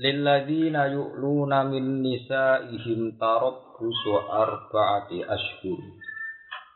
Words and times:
Lilladzina 0.00 0.88
yu'luna 0.88 1.68
min 1.68 2.00
nisa'ihim 2.00 3.20
tarabbusu 3.20 4.16
arba'ati 4.32 5.20
ashhur. 5.28 5.76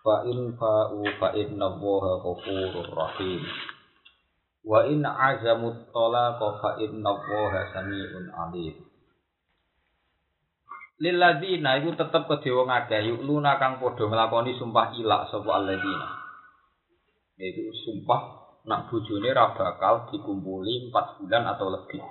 Fa 0.05 0.29
in 0.29 0.53
fa'u 0.61 1.01
fa 1.17 1.33
inna 1.33 1.73
Allaha 1.73 2.21
ghafurur 2.21 2.84
rahim. 2.93 3.41
Wa 4.61 4.84
in 4.84 5.09
azamut 5.09 5.89
talaqa 5.89 6.61
fa 6.61 6.71
inna 6.84 7.17
Allaha 7.17 7.65
sami'un 7.73 8.29
alim. 8.29 8.77
Lilladzina 11.01 11.81
iku 11.81 11.97
tetep 11.97 12.29
kedhe 12.29 12.53
wong 12.53 12.69
akeh 12.69 13.09
yu'luna 13.09 13.56
kang 13.56 13.81
padha 13.81 14.05
nglakoni 14.05 14.53
sumpah 14.61 14.93
ilak 15.01 15.33
sapa 15.33 15.48
alladzina. 15.48 16.09
Iku 17.41 17.73
sumpah 17.89 18.23
nak 18.69 18.93
bojone 18.93 19.33
ra 19.33 19.56
bakal 19.56 20.12
dikumpuli 20.12 20.93
4 20.93 21.25
bulan 21.25 21.45
atau 21.48 21.73
lebih. 21.73 22.05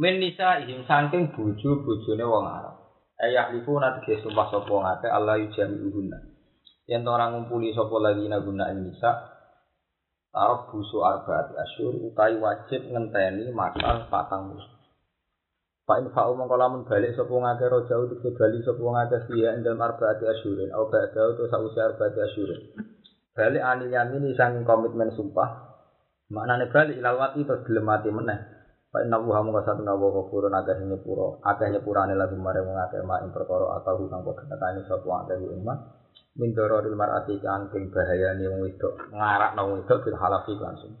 Min 0.00 0.16
nisa 0.16 0.64
ihim 0.64 0.88
saking 0.88 1.36
bojo 1.36 1.84
bojone 1.84 2.24
wong 2.24 2.48
Arab. 2.48 2.88
Ayah 3.20 3.52
lifu 3.52 3.76
nanti 3.76 4.16
sumpah 4.24 4.48
sapa 4.48 4.72
ngate 4.72 5.12
Allah 5.12 5.36
yujami 5.36 5.76
uhunna. 5.76 6.16
Yen 6.88 7.04
ora 7.04 7.28
ngumpuli 7.28 7.76
sapa 7.76 7.92
lagi 8.00 8.24
guna 8.24 8.72
ing 8.72 8.88
nisa 8.88 9.28
tarok 10.32 10.72
busu 10.72 11.04
arbaati 11.04 11.52
asyur 11.52 12.00
utai 12.00 12.32
wajib 12.40 12.88
ngenteni 12.88 13.52
masa 13.52 14.08
patang 14.08 14.56
musuh. 14.56 14.72
Pak 15.84 16.00
infa'u 16.00 16.32
mongko 16.32 16.56
lamun 16.56 16.88
balik 16.88 17.12
sapa 17.12 17.36
ngake 17.36 17.68
rojau 17.68 18.08
tegese 18.08 18.32
bali 18.40 18.64
sapa 18.64 18.80
ngake 18.80 19.28
siya 19.28 19.52
ing 19.52 19.68
dalem 19.68 19.84
arbaati 19.84 20.24
asyurin 20.24 20.72
au 20.72 20.88
ba'da 20.88 21.28
utawa 21.28 21.52
sausi 21.52 21.76
arbaati 21.76 22.24
asyurin. 22.24 22.60
Balik 23.36 23.60
anil 23.60 23.92
yamin 23.92 24.32
sang 24.32 24.64
komitmen 24.64 25.12
sumpah. 25.12 25.76
Maknane 26.32 26.72
balik 26.72 26.96
ilal 26.96 27.20
wati 27.20 27.44
terus 27.44 27.68
gelem 27.68 27.84
mati 27.84 28.08
meneh. 28.08 28.59
Pak 28.90 29.06
inna 29.06 29.22
wuha 29.22 29.46
muka 29.46 29.62
satu 29.62 29.86
nawa 29.86 30.10
kufurun 30.10 30.50
akeh 30.50 30.82
nyepuro 30.82 31.38
akeh 31.46 31.70
nyepurane 31.70 32.18
lagu 32.18 32.34
mare 32.34 32.58
wong 32.58 32.74
akeh 32.74 33.06
mak 33.06 33.22
ing 33.22 33.30
perkara 33.30 33.78
atau 33.78 34.02
hutang 34.02 34.26
kok 34.26 34.42
nekani 34.50 34.82
sapa 34.82 35.06
akeh 35.26 35.38
iman 35.38 35.78
min 36.34 36.50
dararil 36.58 36.98
mar'ati 36.98 37.38
kangking 37.38 37.94
bahayane 37.94 38.50
wong 38.50 38.66
wedok 38.66 38.98
ngarakno 39.14 39.60
wong 39.62 39.74
wedok 39.86 39.98
bil 40.02 40.18
halafi 40.18 40.58
langsung 40.58 40.98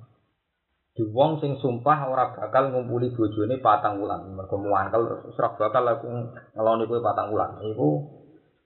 di 0.90 1.02
wong 1.06 1.38
sing 1.38 1.56
sumpah 1.58 2.12
ora 2.12 2.34
bakal 2.34 2.74
ngumpuli 2.74 3.14
bojone 3.14 3.62
patang 3.62 4.02
wulan. 4.02 4.26
Mergo 4.36 4.58
muangkel 4.58 5.32
ora 5.32 5.48
bakal 5.54 5.86
aku 5.86 6.06
ngeloni 6.52 6.84
kowe 6.84 7.00
patang 7.00 7.30
wulan. 7.30 7.56
Iku 7.62 7.88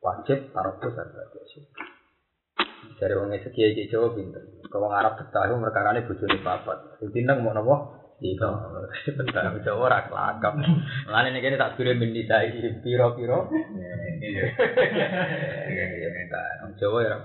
wajib 0.01 0.51
harga 0.57 0.89
sih 1.53 1.63
dari 2.99 3.15
wong 3.17 3.33
segi 3.39 3.63
iki 3.77 3.89
Jawa 3.93 4.13
kau 4.67 4.89
Arab 4.91 5.21
betah 5.21 5.47
merkarane 5.53 6.03
bojone 6.03 6.43
papat. 6.43 6.99
Sing 6.99 7.09
tineng 7.13 7.45
mau 7.45 7.53
napa 7.53 8.04
Iya, 8.23 8.47
bentar 9.19 9.51
Jawa 9.67 9.91
ora 9.91 10.07
kelakap. 10.07 10.55
Lan 11.11 11.29
ini 11.35 11.43
kene 11.43 11.59
tak 11.59 11.75
kirim 11.75 11.99
bin 11.99 12.15
disai 12.15 12.55
piro-piro. 12.79 13.51
Iya. 13.51 14.45
Iya. 15.67 16.09
Jawa 16.79 16.99
ya 17.03 17.17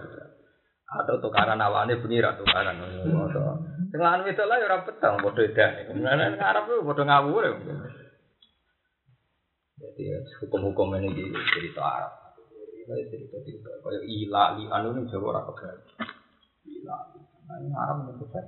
Atau 0.89 1.21
tukaran 1.21 1.61
awane 1.61 2.01
bengi 2.01 2.17
ra 2.17 2.33
tukaran. 2.33 2.81
Lan 2.81 4.25
wedok 4.25 4.45
lah 4.49 4.57
ya 4.57 4.65
ora 4.65 4.81
petang 4.81 5.21
padha 5.21 5.41
edan. 5.45 5.71
Kemudian 5.93 6.41
Arab 6.41 6.65
ku 6.65 6.81
padha 6.81 7.05
ngawur. 7.05 7.45
Jadi 9.79 10.03
hukum-hukum 10.41 10.97
ini 10.97 11.13
di 11.13 11.23
cerita 11.53 11.85
Arab. 11.85 12.13
Cerita-cerita 12.89 13.69
kayak 13.85 14.01
ila 14.01 14.57
li 14.57 14.65
anu 14.65 14.97
ini 14.97 15.05
Jawa 15.05 15.25
ora 15.37 15.41
kebetulan. 15.45 15.77
Ila. 16.65 16.97
Nah, 17.45 17.77
Arab 17.85 17.97
itu 18.09 18.25
kan. 18.33 18.45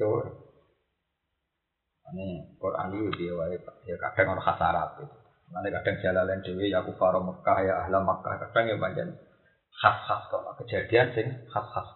Jawa. 0.00 0.45
Ini 2.14 2.58
Quran 2.62 2.94
itu 2.94 3.10
dia 3.18 3.32
wae 3.34 3.58
ya 3.86 3.96
kadang 3.98 4.38
orang 4.38 4.44
khas 4.46 4.60
Arab 4.62 4.90
itu. 5.02 5.06
Nanti 5.50 5.70
kadang 5.74 5.96
jalan 6.02 6.38
dewi 6.42 6.70
ya 6.70 6.82
kufar 6.86 7.18
Mekah 7.18 7.58
ya 7.66 7.74
ahla 7.82 7.98
Mekah 7.98 8.34
kadang 8.46 8.64
ya 8.70 8.76
banyak 8.78 9.06
khas 9.74 9.96
khas 10.06 10.22
kok 10.30 10.42
kejadian 10.62 11.10
sing 11.14 11.26
khas 11.50 11.66
khas. 11.74 11.88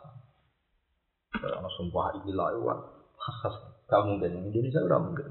Kalau 1.31 1.71
sumpah 1.78 2.10
ilah 2.26 2.48
itu 2.50 2.60
khas 3.15 3.37
khas 3.38 3.54
gak 3.87 4.03
mungkin 4.06 4.50
Indonesia 4.50 4.82
udah 4.82 4.98
mungkin. 4.98 5.26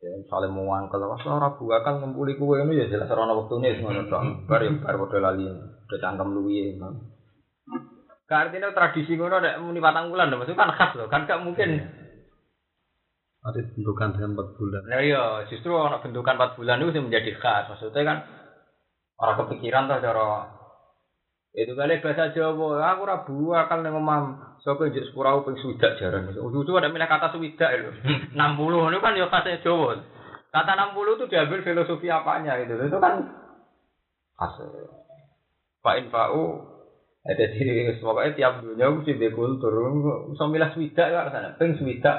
Ya 0.00 0.16
saling 0.32 0.52
mewangkel 0.56 1.04
was 1.04 1.24
ora 1.28 1.52
buah 1.60 1.84
kan 1.84 2.00
ngumpuli 2.00 2.32
kue 2.40 2.56
ini 2.64 2.84
ya 2.84 2.88
jelas 2.88 3.12
ora 3.12 3.28
waktu 3.36 3.60
nih 3.60 3.84
ngono 3.84 4.08
dong. 4.08 4.48
Bar 4.48 4.64
ya 4.64 4.72
bar 4.80 4.96
padha 4.96 5.18
lali. 5.20 5.44
Udah 5.48 5.98
cangkem 6.00 6.32
luwi. 6.32 6.72
Artinya 8.30 8.72
tradisi 8.72 9.12
ngono 9.16 9.44
nek 9.44 9.60
muni 9.60 9.76
patang 9.76 10.08
bulan 10.08 10.32
maksudnya 10.32 10.56
kan 10.56 10.72
khas 10.72 10.96
loh. 10.96 11.08
Kan 11.12 11.28
gak 11.28 11.44
mungkin 11.44 11.84
ada 13.40 13.60
bentukan 13.72 14.12
dengan 14.12 14.36
empat 14.36 14.48
bulan. 14.60 14.82
Nah 14.84 15.00
iya, 15.00 15.24
justru 15.48 15.72
orang 15.72 16.04
bentukan 16.04 16.36
empat 16.36 16.60
bulan 16.60 16.84
itu 16.84 17.00
menjadi 17.00 17.30
khas. 17.40 17.72
Maksudnya 17.72 18.02
kan 18.04 18.18
orang 19.16 19.36
kepikiran 19.44 19.88
tuh 19.88 20.00
cara 20.04 20.28
itu 21.50 21.74
kali 21.74 21.98
bahasa 21.98 22.30
Jawa, 22.30 22.78
aku 22.94 23.02
rabu 23.02 23.50
akal 23.50 23.82
neng 23.82 23.98
omam. 23.98 24.54
Sopo 24.62 24.86
jadi 24.86 25.02
sepurau 25.08 25.42
peng 25.42 25.58
sudah 25.58 25.98
jarang. 25.98 26.30
Itu 26.30 26.72
ada 26.78 26.92
milah 26.92 27.10
kata 27.10 27.34
sudah 27.34 27.68
itu. 27.74 27.90
Enam 28.36 28.54
puluh 28.54 28.86
itu 28.86 29.02
kan 29.02 29.18
ya 29.18 29.26
khasnya 29.26 29.64
Jawa. 29.64 29.98
Kata 30.50 30.74
enam 30.74 30.98
puluh 30.98 31.14
itu 31.14 31.30
diambil 31.30 31.62
filosofi 31.62 32.10
apanya 32.10 32.58
gitu. 32.60 32.78
Itu 32.78 32.98
kan 33.02 33.34
khas. 34.38 34.62
Pak 35.80 35.96
Infa'u 36.06 36.42
ada 37.24 37.44
di 37.50 37.98
pokoknya 37.98 38.36
tiap 38.36 38.52
dunia 38.62 38.92
mesti 38.92 39.16
dekultur. 39.16 39.72
So 40.36 40.46
milah 40.52 40.70
swidak 40.76 41.08
ya 41.08 41.30
sana. 41.32 41.56
Swidak. 41.56 42.18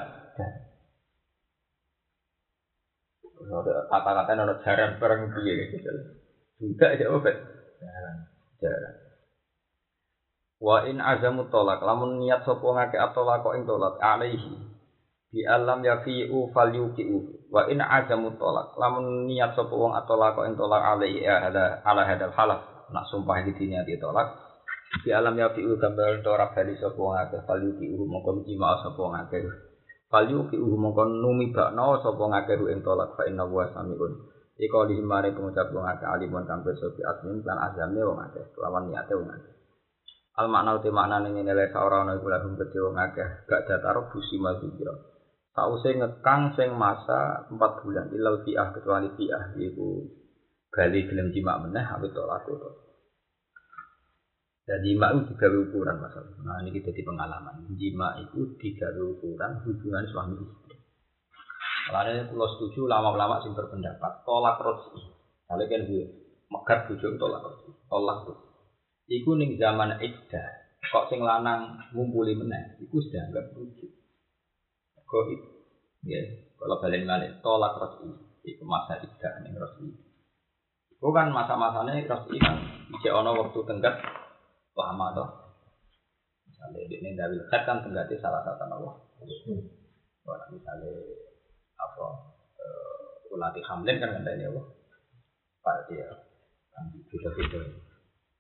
Kata-kata 3.90 4.32
nono 4.38 4.56
jaran 4.62 4.98
perang 5.02 5.32
piye 5.34 5.54
gitu. 5.74 5.92
Juga 6.62 6.94
ya 6.94 7.10
obat. 7.10 7.36
Jaran. 7.82 8.18
Jaran. 8.62 8.94
Wa 10.62 10.86
in 10.86 11.02
azamu 11.02 11.50
tolak 11.50 11.82
lamun 11.82 12.22
niat 12.22 12.46
sapa 12.46 12.62
ngake 12.62 12.94
atolak 12.94 13.42
kok 13.42 13.58
ing 13.58 13.66
tolak 13.66 13.98
alaihi 13.98 14.62
bi 15.34 15.42
alam 15.42 15.82
yafi'u 15.82 16.54
falyuqi'u 16.54 17.50
wa 17.50 17.66
in 17.66 17.82
azamu 17.82 18.38
tolak 18.38 18.78
lamun 18.78 19.26
niat 19.26 19.58
sapa 19.58 19.74
wong 19.74 19.98
atolak 19.98 20.38
kok 20.38 20.46
ing 20.46 20.54
tolak 20.54 20.86
alaihi 20.86 21.26
ya 21.26 21.50
ada 21.50 21.82
ala 21.82 22.06
hadal 22.06 22.30
halaf 22.38 22.62
nak 22.94 23.10
sumpah 23.10 23.42
iki 23.42 23.58
diniati 23.58 23.98
tolak 23.98 24.38
bi 25.02 25.10
alam 25.10 25.34
yafi'u 25.34 25.82
gambar 25.82 26.22
ora 26.30 26.54
bali 26.54 26.78
sapa 26.78 27.00
wong 27.00 27.18
akeh 27.18 27.42
falyuqi'u 27.42 27.98
mongko 28.06 28.46
jima 28.46 28.78
sapa 28.86 29.00
wong 29.02 29.18
akeh 29.18 29.42
Falyu 30.12 30.44
ki 30.52 30.60
uhu 30.60 30.76
mongkon 30.76 31.24
numi 31.24 31.56
bakno 31.56 31.96
sapa 32.04 32.20
ngakeru 32.20 32.68
ing 32.68 32.84
tolak 32.84 33.16
fa 33.16 33.24
inna 33.24 33.48
wa 33.48 33.64
samiun. 33.72 34.12
Iko 34.60 34.84
di 34.84 35.00
mare 35.00 35.32
pengucap 35.32 35.72
wong 35.72 35.88
akeh 35.88 36.04
alimun 36.04 36.44
kang 36.44 36.62
pirsa 36.68 36.92
bi 36.92 37.02
asmin 37.02 37.40
lan 37.48 37.58
azamne 37.58 38.04
wong 38.04 38.20
akeh 38.20 38.44
lawan 38.60 38.92
niate 38.92 39.16
wong 39.16 39.32
akeh. 39.32 39.56
Al 40.36 40.52
makna 40.52 40.76
uti 40.76 40.92
makna 40.92 41.24
ning 41.24 41.40
ngene 41.40 41.56
lek 41.56 41.74
ora 41.80 42.04
ana 42.04 42.20
iku 42.20 42.28
lagu 42.28 42.52
gedhe 42.60 42.80
wong 42.84 43.00
akeh 43.00 43.48
gak 43.48 43.64
dataro 43.66 44.12
busi 44.12 44.36
mazikira. 44.36 44.92
Sause 45.56 45.96
ngekang 45.96 46.52
sing 46.60 46.76
masa 46.76 47.48
4 47.48 47.80
bulan 47.80 48.12
ilal 48.12 48.44
fi'ah 48.44 48.68
kecuali 48.76 49.10
fi'ah 49.16 49.56
iku 49.56 50.04
bali 50.72 51.08
gelem 51.08 51.32
jimak 51.32 51.58
meneh 51.64 51.88
awit 51.88 52.12
tolak 52.12 52.44
itu. 52.52 52.70
Dan 54.62 54.80
jima 54.86 55.10
itu 55.10 55.34
digawe 55.34 55.58
ukuran 55.58 55.98
masalah. 55.98 56.38
Nah 56.46 56.62
ini 56.62 56.70
kita 56.70 56.94
di 56.94 57.02
pengalaman. 57.02 57.66
Jima 57.74 58.22
itu 58.22 58.56
digawe 58.62 59.02
ukuran 59.02 59.66
hubungan 59.66 60.06
suami 60.06 60.38
istri. 60.38 60.78
Kalau 61.90 62.30
pulau 62.30 62.48
setuju 62.56 62.86
lama-lama 62.86 63.42
sih 63.42 63.52
berpendapat 63.58 64.22
tolak 64.22 64.62
rosi. 64.62 65.02
Kalau 65.50 65.66
kan 65.66 65.82
gue 65.90 66.06
megat 66.48 66.80
bujuk 66.88 67.18
tolak 67.18 67.42
rosi. 67.42 67.74
Tolak 67.90 68.18
tuh. 68.30 68.38
Iku 69.10 69.34
ning 69.36 69.58
zaman 69.58 69.98
iddah. 69.98 70.48
Kok 70.88 71.10
sing 71.10 71.26
lanang 71.26 71.82
ngumpuli 71.98 72.38
meneh. 72.38 72.78
Iku 72.86 73.02
sudah 73.02 73.28
anggap 73.28 73.52
bujuk. 73.58 73.92
Kok 75.04 75.26
itu. 75.34 75.48
Ya, 76.06 76.22
kalau 76.56 76.78
balik 76.80 77.04
balik 77.10 77.42
tolak 77.42 77.76
rosi. 77.82 78.08
Iku 78.46 78.64
masa 78.64 79.02
iddah 79.02 79.42
ning 79.42 79.58
rosi. 79.58 79.90
Iku 80.96 81.10
kan 81.10 81.34
masa-masanya 81.34 81.98
rosi 82.06 82.38
kan. 82.38 82.62
Ijek 82.94 83.12
ono 83.12 83.34
waktu 83.36 83.60
tenggat 83.66 84.21
lama 84.82 85.06
toh. 85.14 85.30
Misalnya 86.50 86.82
ini 86.90 87.10
dari 87.14 87.38
khat 87.54 87.70
kan 87.70 87.86
tenggati 87.86 88.18
salah 88.18 88.42
satu 88.42 88.66
Allah. 88.66 88.98
Kalau 90.22 90.48
misalnya 90.50 90.92
latih 93.42 93.64
hamlin 93.66 93.98
kan 93.98 94.14
ngenteni 94.14 94.46
apa? 94.46 94.62
Pak 95.66 95.78
dia 95.90 96.10
kan 96.74 96.94
beda-beda. 96.94 97.60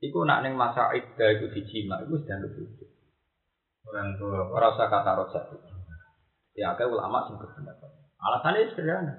Iku 0.02 0.26
nak 0.26 0.42
ning 0.46 0.54
masa 0.58 0.94
iddah 0.94 1.30
iku 1.38 1.50
dijima 1.54 2.02
iku 2.06 2.22
sedang 2.22 2.46
bojo. 2.46 2.86
Orang 3.90 4.18
tua. 4.18 4.46
Ora 4.50 4.74
usah 4.78 4.90
kata 4.90 5.12
rojak. 5.18 5.46
Ya 6.54 6.74
akeh 6.74 6.86
ulama 6.86 7.26
sing 7.26 7.38
berpendapat. 7.38 7.90
Alasannya 8.22 8.70
sederhana. 8.74 9.14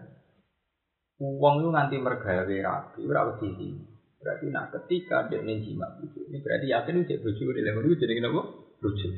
Uang 1.22 1.62
itu 1.62 1.68
nganti 1.70 1.96
mergawe 2.02 2.56
rapi, 2.66 3.00
ora 3.06 3.30
wedi. 3.30 3.78
Berarti 4.22 4.46
nak 4.54 4.70
ketika 4.70 5.26
dia 5.26 5.42
jima 5.42 5.98
bojo, 5.98 6.22
ini 6.30 6.38
berarti 6.38 6.70
yakin 6.70 7.02
cek 7.10 7.26
bojo 7.26 7.42
di 7.50 7.60
level 7.66 7.90
itu 7.90 8.06
jadi 8.06 8.22
kenapa? 8.22 8.40
Bojo. 8.78 9.08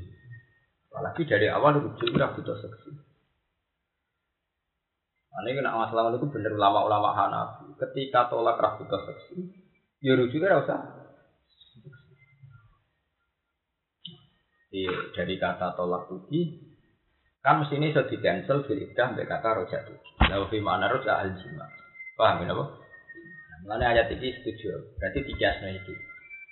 Apalagi 0.89 1.23
dari 1.29 1.47
awal 1.53 1.85
bojo 1.85 2.05
udah 2.09 2.33
butuh 2.33 2.57
seksi. 2.57 2.91
Nah, 5.35 5.43
ini 5.45 5.61
nak 5.61 5.77
masalah 5.77 6.15
itu 6.15 6.31
bener 6.31 6.57
ulama-ulama 6.57 7.11
Hanafi. 7.13 7.75
Ketika 7.77 8.33
tolak 8.33 8.57
rah 8.57 8.81
butuh 8.81 9.03
seksi, 9.03 9.45
ya 10.01 10.17
rujuknya 10.17 10.63
usah. 10.63 10.81
Iya, 14.71 14.95
dari 15.15 15.39
kata 15.39 15.75
tolak 15.75 16.07
tuki, 16.07 16.71
kan 17.45 17.63
mesti 17.63 17.79
ini 17.79 17.91
sudah 17.93 18.11
di 18.11 18.19
cancel 18.19 18.63
iddah 18.67 19.07
sampai 19.11 19.27
kata 19.27 19.49
rojak 19.59 19.83
tuki. 19.91 20.11
Lalu 20.33 20.47
fi 20.49 20.59
mana 20.63 20.87
rojak 20.89 21.15
al 21.19 21.31
jima. 21.35 21.67
Paham 22.15 22.47
ya 22.47 22.55
apa? 22.55 22.84
Mulane 23.65 23.85
ayat 23.97 24.13
iki 24.13 24.29
setuju. 24.41 25.01
Berarti 25.01 25.25
dijasno 25.25 25.73
iki. 25.73 25.95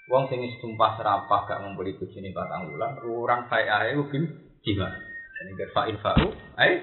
Wong 0.09 0.33
sing 0.33 0.41
sumpah 0.59 0.97
serapah 0.97 1.45
gak 1.47 1.61
ngumpuli 1.63 1.95
bojone 2.01 2.33
patang 2.33 2.73
wulan, 2.73 2.99
urang 3.05 3.47
fae 3.47 3.69
ae 3.69 3.95
bil 3.95 4.25
jima. 4.65 4.89
Dan 5.39 5.45
ingkar 5.53 5.71
fa'in 5.77 5.97
fa'u, 6.01 6.27
ae 6.59 6.83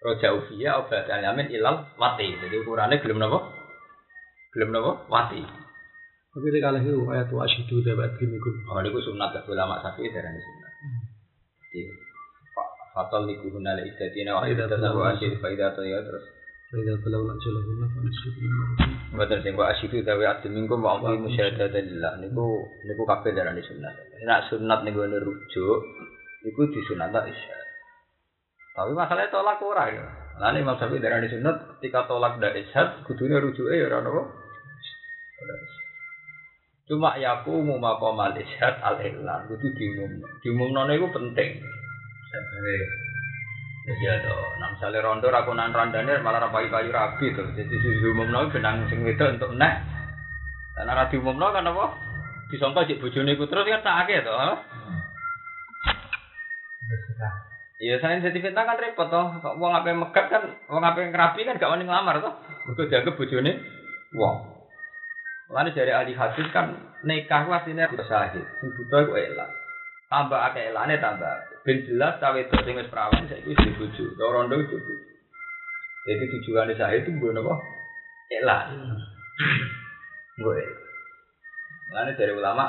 roja 0.00 0.32
ufiya 0.32 0.80
obat 0.80 1.10
yamin 1.10 1.50
ilal 1.50 1.84
wati. 1.98 2.30
Jadi 2.30 2.54
ukurannya 2.62 3.02
gelem 3.02 3.18
napa? 3.20 3.38
Gelem 4.56 4.70
napa? 4.72 5.04
Wati. 5.10 5.42
Tapi 6.34 6.50
dia 6.50 6.66
kalah 6.66 6.82
itu 6.82 6.98
ayat 7.06 7.30
wa 7.30 7.46
asyidu 7.46 7.78
dapat 7.86 8.18
gimikum. 8.18 8.54
Oh, 8.66 8.82
niku 8.82 8.98
sunat 8.98 9.38
ke 9.38 9.50
ulama 9.54 9.78
syafi'i 9.82 10.10
darani 10.10 10.40
sunat. 10.42 10.72
Jadi 11.70 11.80
fatal 12.94 13.26
niku 13.26 13.50
hunale 13.54 13.86
idatina 13.86 14.38
wa 14.38 14.46
idatina 14.46 14.90
wa 14.94 15.10
talahu. 15.10 15.18
asyid 15.18 15.38
faidah 15.42 15.74
ya 15.82 15.98
terus 16.02 16.24
Nak 16.74 17.38
jalahullah 17.38 17.86
fa 17.86 18.00
asyidu 18.02 18.50
Mboten 19.14 19.38
sing 19.46 19.54
wa 19.54 19.70
asyidu 19.70 20.02
dawe 20.02 20.24
adil 20.26 20.50
mingkum 20.50 20.82
wa 20.82 20.98
amri 20.98 21.22
musyahadatan 21.22 21.86
lillah 21.86 22.18
niku 22.18 22.66
niku 22.82 23.06
kabeh 23.06 23.30
darani 23.30 23.62
sunat. 23.62 23.94
Nek 24.26 24.50
sunat 24.50 24.82
niku 24.82 25.06
rujuk 25.06 25.80
niku 26.42 26.62
disunat 26.74 27.14
isya. 27.14 27.58
Tapi 28.74 28.90
masalahnya 28.90 29.30
tolak 29.30 29.62
ora 29.62 29.86
ya. 29.86 30.02
Lah 30.42 30.50
nek 30.50 30.66
Imam 30.66 30.74
Syafi'i 30.74 30.98
darani 30.98 31.30
sunat 31.30 31.78
ketika 31.78 32.10
tolak 32.10 32.42
ndak 32.42 32.58
isyad 32.58 33.06
kudune 33.06 33.38
rujuke 33.38 33.70
ya 33.70 33.86
ora 33.86 34.02
napa? 34.02 34.22
Ora 35.46 35.54
isyad. 35.54 35.84
Cuma 36.90 37.14
yakumu 37.22 37.78
maqamal 37.78 38.34
isyad 38.34 38.82
al 38.82 38.98
ihlan 38.98 39.46
kudu 39.46 39.70
diumum. 39.78 40.26
Diumumno 40.42 40.90
niku 40.90 41.06
penting. 41.14 41.62
Sampai 42.34 42.78
Ya 43.84 44.16
toh, 44.24 44.56
nah 44.56 44.72
misalnya 44.72 45.04
rondo 45.04 45.28
rakunan 45.28 45.68
randane 45.68 46.16
malah 46.24 46.48
rapai 46.48 46.72
kayu 46.72 46.88
rabi 46.88 47.36
tuh. 47.36 47.44
Jadi 47.52 47.76
susu 47.84 48.16
umumno 48.16 48.48
benang 48.48 48.88
sing 48.88 49.04
wedok 49.04 49.36
untuk 49.36 49.52
nek. 49.60 49.84
Dan 50.72 50.88
ora 50.88 51.04
diumumno 51.12 51.52
kan 51.52 51.68
apa? 51.68 51.92
Disangka 52.48 52.88
cek 52.88 52.96
bojone 52.96 53.36
iku 53.36 53.44
terus 53.44 53.68
kan 53.68 53.84
tak 53.84 54.08
akeh 54.08 54.24
to. 54.24 54.32
Iya, 57.84 58.00
saya 58.00 58.24
jadi 58.24 58.40
fitnah 58.40 58.64
kan 58.64 58.80
repot 58.80 59.12
toh. 59.12 59.36
Kok 59.44 59.60
wong 59.60 59.76
ape 59.76 59.92
megat 59.92 60.32
kan, 60.32 60.48
wong 60.64 60.80
ape 60.80 61.04
ngerapi 61.04 61.44
kan 61.44 61.60
gak 61.60 61.68
wani 61.68 61.84
ngelamar 61.84 62.24
toh. 62.24 62.32
Mergo 62.64 62.88
dianggap 62.88 63.20
bojone 63.20 63.52
wong. 64.16 64.36
Mulane 65.52 65.76
dari 65.76 65.92
ahli 65.92 66.16
hadis 66.16 66.48
kan 66.56 66.72
nikah 67.04 67.44
ku 67.44 67.52
asline 67.52 67.84
sahih. 68.08 68.48
Sing 68.64 68.68
buta 68.80 69.04
iku 69.04 69.12
elang. 69.12 69.52
Tambah 70.08 70.40
akeh 70.40 70.72
elane 70.72 70.96
tambah. 70.96 71.53
Ben 71.64 71.80
jelas 71.88 72.20
cawe 72.20 72.36
wedok 72.36 72.60
sing 72.60 72.76
wis 72.76 72.92
perawan 72.92 73.24
saiki 73.24 73.56
wis. 73.56 73.96
Ora 74.20 74.44
rondo 74.44 74.60
itu. 74.60 74.76
Jadi 76.04 76.24
tujuannya 76.36 76.76
sahih 76.76 77.00
itu 77.00 77.16
napa? 77.32 77.56
Elang. 78.28 79.00
Nggo 80.36 80.52
elang. 80.52 80.80
Mulane 81.88 82.12
dari 82.20 82.32
ulama 82.36 82.68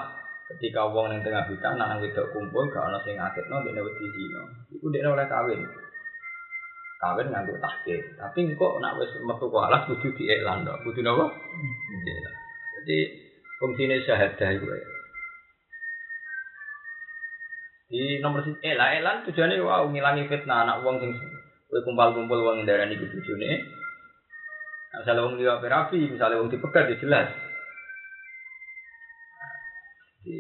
ketika 0.56 0.88
wong 0.88 1.12
ning 1.12 1.20
tengah 1.28 1.44
hutan 1.44 1.76
nang 1.76 2.00
wedok 2.00 2.32
kumpul 2.32 2.72
gak 2.72 2.88
ana 2.88 3.04
sing 3.04 3.20
ngaketno 3.20 3.68
dene 3.68 3.84
wedi 3.84 4.06
zina. 4.16 4.42
Iku 4.72 4.88
dekne 4.88 5.12
oleh 5.12 5.28
kawin. 5.28 5.60
Kawin 7.04 7.28
nganggo 7.36 7.60
tahkir. 7.60 8.00
Tapi 8.16 8.56
kok 8.56 8.80
nak 8.80 8.96
wis 8.96 9.12
metu 9.20 9.52
ke 9.52 9.60
alas 9.60 9.84
kudu 9.92 10.08
diiklan 10.16 10.64
tok. 10.64 10.80
Kudu 10.88 11.04
napa? 11.04 11.36
Jadi 12.80 12.98
fungsinya 13.60 14.00
syahadah 14.08 14.50
itu 14.56 14.68
ya. 14.72 14.95
Di 17.86 18.18
nomor 18.18 18.42
sini, 18.42 18.58
elah 18.66 18.98
elan 18.98 19.18
tujuannya 19.30 19.62
wow 19.62 19.86
ngilangi 19.86 20.26
fitnah 20.26 20.66
anak 20.66 20.82
uang 20.82 20.98
sing 21.06 21.12
kowe 21.70 21.80
kumpul-kumpul 21.86 22.42
uang 22.42 22.66
darah 22.66 22.90
ini 22.90 22.98
bojone. 22.98 23.52
Nah, 24.90 24.98
misalnya 25.06 25.22
uang 25.22 25.36
liwat 25.38 25.62
rapi, 25.62 26.02
misalnya 26.10 26.42
uang 26.42 26.50
dipegat 26.50 26.90
ya 26.90 26.98
jelas. 26.98 27.30
Jadi, 30.26 30.38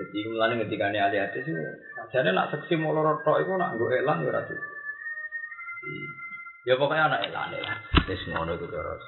jadi 0.00 0.18
mulane 0.32 0.64
ketika 0.64 0.88
ini 0.88 0.98
ahli 1.04 1.20
hadis 1.20 1.44
itu, 1.44 1.60
jadi 2.08 2.32
nak 2.32 2.48
seksi 2.56 2.80
mau 2.80 2.96
lorot 2.96 3.20
tok 3.20 3.44
itu 3.44 3.52
nak 3.52 3.76
gue 3.76 4.00
elan 4.00 4.24
ya 4.24 4.32
ratu. 4.32 4.56
Ya 6.64 6.74
pokoknya 6.80 7.12
anak 7.12 7.20
elan 7.28 7.52
elan. 7.60 7.78
Wis 8.08 8.24
ngono 8.32 8.56
itu 8.56 8.64
terus. 8.72 9.04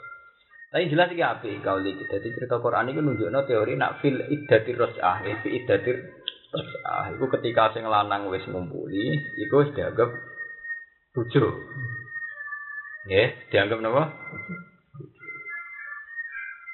Tapi 0.69 0.93
jelas 0.93 1.09
iki 1.09 1.25
apik 1.25 1.65
kauli 1.65 1.97
iki. 1.97 2.05
Dadi 2.05 2.29
cerita 2.37 2.61
Quran 2.61 2.93
iki 2.93 3.01
nunjukno 3.01 3.49
teori 3.49 3.81
nak 3.81 4.05
fil 4.05 4.21
iddatir 4.29 4.77
raj'ah, 4.77 5.25
eh, 5.25 5.41
fi 5.41 5.49
iddatir 5.57 5.97
raj'ah. 6.53 7.15
Iku 7.17 7.25
ketika 7.39 7.73
sing 7.77 7.85
lanang 7.85 8.29
wis 8.33 8.45
ngumpuli, 8.49 9.33
iku 9.37 9.65
wis 9.65 9.73
dianggap 9.77 10.09
bojo. 11.13 11.47
Nggih, 13.09 13.29
dianggap 13.53 13.79
napa? 13.81 14.03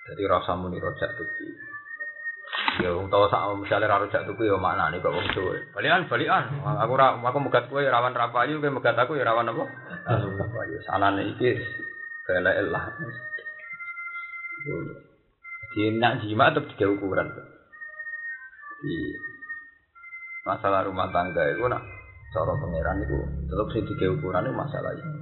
Jadi 0.05 0.23
rasa 0.29 0.53
muni 0.59 0.77
rojak 0.77 1.11
tuki. 1.17 1.49
Ya 2.83 2.91
wong 2.91 3.07
tau 3.07 3.31
sak 3.31 3.55
misale 3.55 3.87
ra 3.87 4.03
rojak 4.03 4.27
tuku 4.27 4.51
ya 4.51 4.59
maknane 4.59 4.99
kok 4.99 5.15
wong 5.15 5.27
suwe. 5.33 5.63
Balikan 5.73 6.11
balikan. 6.11 6.51
Aku 6.61 6.93
ra 6.99 7.15
aku 7.17 7.39
megat 7.41 7.71
kowe 7.71 7.81
ya 7.81 7.95
rawan 7.95 8.13
rapayu, 8.13 8.59
kowe 8.59 8.75
megat 8.75 8.99
aku 8.99 9.17
ya 9.17 9.25
rawan 9.25 9.49
apa? 9.49 9.65
Rapayu. 10.11 10.77
Sanane 10.85 11.35
iki 11.35 11.57
kelek 12.27 12.57
lah. 12.69 12.91
Jadi 15.75 15.99
nak 15.99 16.23
jima 16.23 16.51
tetap 16.51 16.67
tiga 16.75 16.87
ukuran. 16.93 17.31
Jadi 18.83 18.95
masalah 20.45 20.85
rumah 20.85 21.09
tangga 21.09 21.41
itu 21.49 21.65
nak 21.65 21.81
cara 22.37 22.53
pangeran 22.53 23.01
itu 23.01 23.17
tetap 23.49 23.69
sih 23.73 23.83
tiga 23.89 24.13
ukuran 24.13 24.45
itu 24.45 24.53
masalah 24.53 24.93
ini. 24.93 25.21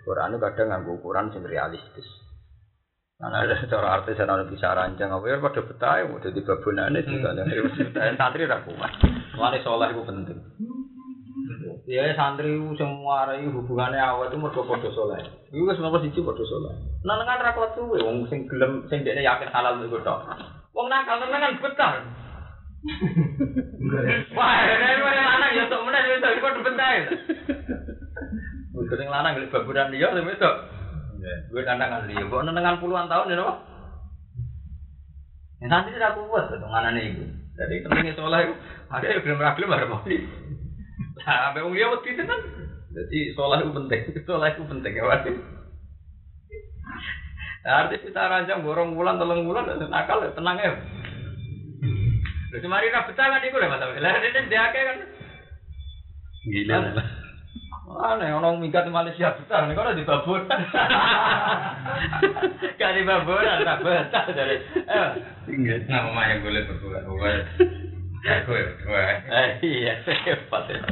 Ukuran 0.00 0.32
itu 0.32 0.40
kadang 0.40 0.66
nganggo 0.72 0.96
ukuran 0.96 1.28
yang 1.36 1.44
realistis. 1.44 2.08
Nah, 3.16 3.32
ada 3.32 3.56
cara 3.64 3.96
artis 3.96 4.20
yang 4.20 4.44
bisa 4.44 4.76
rancang 4.76 5.08
apa 5.08 5.24
ya 5.24 5.40
pada 5.40 5.64
betah 5.64 6.04
mau 6.04 6.20
jadi 6.20 6.36
babonane 6.36 7.00
juga 7.00 7.32
yang 7.32 8.16
santri 8.20 8.44
ra 8.44 8.60
kuat. 8.60 8.92
Mulane 9.36 9.58
soleh 9.64 9.88
itu 9.92 10.04
penting. 10.04 10.38
Ya 11.88 12.12
santri 12.12 12.52
itu 12.52 12.76
semua 12.76 13.24
rai 13.24 13.44
hubungannya 13.48 14.00
awal 14.00 14.28
itu 14.28 14.36
mergo 14.36 14.68
padha 14.68 14.92
soleh. 14.92 15.20
Iku 15.48 15.64
wis 15.64 15.80
nomor 15.80 16.04
siji 16.04 16.20
padha 16.20 16.44
soleh. 16.44 16.76
Nenengan 17.08 17.40
ra 17.40 17.56
kuat 17.56 17.72
suwe 17.72 18.04
wong 18.04 18.28
sing 18.28 18.44
gelem 18.52 18.84
sing 18.92 19.00
dekne 19.00 19.24
yakin 19.24 19.48
halal 19.48 19.80
iku 19.80 19.96
tok. 20.04 20.20
Wong 20.76 20.92
nakal 20.92 21.16
nenengan 21.16 21.56
betah. 21.56 22.04
Wah, 24.36 24.56
nek 24.62 25.02
ora 25.02 25.22
lanang 25.26 25.52
ya 25.58 25.64
tok 25.66 25.82
meneh 25.82 26.00
wis 26.06 26.22
tok 26.22 26.38
padha 26.38 26.60
betah. 26.62 26.92
Wong 28.74 28.84
sing 28.86 29.08
lanang 29.10 29.32
gelem 29.34 29.50
baburan 29.50 29.90
liya 29.90 30.14
wis. 30.14 30.42
Gue 31.50 31.66
tantangan 31.66 32.06
liya, 32.06 32.30
kok 32.30 32.44
nenengan 32.46 32.78
puluhan 32.78 33.10
tahun 33.10 33.34
ya 33.34 33.36
no? 33.42 33.58
Yang 35.58 35.70
santri 35.72 35.96
tidak 35.96 36.14
kuat 36.14 36.52
tuh 36.52 36.62
nganane 36.62 37.00
itu. 37.02 37.24
Jadi 37.56 37.74
pentingnya 37.88 38.12
soleh 38.14 38.40
itu 38.44 38.54
ada 38.92 39.06
yang 39.08 39.22
belum 39.24 39.40
ragil 39.40 39.66
baru 39.66 39.86
mau 39.88 40.04
Nah, 40.04 41.36
sampai 41.48 41.64
wong 41.64 41.74
liya 41.74 41.90
wedi 41.90 42.14
tenan. 42.14 42.40
Jadi 42.92 43.18
soleh 43.34 43.58
itu 43.64 43.72
penting, 43.74 44.00
soleh 44.28 44.48
itu 44.52 44.62
penting 44.62 44.92
ya. 44.94 45.04
Nah, 47.66 47.82
artis 47.82 47.98
kita 47.98 48.30
rancang 48.30 48.62
borong 48.62 48.94
bulan, 48.94 49.18
telung 49.18 49.42
bulan, 49.42 49.66
dan 49.66 49.90
nakal, 49.90 50.22
ya, 50.22 50.30
tenang 50.38 50.54
ya. 50.54 50.70
Kemarin 52.62 52.94
ra 52.94 53.06
betah 53.08 53.26
kan 53.28 53.44
iku 53.44 53.56
lho 53.60 53.68
Mas. 53.68 53.82
Lah 53.82 54.12
ini 54.16 54.48
dia 54.48 54.64
kan. 54.70 54.96
Gila 56.46 56.76
lah. 56.94 57.06
Aneh, 57.86 58.34
orang 58.34 58.58
minggat 58.58 58.82
di 58.82 58.90
Malaysia 58.90 59.30
besar, 59.38 59.70
nih 59.70 59.78
kok 59.78 59.94
di 59.94 60.02
baburan. 60.02 60.50
Gak 62.82 62.92
di 62.98 63.02
baburan, 63.06 63.62
tak 63.62 63.80
betah 63.86 64.24
dari. 64.34 64.58
Eh, 64.74 65.08
Tinggal. 65.46 65.86
Nah, 65.86 66.10
mamanya 66.10 66.42
boleh 66.42 66.66
berdua. 66.66 66.98
Boleh. 67.06 67.46
Aku 68.26 68.50
ya 68.52 68.64
berdua. 68.74 69.02
eh, 69.30 69.50
iya, 69.62 69.94
repot 70.02 70.66
ya. 70.66 70.82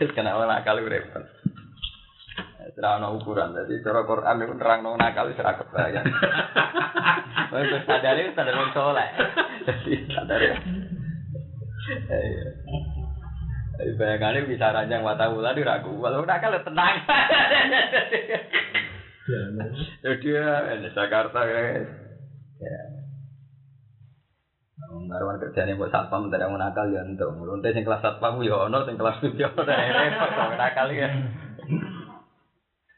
Terus 0.00 0.12
kenapa 0.16 0.48
nakal 0.48 0.80
gue 0.80 0.88
repot. 0.96 1.24
Ora 2.76 3.00
ana 3.00 3.08
ukuran. 3.08 3.56
Dadi 3.56 3.80
cara 3.80 4.04
Quran 4.04 4.42
itu 4.44 4.52
nerangno 4.52 5.00
nakal 5.00 5.32
wis 5.32 5.40
ora 5.40 5.56
kebayang. 5.56 6.04
Sadare 7.88 8.36
sadar 8.36 8.52
wong 8.52 8.70
saleh. 8.76 9.08
Dadi 9.16 9.45
sadare. 10.14 10.48
Ayo 13.76 13.92
bayangane 14.00 14.48
bisa 14.48 14.72
ranjang 14.72 15.04
mata 15.04 15.28
wulan 15.28 15.52
di 15.52 15.60
ragu. 15.60 15.92
Walau 16.00 16.24
nakal 16.24 16.56
ya 16.56 16.64
tenang. 16.64 16.96
Jadi 20.00 20.28
ya, 20.32 20.88
Jakarta 20.96 21.40
ya. 21.44 21.60
Ya. 22.56 22.80
Ngaruhan 24.86 25.42
kerjanya 25.42 25.76
buat 25.76 25.92
satpam 25.92 26.32
tidak 26.32 26.48
mau 26.48 26.56
nakal 26.56 26.88
ya 26.88 27.04
untuk 27.04 27.36
meluntai 27.36 27.76
yang 27.76 27.84
kelas 27.84 28.00
satpam 28.00 28.40
ya 28.40 28.54
ono, 28.54 28.86
yang 28.88 28.96
kelas 28.96 29.20
tujuh 29.20 29.50
ono, 29.60 29.72
repot 29.72 30.30
kalau 30.32 30.56
nakal 30.56 30.88
ya. 30.88 31.08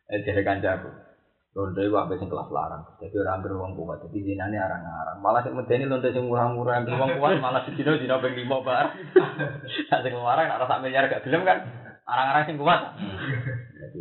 Eh 0.08 0.18
jadi 0.22 0.46
kancaku. 0.46 1.07
Lontai 1.56 1.88
wae 1.88 2.14
sing 2.20 2.28
kelas 2.28 2.48
larang. 2.52 2.82
Jadi 3.00 3.16
orang 3.24 3.40
beruang 3.40 3.72
kuat. 3.74 4.04
Jadi 4.04 4.20
dinane 4.20 4.56
arang-arang. 4.60 5.18
Malah 5.24 5.40
sing 5.40 5.56
medeni 5.56 5.88
lontai 5.88 6.12
sing 6.12 6.28
murah-murah 6.28 6.80
yang 6.80 6.84
beruang 6.86 7.10
kuat 7.16 7.40
malah 7.40 7.64
di 7.64 7.72
dino 7.74 7.96
dino 7.96 8.20
ping 8.20 8.36
5 8.36 8.66
bar. 8.66 8.86
Sak 9.88 10.00
sing 10.04 10.12
larang 10.12 10.48
ora 10.54 10.64
sak 10.68 10.82
miliar 10.84 11.08
gak 11.08 11.24
gelem 11.24 11.48
kan. 11.48 11.58
Arang-arang 12.04 12.44
sing 12.44 12.56
kuat. 12.60 12.80
Jadi 13.80 14.00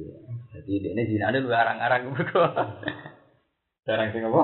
jadi 0.68 0.72
ini 0.92 1.04
dinane 1.08 1.38
lu 1.40 1.50
arang-arang 1.54 2.12
mergo. 2.12 2.44
Jarang 3.88 4.12
sing 4.12 4.28
apa? 4.28 4.44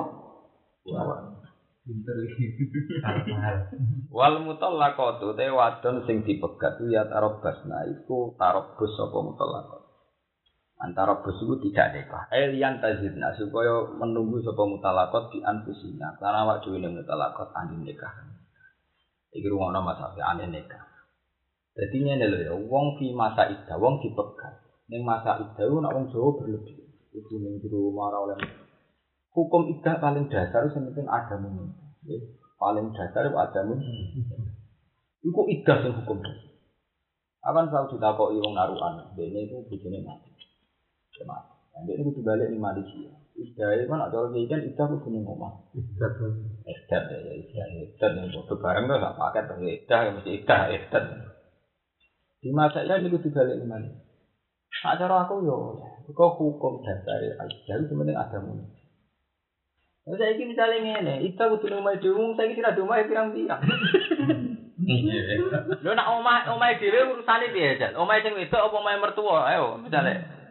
Wal 4.07 4.35
mutallaqatu 4.47 5.35
te 5.35 5.51
wadon 5.51 6.07
sing 6.07 6.23
dipegat 6.23 6.79
ya 6.87 7.03
tarobasna 7.11 7.83
iku 7.91 8.39
tarobus 8.39 8.91
sapa 8.95 9.19
mutallaqat. 9.19 9.82
Antara 10.83 11.15
itu 11.23 11.55
tidak 11.63 11.95
nikah. 11.95 12.27
Elian 12.27 12.83
tazidna 12.83 13.31
supaya 13.39 13.87
menunggu 13.95 14.43
sapa 14.43 14.67
mutalakot 14.67 15.31
di 15.31 15.39
anfusina. 15.39 16.19
Karena 16.19 16.43
awak 16.43 16.67
ning 16.67 16.99
mutalakot 16.99 17.55
anin 17.55 17.87
nikah. 17.87 18.11
Iki 19.31 19.47
rumono 19.47 19.79
masalah 19.79 20.35
anin 20.35 20.51
nikah. 20.51 20.83
Jadi 21.73 22.03
ini 22.03 22.19
lho 22.19 22.37
ya, 22.43 22.53
wong 22.53 22.99
fi 22.99 23.15
masa 23.15 23.47
iddah, 23.47 23.79
wong 23.79 24.03
dipegat. 24.03 24.59
Ning 24.91 25.07
masa 25.07 25.39
iddah 25.39 25.63
itu 25.63 25.79
nak 25.79 25.95
wong 25.95 26.11
berlebih. 26.11 26.83
Itu 27.15 27.39
ning 27.39 27.63
jero 27.63 27.87
marah 27.95 28.19
oleh 28.27 28.37
hukum 29.33 29.65
iddah 29.73 29.97
paling 29.97 30.29
dasar 30.29 30.69
sing 30.69 30.85
penting 30.91 31.09
ada 31.09 31.39
mun. 31.41 31.73
Paling 32.59 32.93
dasar 32.93 33.25
itu 33.25 33.37
ada 33.39 33.59
mun. 33.65 33.79
Iku 35.23 35.41
iddah 35.47 35.77
sing 35.79 35.95
hukum 35.95 36.21
dasar. 36.21 36.51
Akan 37.43 37.67
selalu 37.67 37.99
ditakoki 37.99 38.39
wong 38.39 38.55
naruhan, 38.55 39.03
dene 39.19 39.43
itu 39.43 39.67
bojone 39.67 39.99
mati. 39.99 40.31
Cuma, 41.13 41.37
nanti 41.77 41.91
ini 41.93 42.01
kudu 42.09 42.25
balik 42.25 42.49
di 42.49 42.57
Malaysia. 42.57 43.13
Itu 43.33 43.57
kan 43.57 44.01
ada 44.01 44.13
orang 44.13 44.45
kan 44.49 44.61
isdah 44.61 44.85
kudu 44.97 45.07
ning 45.13 45.25
omah. 45.25 45.53
Isdah 45.73 46.11
ya, 47.09 47.17
ya 47.21 47.33
isdah 47.37 47.65
isdah 47.89 48.09
nih. 48.13 48.33
Waktu 48.33 48.55
bareng 48.57 48.85
tuh 48.89 48.97
gak 48.97 49.17
pakai 49.17 49.41
tuh 49.49 49.57
isdah, 49.61 49.99
ya 50.05 50.11
mesti 50.17 50.31
isdah 50.41 50.59
isdah. 50.73 51.03
Di 52.41 52.49
masa 52.49 52.85
ini 52.85 53.13
kudu 53.13 53.29
balik 53.29 53.61
di 53.61 53.65
Malaysia. 53.69 54.01
Nah, 54.83 54.97
cara 54.99 55.29
aku 55.29 55.45
yo, 55.45 55.79
kok 56.11 56.33
hukum 56.41 56.81
dasar 56.81 57.21
isdah 57.23 57.75
itu 57.77 57.93
penting 57.93 58.17
ada 58.17 58.37
mun. 58.41 58.67
Nah, 60.03 60.19
saya 60.19 60.35
ini 60.35 60.51
misalnya 60.51 60.77
ngene, 60.83 61.15
isdah 61.29 61.47
kudu 61.47 61.71
ning 61.71 61.79
omah 61.79 61.95
dhewe, 62.01 62.35
saya 62.35 62.51
ini 62.51 62.57
tidak 62.59 62.75
omah 62.81 63.05
pirang-pirang. 63.07 63.61
Lho 65.79 65.91
nak 65.95 66.09
omah 66.19 66.51
omah 66.51 66.75
dhewe 66.75 66.99
urusane 67.15 67.55
piye, 67.55 67.79
Jal? 67.79 67.95
Omah 67.95 68.19
sing 68.19 68.35
wedok 68.35 68.67
apa 68.67 68.75
omah 68.75 68.99
mertua? 68.99 69.47
Ayo, 69.47 69.79
misalnya. 69.79 70.42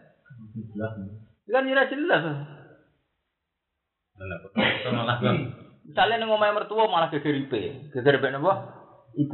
Kan 0.52 1.68
jelas 1.68 1.88
jelas. 1.88 2.22
malah 4.92 5.18
bang. 5.24 5.38
Misalnya 5.82 6.14
ning 6.22 6.30
omahe 6.30 6.54
mertua 6.54 6.86
malah 6.86 7.10
geger 7.10 7.34
IP. 7.34 7.52
Geger 7.90 8.20
IP 8.20 8.24
napa? 8.30 8.52
IP. 9.18 9.32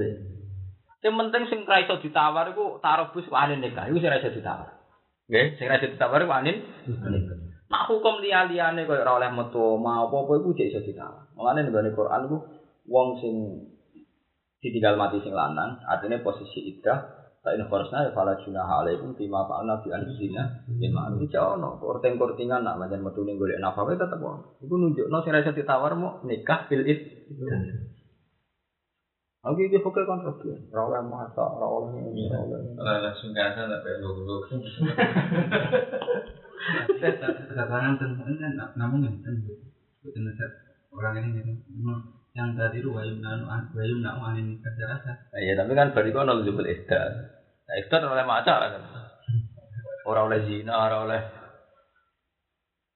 Yang 1.05 1.15
penting 1.15 1.43
sing 1.53 1.61
ra 1.69 1.83
iso 1.85 2.01
ditawar 2.01 2.51
iku 2.51 2.81
tarobus 2.81 3.29
wani 3.29 3.61
nikah. 3.61 3.87
Iku 3.91 4.01
sing 4.01 4.11
ra 4.11 4.23
iso 4.23 4.33
ditawar. 4.33 4.81
Nggih, 5.29 5.47
sing 5.61 5.67
ra 5.69 5.77
iso 5.77 5.93
ditawar 5.93 6.25
iku 6.25 6.33
wani 6.33 6.53
nikah. 6.87 7.39
Nak 7.69 7.85
hukum 7.93 8.25
liya-liyane 8.25 8.89
koyo 8.89 9.05
ora 9.05 9.21
oleh 9.21 9.31
metu 9.35 9.61
omah 9.61 10.09
apa-apa 10.09 10.41
iku 10.41 10.57
jek 10.57 10.73
iso 10.73 10.81
ditawar. 10.87 11.29
Mulane 11.37 11.69
ning 11.69 11.95
Quran 11.95 12.27
iku 12.31 12.39
wong 12.89 13.09
sing 13.21 13.35
ditinggal 14.59 14.99
mati 14.99 15.23
sing 15.23 15.37
lanang, 15.37 15.79
artinya 15.87 16.19
posisi 16.25 16.67
iddah 16.67 17.18
Fa 17.49 17.57
in 17.57 17.65
kharasna 17.65 18.05
ya 18.05 18.13
fala 18.13 18.37
junaha 18.45 18.85
alaikum 18.85 19.17
bima 19.17 19.41
fa'alna 19.49 19.81
fi 19.81 19.89
anfusina 19.89 20.69
min 20.69 20.93
ma'ruf. 20.93 21.25
Iki 21.25 21.41
ono 21.41 21.81
korting-kortingan 21.81 22.61
nak 22.61 22.77
pancen 22.77 23.01
metu 23.01 23.25
ning 23.25 23.41
golek 23.41 23.57
nafkah 23.57 23.89
tetep 23.89 24.21
ono. 24.21 24.61
Iku 24.61 24.77
nunjukno 24.77 25.17
sing 25.25 25.33
ra 25.33 25.41
iso 25.41 25.57
ditawar 25.57 25.97
mau 25.97 26.21
nikah 26.29 26.69
bil 26.69 26.85
id. 26.85 27.01
Aku 29.49 29.57
iki 29.65 29.81
fokus 29.81 30.05
kontrol. 30.05 30.37
Ora 30.77 30.83
oleh 30.93 31.01
masa, 31.09 31.41
ora 31.41 31.65
oleh 31.65 31.97
ini, 32.05 32.29
ora 32.29 32.37
oleh. 32.45 32.61
Kalau 32.77 33.01
langsung 33.01 33.33
ke 33.33 33.41
atas 33.41 33.65
sampai 33.65 33.97
lu 33.97 34.13
Katakan 37.57 37.97
tentunya 37.97 38.49
namun 38.77 39.09
yang 39.09 39.17
tentu 39.25 39.57
betul 40.05 40.29
orang 40.93 41.17
ini 41.21 41.41
gitu. 41.41 41.53
yang 42.37 42.55
tadi 42.55 42.79
itu 42.79 42.91
wayum 42.93 43.19
nanu 43.19 43.51
wayum 43.75 43.99
nak 44.05 44.21
anin 44.23 44.61
kerja 44.63 44.85
rasa. 44.87 45.13
Iya, 45.35 45.59
tapi 45.59 45.75
kan 45.75 45.91
bari 45.91 46.15
kono 46.15 46.45
jubel 46.47 46.71
isdah. 46.71 47.38
Nah, 47.69 47.77
isdah 47.85 48.01
oleh 48.01 48.25
maca 48.25 48.55
kan. 48.65 48.83
Ora 50.09 50.25
oleh 50.25 50.41
zina, 50.49 50.89
ora 50.89 51.05
oleh 51.05 51.21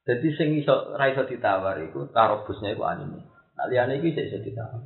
Jadi 0.02 0.35
sing 0.35 0.59
iso 0.59 0.99
ra 0.99 1.14
iso 1.14 1.23
ditawar 1.23 1.79
iku 1.79 2.11
tarobusnya 2.11 2.75
iku 2.75 2.83
anime. 2.83 3.23
Nah 3.55 3.71
liyane 3.71 4.02
iki 4.02 4.19
iso 4.19 4.43
ditawar. 4.43 4.83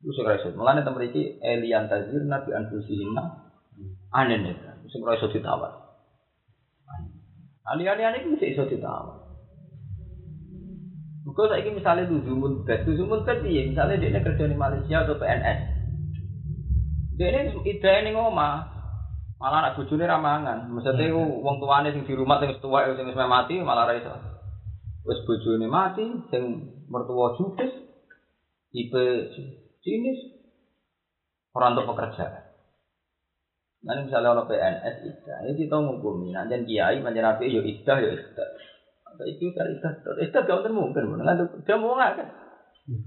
Iku 0.00 0.10
sing 0.16 0.24
ra 0.24 0.40
iso. 0.40 0.48
Mulane 0.56 0.80
temen 0.80 1.04
iki 1.12 1.36
elian 1.44 1.84
tazir 1.84 2.24
nabi 2.24 2.56
anfusihinna 2.56 3.52
anene. 4.16 4.56
Sing 4.88 5.04
ra 5.04 5.20
iso 5.20 5.28
ditawar. 5.28 5.76
Aliyane 7.68 8.24
iki 8.24 8.56
iso 8.56 8.64
ditawar. 8.64 9.26
Kau 11.36 11.52
saya 11.52 11.68
misalnya 11.68 12.08
muntet, 12.08 12.88
tujuh 12.88 13.04
muntet 13.04 13.44
iya, 13.44 13.68
misalnya 13.68 14.00
dia 14.00 14.24
kerja 14.24 14.48
di 14.48 14.56
Malaysia 14.56 15.04
atau 15.04 15.20
PNS, 15.20 15.75
dia 17.16 17.28
ini 17.32 17.64
ide 17.64 17.92
ini 18.04 18.12
ngoma, 18.12 18.68
malah 19.40 19.58
anak 19.64 19.80
bujune 19.80 20.04
ramangan, 20.04 20.68
maksudnya 20.68 21.12
uang 21.16 21.56
tuane 21.60 21.92
sing 21.92 22.04
di 22.04 22.12
rumah 22.12 22.40
sing 22.40 22.52
tua 22.60 22.92
sing 22.92 23.08
wis 23.08 23.16
mati 23.16 23.56
malah 23.60 23.88
ra 23.88 23.96
iso. 23.96 24.12
Wis 25.06 25.24
bojone 25.24 25.64
mati, 25.70 26.04
sing 26.28 26.42
mertua 26.92 27.40
judes, 27.40 27.72
tipe 28.74 29.04
jenis 29.80 30.18
orang 31.56 31.78
untuk 31.78 31.96
pekerjaan. 31.96 32.52
Nanti 33.86 34.10
misalnya 34.10 34.34
orang 34.34 34.50
PNS 34.50 34.96
ida, 35.06 35.34
ini 35.46 35.62
kita 35.62 35.78
ngukumi, 35.78 36.34
nanti 36.34 36.58
kiai 36.68 37.00
menjadi 37.00 37.38
api 37.38 37.48
yo 37.48 37.62
ida 37.62 38.02
yo 38.02 38.12
ida. 38.12 38.44
Itu 39.24 39.48
dari 39.56 39.80
idah, 39.80 39.92
idah 40.20 40.42
gak 40.44 40.68
mungkin 40.68 41.08
mungkin, 41.08 41.24
dengan 41.24 41.48
dia 41.64 41.80
mau 41.80 41.96
nggak 41.96 42.12
kan? 42.20 42.28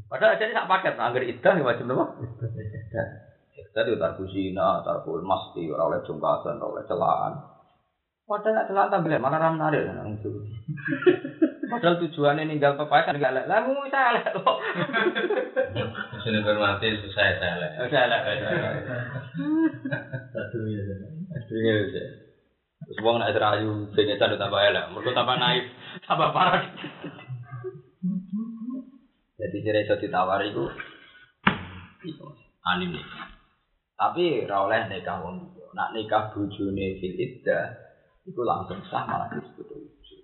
Padahal 0.10 0.34
aja 0.34 0.44
ini 0.50 0.58
tak 0.58 0.70
paket, 0.72 0.96
anggar 0.98 1.22
idah 1.22 1.54
yang 1.54 1.68
wajib 1.68 1.86
nama. 1.86 2.06
Idah, 2.18 3.06
idah 3.70 3.86
itu 3.86 4.02
tar 4.02 4.18
kusina, 4.18 4.82
tar 4.82 5.06
kul 5.06 5.22
masti, 5.22 5.70
orang 5.70 5.94
oleh 5.94 6.02
jungkasan, 6.02 6.58
orang 6.58 6.74
oleh 6.74 6.86
celaan. 6.90 7.34
Padahal 8.26 8.54
nggak 8.54 8.68
celaan 8.70 8.90
tampil, 8.90 9.14
malah 9.22 9.40
ram 9.42 9.56
narik 9.58 9.86
kan 9.90 10.10
itu. 10.10 10.30
Padahal 11.72 12.02
tujuannya 12.02 12.50
ninggal 12.50 12.82
pepaya 12.82 13.06
kan 13.06 13.18
nggak 13.22 13.34
lek, 13.34 13.46
lah 13.46 13.62
mau 13.62 13.86
saya 13.94 14.18
lek 14.18 14.34
kok. 14.34 14.58
Sini 16.26 16.42
bermati 16.42 16.98
susah 16.98 17.26
saya 17.38 17.56
lek. 17.62 17.72
Saya 17.94 18.10
lek, 18.10 18.22
Satu 20.34 20.58
ya. 20.66 20.82
Satu 21.30 21.56
ya. 21.62 21.78
Terus 22.90 23.00
wong 23.06 23.22
nek 23.22 23.38
rayu 23.38 23.86
bengetan 23.94 24.34
tambah 24.34 24.62
elek, 24.66 24.90
mergo 24.98 25.14
tambah 25.14 25.38
naif, 25.38 25.70
tambah 26.10 26.34
parah. 26.34 26.66
Jadi 29.40 29.58
jere 29.62 29.86
iso 29.86 29.96
ditawar 30.02 30.42
iku 30.42 30.68
anim 32.66 32.98
nikah. 32.98 33.39
Tapi 34.00 34.48
ora 34.48 34.58
oleh 34.64 34.82
nikah 34.88 35.20
wong 35.20 35.36
liya. 35.44 35.68
Nak 35.76 35.92
nikah 35.92 36.32
bojone 36.32 36.86
fil 37.04 37.16
iddah 37.20 37.76
iku 38.24 38.48
langsung 38.48 38.80
sah 38.88 39.04
malah 39.04 39.28
disebut 39.36 39.68
lucu. 39.68 40.18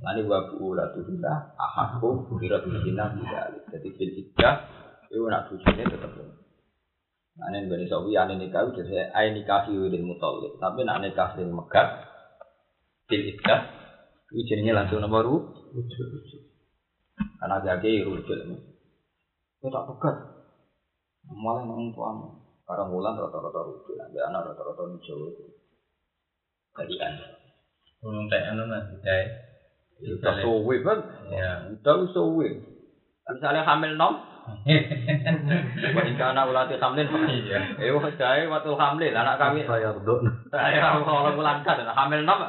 Lani 0.00 0.24
wa 0.24 0.48
buula 0.48 0.88
tuhila 0.96 1.52
ahakku 1.60 2.32
birat 2.40 2.64
bihina 2.64 3.12
bidali. 3.12 3.60
Jadi 3.68 3.88
fil 4.00 4.12
iddah 4.24 4.54
itu 5.12 5.20
nak 5.28 5.52
bojone 5.52 5.84
tetep 5.84 6.12
ini 7.34 7.66
gue 7.66 7.90
sawi 7.90 8.14
ane 8.14 8.38
nikah 8.38 8.62
udah 8.62 8.84
saya 8.86 9.10
ay 9.10 9.34
nikah 9.34 9.66
hiwil 9.66 9.90
mutalik. 10.06 10.54
Tapi 10.62 10.86
nak 10.86 11.02
nikah 11.02 11.34
sing 11.34 11.50
megat, 11.50 12.06
til 13.10 13.26
iddah, 13.26 13.66
itu 14.30 14.46
jadinya 14.46 14.82
langsung 14.82 15.02
nomor 15.02 15.26
ru, 15.26 15.36
Karena 17.42 17.58
gage 17.58 18.06
rujuk. 18.06 18.38
Itu 19.58 19.66
tak 19.66 19.84
pegat. 19.90 20.16
Malah 21.26 21.66
nang 21.66 21.90
tuan. 21.90 22.43
Karena 22.64 22.84
bulan 22.88 23.20
rata-rata 23.20 23.60
rujuk, 23.60 23.94
nanti 24.00 24.18
anak 24.24 24.48
rata-rata 24.48 24.82
nijo 24.88 25.14
itu. 25.28 25.44
Jadi 26.74 26.94
kan. 26.96 27.12
Belum 28.00 28.24
tak 28.32 28.52
anu 28.52 28.64
mas, 28.64 28.88
jai. 29.04 29.28
Udah 30.00 30.34
suwe 30.40 30.76
kan? 30.80 30.98
Ya. 31.28 31.68
Udah 31.70 32.08
suwe. 32.12 32.48
Misalnya 33.24 33.64
hamil 33.64 33.96
nom, 33.96 34.20
wa 35.96 36.02
in 36.04 36.14
kana 36.20 36.44
ulati 36.44 36.76
hamlin. 36.76 37.08
Iya. 37.08 37.80
Eh 37.80 37.88
wah 37.92 38.04
jae 38.12 38.44
waktu 38.44 38.70
hamil 38.76 39.12
anak 39.16 39.40
kami. 39.40 39.64
Saya 39.64 39.96
redok. 39.96 40.20
Saya 40.52 41.00
kalau 41.00 41.32
kan 41.64 41.80
hamil 41.80 42.20
nom. 42.28 42.40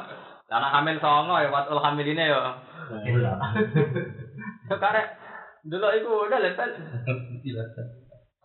Anak 0.46 0.70
hamil 0.76 0.96
songo 1.00 1.40
ya 1.40 1.48
waktu 1.48 1.74
hamil 1.74 2.06
ini 2.06 2.24
ya. 2.28 2.40
Karek 4.68 5.06
dulu 5.64 5.88
iku 5.96 6.10
udah 6.28 6.38
lepel. 6.38 6.70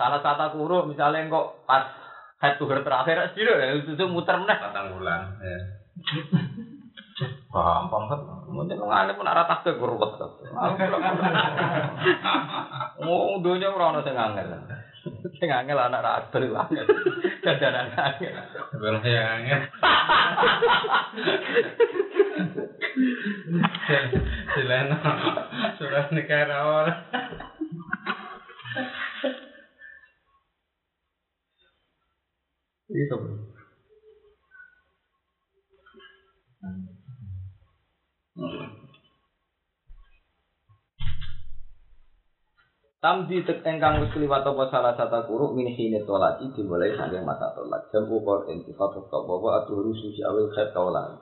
Salah 0.02 0.18
satu 0.26 0.58
kuru 0.58 0.90
misalnya 0.90 1.30
kok 1.30 1.62
pas 1.70 1.94
head 2.42 2.58
to 2.58 2.66
head 2.66 2.82
terakhir 2.82 3.38
sih 3.38 3.46
ya 3.46 3.78
itu 3.78 3.94
tuh 3.94 4.10
muter 4.10 4.34
meneh. 4.34 4.58
Patang 4.58 4.98
bulan. 4.98 5.38
Ya. 5.46 5.58
Gampang 7.54 8.10
kan. 8.10 8.20
Mungkin 8.50 8.82
ngene 8.82 9.14
pun 9.14 9.30
arah 9.30 9.46
takde 9.46 9.78
kurut. 9.78 10.18
Oh, 12.98 13.38
dunia 13.46 13.70
ora 13.70 13.94
ono 13.94 14.02
sing 14.02 14.18
angel. 14.18 14.58
Sing 15.38 15.54
angel 15.54 15.78
anak 15.78 16.02
ra 16.02 16.12
adol 16.26 16.50
iku 16.50 16.58
angel. 16.58 16.86
Dadanan 17.46 17.94
angel. 17.94 18.34
Sebelum 18.74 19.06
saya 19.06 19.22
angin. 19.38 19.60
Sileno. 24.58 24.98
Surat 25.78 26.10
negara 26.10 26.58
orang. 26.66 27.00
Itu. 32.92 33.18
Tamdi 43.02 43.42
tek 43.42 43.66
engkang 43.66 43.98
wis 43.98 44.14
kliwat 44.14 44.46
apa 44.46 44.64
salah 44.70 44.94
satu 44.94 45.26
kuruk 45.26 45.58
min 45.58 45.74
hine 45.74 46.06
tolaki 46.06 46.54
dimulai 46.54 46.94
saking 46.94 47.26
masa 47.26 47.50
tolak 47.58 47.90
jam 47.90 48.06
ukur 48.06 48.46
intifat 48.46 48.94
kok 48.94 49.26
bawa 49.26 49.66
atuh 49.66 49.82
rusu 49.82 50.14
si 50.14 50.22
awil 50.22 50.54
khat 50.54 50.70
kaulan. 50.70 51.18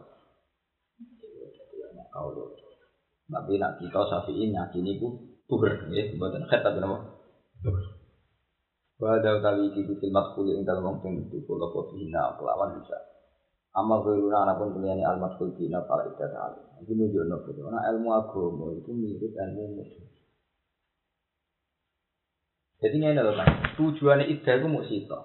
Tapi 3.30 3.54
nak 3.62 3.80
kita 3.80 4.02
safiin 4.12 4.52
yakini 4.52 5.00
ku 5.00 5.24
tuhur 5.48 5.72
ya 5.96 6.04
buatan 6.20 6.44
khat 6.52 6.68
tapi 6.68 6.84
nama 9.00 9.16
Wada 9.16 9.40
utawi 9.40 9.72
iki 9.72 9.88
kutil 9.88 10.12
matkul 10.12 10.52
ing 10.52 10.68
dalem 10.68 10.92
wong 10.92 11.24
itu 11.24 11.40
kula 11.48 11.72
hina 11.96 12.36
kelawan 12.36 12.76
bisa. 12.84 13.00
Amal 13.72 14.04
guruna 14.04 14.44
anapun 14.44 14.76
keliyane 14.76 15.08
al 15.08 15.16
matkul 15.24 15.56
dina 15.56 15.88
para 15.88 16.04
ibadah 16.04 16.52
alim. 16.52 16.66
Iki 16.84 16.94
nunjukno 17.00 17.40
bahwa 17.48 17.80
ilmu 17.96 18.10
agama 18.12 18.66
itu 18.76 18.92
mirip 18.92 19.32
ilmu 19.32 19.64
musuh. 19.80 20.08
Jadi 22.80 22.96
ini 22.96 23.12
adalah 23.12 23.44
kan, 23.44 23.76
tujuannya 23.76 24.32
ida 24.32 24.52
itu 24.56 24.68
mau 24.68 24.84
sito. 24.88 25.20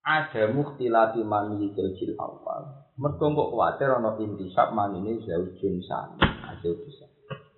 Ada 0.00 0.52
mukhtilati 0.52 1.20
mani 1.20 1.72
jil 1.76 2.16
awal. 2.16 2.88
Mereka 2.96 3.24
kok 3.24 3.48
khawatir 3.52 3.88
ono 3.92 4.16
intisab 4.20 4.72
mani 4.72 5.04
ini 5.04 5.20
jauh 5.24 5.48
jin 5.60 5.80
sani. 5.84 6.20
Jauh 6.64 6.76
bisa. 6.84 7.08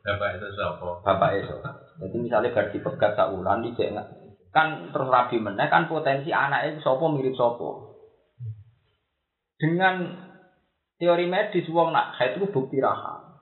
Bapak 0.02 0.38
itu 0.38 0.46
siapa? 0.58 0.86
Bapak 1.06 1.30
itu. 1.38 1.56
Jadi 2.02 2.16
misalnya 2.18 2.50
gak 2.50 2.74
dipegat 2.74 3.14
tak 3.14 3.30
ulan 3.30 3.62
di 3.62 3.70
kan 4.52 4.92
terus 4.92 5.08
rabi 5.08 5.40
meneh 5.40 5.66
kan 5.72 5.88
potensi 5.88 6.28
anaknya 6.28 6.76
itu 6.76 6.84
sopo 6.84 7.08
mirip 7.08 7.32
sopo. 7.32 7.96
Dengan 9.56 10.28
teori 11.00 11.24
medis 11.24 11.64
wong 11.72 11.96
nak 11.96 12.20
haid 12.20 12.36
itu 12.36 12.52
bukti 12.52 12.76
raham. 12.78 13.40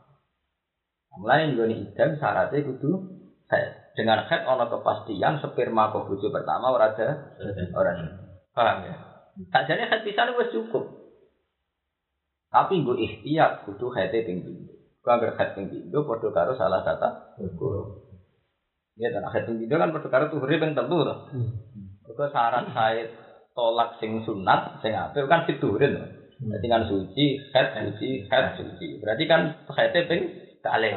Mulai 1.19 1.51
nih 1.51 1.91
idam 1.91 2.15
syaratnya 2.17 2.63
kudu 2.63 2.91
haid. 3.51 3.81
Dengan 3.99 4.23
head 4.31 4.47
ono 4.47 4.71
kepastian 4.71 5.43
sperma 5.43 5.91
kok 5.91 6.07
bojo 6.07 6.31
pertama 6.31 6.71
ora 6.71 6.95
ada 6.95 7.35
orang. 7.75 7.99
Paham 8.55 8.77
ya? 8.87 8.95
Tak 9.51 9.67
jadi 9.67 9.91
head 9.91 10.07
pisan 10.07 10.39
wis 10.39 10.55
cukup. 10.55 10.87
Tapi 12.55 12.81
nggo 12.81 12.95
ikhtiar 12.95 13.67
kudu 13.67 13.91
head 13.99 14.15
ping 14.15 14.47
pindho. 14.47 14.75
Kok 15.03 15.11
agar 15.11 15.31
head 15.37 15.51
ping 15.59 15.67
pindho 15.75 16.07
padha 16.07 16.29
karo 16.31 16.55
salah 16.55 16.87
guru. 17.59 18.00
Ya 19.01 19.09
dan 19.09 19.25
ping 19.33 19.57
pindho 19.57 19.81
kan 19.81 19.97
padha 19.97 20.09
karo 20.13 20.25
tuhuri 20.29 20.61
ping 20.61 20.77
telu 20.77 21.09
to. 21.09 21.15
Kok 22.05 22.29
syarat 22.29 22.69
haid 22.69 23.09
tolak 23.57 23.97
sing 23.97 24.21
sunat 24.29 24.77
sing 24.85 24.93
apik 24.93 25.25
kan 25.25 25.49
fiturin 25.49 25.97
to. 25.97 26.05
Berarti 26.41 26.67
kan 26.69 26.83
suci, 26.85 27.37
head 27.53 27.69
suci, 27.81 28.29
head 28.29 28.61
suci. 28.61 29.01
Berarti 29.01 29.25
kan 29.25 29.57
head 29.73 29.97
ping 30.05 30.37
kalih. 30.61 30.93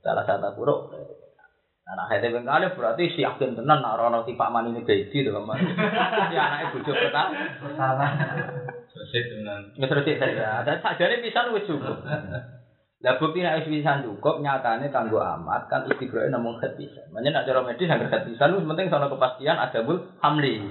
Salah 0.00 0.24
satu 0.24 0.56
buruk 0.56 0.88
Anak 1.84 2.16
hete 2.16 2.32
bengkale 2.32 2.72
berarti 2.72 3.12
si 3.12 3.20
yakin 3.20 3.60
tenan 3.60 3.84
nak 3.84 4.00
rono 4.00 4.24
tipak 4.24 4.48
mani 4.48 4.72
ini 4.72 4.88
gaji 4.88 5.20
to 5.20 5.36
Mas. 5.44 5.60
Si 5.60 6.36
anake 6.40 6.72
bojo 6.72 6.96
pertama. 6.96 7.36
Pertama. 7.60 8.06
Selesai 8.88 9.20
dengan 9.28 9.60
Wis 9.76 9.92
resik 9.92 10.16
saja. 10.16 10.64
Dan 10.64 10.80
sajane 10.80 11.20
pisan 11.20 11.52
wis 11.52 11.68
cukup. 11.68 12.00
Lah 13.04 13.20
bukti 13.20 13.44
nek 13.44 13.68
pisan 13.68 14.00
cukup 14.00 14.40
nyatane 14.40 14.88
kanggo 14.88 15.20
amat 15.20 15.68
kan 15.68 15.84
istiqroe 15.84 16.32
namung 16.32 16.56
khat 16.56 16.72
pisan. 16.80 17.04
Makanya 17.12 17.44
nak 17.44 17.44
cara 17.44 17.60
medis 17.60 17.92
anggar 17.92 18.24
pisan 18.24 18.56
wis 18.56 18.64
penting 18.64 18.88
sono 18.88 19.12
kepastian 19.12 19.60
ada 19.60 19.84
bul 19.84 20.00
hamli. 20.24 20.64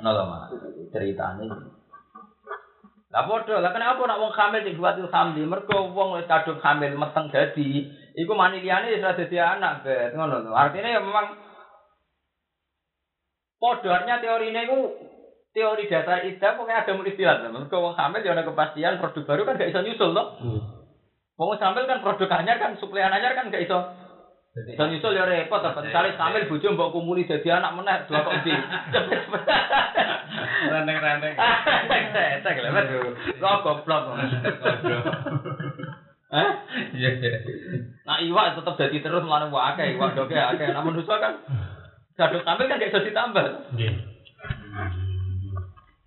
Ono 0.00 0.10
lho 0.16 0.24
Mas 0.32 0.48
ceritane. 0.88 1.44
Lah 3.12 3.28
padha, 3.28 3.60
lah 3.60 3.68
kenapa 3.76 4.00
nak 4.08 4.16
wong 4.24 4.32
hamil 4.32 4.64
sing 4.64 4.80
buatil 4.80 5.12
hamli? 5.12 5.44
Mergo 5.44 5.92
wong 5.92 6.16
wis 6.16 6.24
kadung 6.24 6.56
hamil 6.64 6.96
meteng 6.96 7.28
dadi 7.28 7.92
iku 8.16 8.32
mani 8.32 8.64
liyane 8.64 8.96
wis 8.96 9.04
dadi 9.04 9.36
anak, 9.36 9.84
bet. 9.84 10.16
Ngono 10.16 10.40
lho. 10.40 10.56
Artinya 10.56 10.88
ya 10.88 11.04
memang 11.04 11.36
podornya 13.60 14.24
teorine 14.24 14.64
iku 14.64 14.78
teori 15.52 15.84
dasar 15.88 16.24
ida 16.24 16.56
pokoknya 16.56 16.82
ada 16.84 16.92
istilah. 17.04 17.36
Mergo 17.52 17.76
wong 17.78 17.94
hamil 17.96 18.24
ya 18.24 18.32
ana 18.32 18.44
kepastian 18.44 18.98
produk 18.98 19.22
baru 19.28 19.42
kan 19.44 19.60
gak 19.60 19.70
iso 19.72 19.80
nyusul. 19.84 20.16
Wong 21.36 21.48
wis 21.52 21.62
hamil 21.64 21.84
kan 21.84 22.00
produk 22.00 22.28
anyar 22.32 22.56
kan 22.56 22.76
suplai 22.80 23.04
anyar 23.04 23.36
kan 23.36 23.52
gak 23.52 23.64
iso 23.64 23.78
Iso 24.52 24.84
nyusul 24.84 25.16
ya 25.16 25.24
repot, 25.24 25.64
apa 25.64 25.80
misalnya 25.80 26.12
hamil 26.20 26.44
bojo 26.44 26.76
mbok 26.76 26.92
kumuli 26.92 27.24
jadi 27.24 27.56
anak 27.56 27.72
meneh 27.72 28.04
dua 28.04 28.20
kok 28.20 28.44
di. 28.44 28.52
ranteng-ranteng. 30.68 31.34
Tek 32.44 32.56
lho, 32.60 32.68
aduh. 32.68 33.16
Kok 33.40 33.60
goblok. 33.64 34.12
Hah? 36.32 36.52
Iya, 36.92 37.10
iya. 37.16 37.32
Nah 38.04 38.20
iwak 38.20 38.60
tetep 38.60 38.76
jadi 38.76 38.96
terus 39.00 39.24
akeh 39.24 39.96
iwak 39.96 40.20
doke 40.20 40.36
akeh. 40.36 40.68
Nah 40.68 40.84
manusa 40.84 41.16
kan 41.16 41.32
gaduk 42.20 42.44
tampil 42.44 42.68
kan 42.68 42.76
gak 42.76 42.92
iso 42.92 43.08
ditambah. 43.08 43.72
Nggih. 43.72 44.11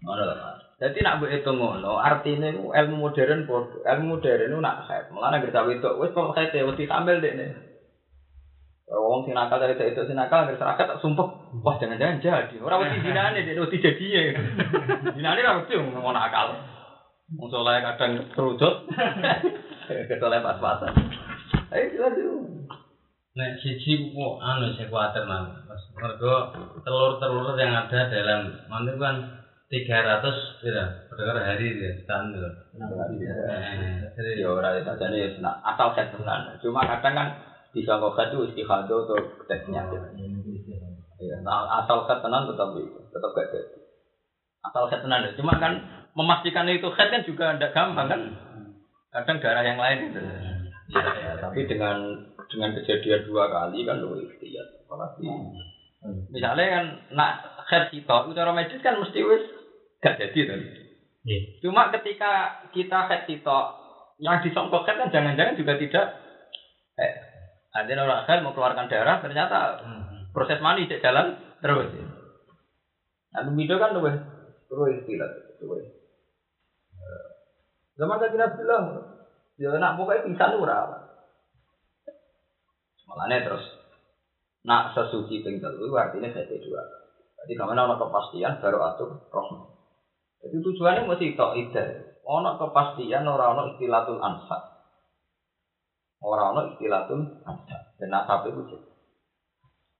Ngono 0.06 0.22
lho, 0.22 0.36
Mas. 0.38 0.62
Jadi 0.76 1.02
nak 1.02 1.18
mbok 1.18 1.32
hitung 1.34 1.58
ngono, 1.58 1.98
artine 1.98 2.54
ilmu 2.54 2.96
modern 3.00 3.50
podo. 3.50 3.82
Ilmu 3.82 4.20
modern 4.20 4.54
itu 4.54 4.58
nak 4.62 4.86
haid. 4.86 5.10
Mulane 5.10 5.42
gerta 5.42 5.66
wedok 5.66 5.98
wis 5.98 6.14
kok 6.14 6.36
haid 6.38 6.54
wedi 6.54 6.86
tampil 6.86 7.24
dekne. 7.24 7.48
Wong 8.86 9.26
sing 9.26 9.34
nakal 9.34 9.58
dari 9.58 9.74
itu 9.74 10.02
sing 10.06 10.14
nakal 10.14 10.46
dari 10.46 10.62
serakat 10.62 10.86
tak 10.86 11.02
sumpah. 11.02 11.26
Wah 11.66 11.76
jangan-jangan 11.82 12.22
jadi. 12.22 12.56
Orang 12.62 12.86
wedi 12.86 13.02
dinane 13.02 13.42
dia 13.42 13.58
wedi 13.58 13.82
jadi 13.82 14.06
ya. 14.06 14.22
Dinane 15.18 15.42
ra 15.42 15.58
wedi 15.58 15.74
ngomong 15.74 16.14
nakal. 16.14 16.54
Wong 17.34 17.50
soleh 17.50 17.82
kadang 17.82 18.30
kerujut. 18.38 18.86
Ketoleh 20.12 20.44
pas-pasan. 20.46 20.94
Ayo 21.74 21.86
kita 21.98 22.08
dulu. 22.14 22.68
Nek 23.34 23.58
siji 23.64 24.14
kok 24.14 24.36
anu 24.44 24.70
sing 24.78 24.86
kuwatir 24.94 25.26
nang. 25.26 25.50
Mergo 25.98 26.54
telur-telur 26.86 27.58
yang 27.58 27.74
ada 27.74 28.12
dalam 28.12 28.54
mana 28.70 28.94
kan 29.02 29.16
300 29.66 30.62
pira 30.62 31.10
per 31.10 31.18
hari 31.42 31.74
ya 31.82 31.90
standar. 32.06 32.70
Eh, 32.78 33.98
Jadi 34.14 34.32
Ya 34.38 34.48
ora 34.54 34.78
itu 34.78 34.94
jadi 34.94 35.18
ya 35.26 35.30
senang. 35.34 35.58
Asal 35.66 35.90
set 35.98 36.14
tenan. 36.14 36.54
Cuma 36.62 36.86
kadang 36.86 37.18
kan 37.18 37.28
bisa 37.74 37.98
kok 37.98 38.14
itu 38.14 38.38
istihadah 38.54 38.86
atau 39.10 39.18
tes 39.50 39.66
penyakit. 39.66 40.02
Ya, 41.18 41.38
nah, 41.42 41.82
asal 41.82 42.06
set 42.06 42.22
tenan 42.22 42.46
tetap 42.46 42.78
tetap 43.10 43.30
gak 43.34 43.48
ada. 43.50 43.62
Asal 44.70 44.84
set 44.94 45.02
tenan. 45.02 45.34
Cuma 45.34 45.58
kan 45.58 45.74
memastikan 46.14 46.70
itu 46.70 46.86
head 46.94 47.10
kan 47.10 47.26
juga 47.26 47.58
tidak 47.58 47.74
gampang 47.74 48.08
kan. 48.08 48.22
Kadang 49.10 49.38
darah 49.42 49.66
yang 49.66 49.82
lain 49.82 50.14
itu. 50.14 50.22
Ya, 50.94 51.02
ya, 51.02 51.32
tapi 51.42 51.66
dengan 51.66 52.30
dengan 52.46 52.70
kejadian 52.78 53.26
dua 53.26 53.50
kali 53.50 53.82
kan 53.82 53.98
lu 53.98 54.14
ikhtiar. 54.22 54.86
Apalagi 54.86 55.26
misalnya 56.30 56.66
kan 56.70 56.86
nak 57.18 57.32
head 57.66 57.90
kita, 57.90 58.30
itu 58.30 58.38
cara 58.38 58.54
medis 58.54 58.78
kan 58.86 59.02
mesti 59.02 59.26
wis 59.26 59.55
gak 60.06 60.22
jadi 60.22 60.40
kan. 60.46 60.62
Nggih. 61.26 61.42
Cuma 61.66 61.90
ketika 61.90 62.62
kita 62.70 63.10
head 63.10 63.26
kita 63.26 63.58
yang 64.22 64.46
disongkok 64.46 64.86
head 64.86 65.02
kan 65.02 65.10
jangan-jangan 65.10 65.58
juga 65.58 65.74
tidak 65.82 66.06
eh, 67.02 67.14
ada 67.74 67.92
orang 68.06 68.24
head 68.30 68.40
mau 68.46 68.54
keluarkan 68.54 68.86
darah 68.86 69.18
ternyata 69.26 69.82
proses 70.30 70.62
mani 70.62 70.86
cek 70.86 71.02
jalan 71.02 71.34
terus. 71.66 71.90
Nah, 73.34 73.42
video 73.50 73.82
kan 73.82 73.98
luwih 73.98 74.16
luwih 74.70 75.02
istilah 75.02 75.58
luwih. 75.66 75.90
Zaman 77.96 78.20
kaji 78.20 78.36
Nabi 78.36 78.60
bilang, 78.60 78.86
ya 79.56 79.72
nak 79.80 79.96
pokoknya 79.96 80.28
pisan 80.28 80.52
itu 80.52 80.68
ora. 80.68 81.00
Malahnya 83.08 83.48
terus, 83.48 83.64
nak 84.68 84.92
sesuci 84.92 85.40
ping 85.48 85.64
telu 85.64 85.96
artinya 85.96 86.28
saya 86.28 86.60
dua. 86.60 86.84
Jadi 87.40 87.54
ke 87.56 87.64
mana 87.64 87.88
ono 87.88 87.96
kepastian 87.96 88.60
baru 88.60 88.80
atur 88.84 89.10
roh. 89.32 89.75
Jadi 90.44 90.56
tujuannya 90.60 91.08
mesti 91.08 91.36
tok 91.38 91.56
ide. 91.56 91.86
Ono 92.26 92.58
kepastian 92.58 93.30
ora 93.30 93.54
ono 93.54 93.76
istilatul 93.76 94.18
ansat. 94.18 94.62
Ora 96.26 96.52
ono 96.52 96.74
istilatul 96.74 97.22
ansat. 97.46 97.96
Dan 98.02 98.12
sampai 98.12 98.52
itu 98.52 98.78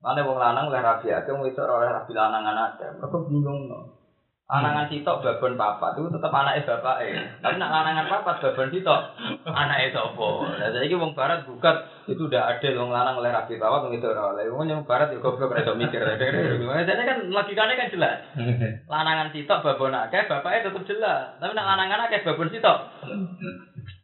Mana 0.06 0.22
wong 0.22 0.38
lanang 0.38 0.70
oleh 0.70 0.86
rabi 0.86 1.10
aja, 1.10 1.34
wong 1.34 1.50
itu 1.50 1.58
oleh 1.66 1.90
rabi 1.90 2.14
lanangan 2.14 2.78
aja. 2.78 2.94
Mereka 2.94 3.26
bingung 3.26 3.66
no. 3.66 4.06
Anangan 4.46 4.86
sitok 4.86 5.26
babon 5.26 5.58
papat 5.58 5.98
itu 5.98 6.06
tetap 6.14 6.30
anaknya 6.30 6.70
bapak 6.70 7.02
Tapi 7.42 7.58
nak 7.58 7.74
lanangan 7.74 8.06
papat 8.06 8.36
babon 8.38 8.70
sitok 8.70 9.02
anaknya 9.50 9.90
sopo. 9.90 10.46
Nah 10.46 10.70
jadi 10.70 10.94
wong 10.94 11.18
barat 11.18 11.50
bukat 11.50 11.74
itu 12.06 12.22
udah 12.30 12.42
ada 12.54 12.70
wong 12.78 12.94
lanang 12.94 13.18
oleh 13.18 13.34
rabi 13.34 13.58
papat 13.58 13.90
wong 13.90 13.94
itu 13.98 14.06
oleh 14.06 14.46
wong 14.54 14.70
yang 14.70 14.86
barat 14.86 15.10
juga 15.10 15.34
goblok 15.34 15.58
rasa 15.58 15.74
mikir. 15.74 16.06
Jadi 16.90 17.02
kan 17.02 17.18
logikanya 17.34 17.74
kan 17.74 17.90
jelas. 17.90 18.18
Lanangan 18.94 19.34
sitok 19.34 19.66
babon 19.66 19.98
akeh 19.98 20.30
bapaknya 20.30 20.70
tetap 20.70 20.86
jelas. 20.86 21.34
Tapi 21.42 21.58
nak 21.58 21.66
lanangan 21.66 22.06
akeh 22.06 22.22
babon 22.22 22.54
sitok. 22.54 22.78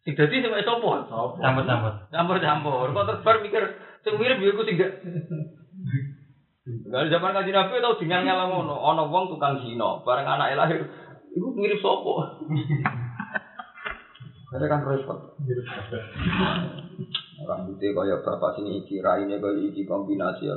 Sing 0.01 0.17
dadi 0.17 0.41
sing 0.41 0.49
sopo? 0.65 1.05
Campur-campur. 1.37 1.93
Campur-campur. 2.09 2.89
Kok 2.89 3.05
terbar 3.05 3.35
mikir 3.45 3.63
sing 4.01 4.13
mirip 4.17 4.41
yo 4.41 4.57
iku 4.57 4.65
sing 4.65 4.81
Dari 6.61 7.09
zaman 7.09 7.33
kaji 7.33 7.51
Nabi 7.53 7.81
tau 7.81 7.97
dengan 7.97 8.21
ngalah 8.21 8.45
ngono, 8.53 8.75
ono 8.77 9.09
wong 9.09 9.33
tukang 9.33 9.65
zina, 9.65 9.97
bareng 10.05 10.29
anake 10.29 10.53
lahir, 10.53 10.81
iku 11.33 11.57
mirip 11.57 11.81
sopo. 11.81 12.21
Ada 14.51 14.67
kan 14.67 14.83
repot. 14.83 15.19
Rambutnya 17.41 17.89
kaya 17.93 18.15
bapak 18.21 18.57
sini 18.57 18.85
iki, 18.85 19.01
raine 19.01 19.41
kaya 19.41 19.61
iki 19.71 19.85
kombinasi 19.85 20.49
ya. 20.49 20.55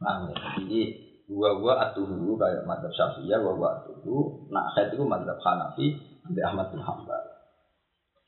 Nah, 0.00 0.32
jadi 0.32 0.80
gua-gua 1.28 1.90
atuhu 1.90 2.34
kayak 2.40 2.64
madzhab 2.64 2.92
Syafi'iyah, 2.92 3.38
gua-gua 3.38 3.80
atuhu, 3.80 4.48
nak 4.48 4.72
khaid 4.74 4.96
itu 4.96 5.04
madzhab 5.04 5.38
Hanafi, 5.40 5.86
Nabi 6.26 6.40
Ahmad 6.40 6.66
bin 6.72 6.80
Hanbal. 6.80 7.22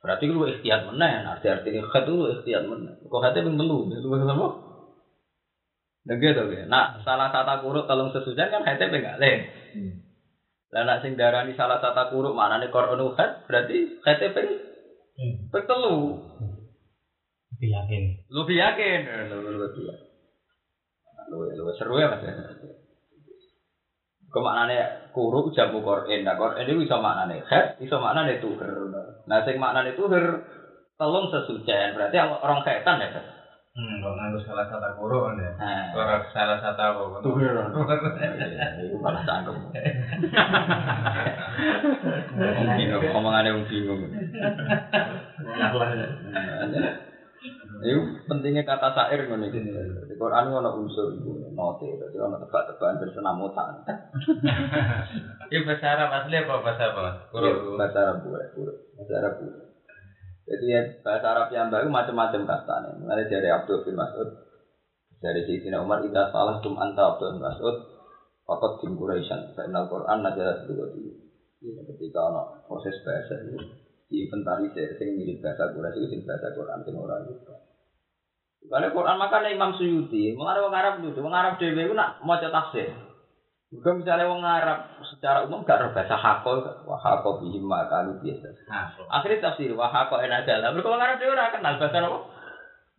Berarti 0.03 0.25
lu 0.29 0.45
ikhtiyat 0.47 0.87
meneh, 0.87 1.25
arti-artinya 1.25 1.89
khaid 1.89 2.05
itu 2.07 2.13
lu 2.13 2.27
ikhtiyat 2.39 2.65
meneh. 2.69 2.95
Kok 3.09 3.21
khaidnya 3.23 3.47
ping 3.49 3.57
telu, 3.57 3.79
lu 3.89 4.09
apa? 4.17 4.49
Nah 6.03 6.17
gitu 6.19 6.43
ya. 6.51 6.67
Nak 6.67 7.07
salah 7.07 7.31
satu 7.31 7.63
kuruk 7.63 7.87
telung 7.87 8.11
sesujan 8.11 8.51
kan 8.51 8.67
hati 8.67 8.91
enggak 8.91 9.23
lain. 9.23 9.41
Lah 10.75 10.83
nak 10.83 11.01
sing 11.05 11.15
darani 11.15 11.55
salah 11.55 11.79
satu 11.79 12.11
kuruk 12.11 12.35
mana 12.35 12.59
nih 12.59 12.75
koronu 12.75 13.15
hat 13.15 13.47
berarti 13.47 14.03
hati 14.03 14.27
pertelu. 15.51 16.19
Lebih 17.57 17.69
yakin. 17.69 18.03
Lebih 18.31 18.57
yakin. 18.59 19.01
Lu 21.31 21.39
lu 21.49 21.73
seru 21.79 21.97
ya 22.01 22.11
mas. 22.11 22.25
Kemaknane 24.33 25.13
kuruk 25.13 25.53
jamu 25.53 25.85
Quran. 25.85 26.25
Nah 26.25 26.35
Quran 26.41 26.65
itu 26.65 26.89
bisa 26.89 26.97
maknane 26.99 27.45
hat, 27.45 27.77
bisa 27.77 28.01
maknane 28.01 28.41
tuher. 28.41 28.71
Nah 29.29 29.39
sing 29.45 29.61
maknane 29.61 29.93
tuher 29.93 30.41
telung 30.97 31.29
sesujan 31.29 31.93
berarti 31.93 32.17
orang 32.17 32.65
setan 32.65 33.03
ya. 33.03 33.42
Hmm, 33.73 34.05
kalau 34.05 34.21
nganggo 34.21 34.37
salah 34.45 34.69
satu 34.69 35.01
kuro 35.01 35.33
kan 35.33 35.41
ya. 35.41 35.49
Kalau 35.97 36.29
salah 36.37 36.61
satu 36.61 36.83
apa? 36.93 37.25
Tuh, 37.25 37.41
Itu 38.85 38.97
malah 39.01 39.25
cangkem. 39.25 39.57
Bingung, 42.77 43.05
omongannya 43.17 43.57
wong 43.57 43.65
bingung. 43.73 44.13
Itu 47.81 48.01
pentingnya 48.29 48.69
kata 48.69 48.93
syair 48.93 49.25
ngono 49.25 49.49
iki. 49.49 49.65
Di 49.65 50.15
Quran 50.21 50.53
ono 50.53 50.77
unsur 50.77 51.17
iku 51.17 51.33
note, 51.57 51.97
dadi 51.97 52.21
ono 52.21 52.45
tebak-tebakan 52.45 53.01
bersenamutan. 53.01 53.89
Ini 55.49 55.65
bahasa 55.65 55.87
Arab 55.97 56.13
asli 56.13 56.37
apa 56.45 56.61
bahasa 56.61 56.93
apa? 56.93 57.33
Bahasa 57.33 57.99
Arab 58.05 58.17
bahasa 58.29 59.15
Arab. 59.17 59.35
Jadi 60.43 60.67
ya, 60.67 60.81
bahasa 61.07 61.27
Arab 61.31 61.49
yang 61.55 61.71
baru 61.71 61.87
macam-macam 61.87 62.43
katanya. 62.43 62.91
Mulai 62.99 63.31
dari 63.31 63.49
Abdul 63.49 63.87
bin 63.87 63.95
Mas'ud, 63.95 64.29
dari 65.23 65.41
Sayyidina 65.47 65.79
Umar, 65.79 66.03
Ida 66.03 66.35
salah 66.35 66.59
tum 66.59 66.75
anta 66.77 67.15
Abdul 67.15 67.39
bin 67.39 67.43
Mas'ud, 67.47 67.77
Fakat 68.43 68.83
bin 68.83 68.99
Quraisyan, 68.99 69.55
Fa'inal 69.55 69.87
Quran 69.87 70.19
najarat 70.19 70.67
dua 70.67 70.91
di 70.91 71.15
ketika 71.63 72.27
ada 72.27 72.43
proses 72.67 72.99
bahasa 73.07 73.39
itu 73.39 73.55
diinventarisir, 74.11 74.99
sing 74.99 75.15
mirip 75.15 75.39
bahasa 75.39 75.71
Quraisy 75.71 76.03
itu 76.03 76.07
sing 76.11 76.21
bahasa 76.27 76.51
Quran, 76.51 76.83
sing 76.83 76.95
orang 76.99 77.23
itu. 77.31 77.55
Karena 78.67 78.91
Quran 78.91 79.17
makanya 79.19 79.51
Imam 79.55 79.75
Suyuti, 79.79 80.35
Arab 80.35 81.03
itu, 81.03 81.19
orang 81.23 81.39
Arab 81.39 81.55
dewi 81.63 81.87
itu 81.87 81.95
nak 81.95 82.19
mau 82.23 82.39
tafsir. 82.39 82.91
Juga 83.73 83.97
misalnya 83.97 84.29
orang 84.29 84.45
Arab 84.45 84.79
secara 85.09 85.49
umum 85.49 85.65
gak 85.65 85.81
ada 85.81 85.97
bahasa 85.97 86.13
hakol, 86.13 86.61
wah 86.85 87.01
hakol 87.01 87.41
bihim 87.41 87.65
makalu 87.65 88.21
biasa. 88.21 88.53
Akhirnya 89.09 89.49
tafsir 89.49 89.73
wah 89.73 89.89
hakol 89.89 90.21
enak 90.21 90.45
jalan. 90.45 90.77
Mereka 90.77 90.93
orang 90.93 91.09
Arab 91.09 91.25
orang 91.25 91.53
kenal 91.57 91.75
bahasa 91.81 91.99
apa? 92.05 92.19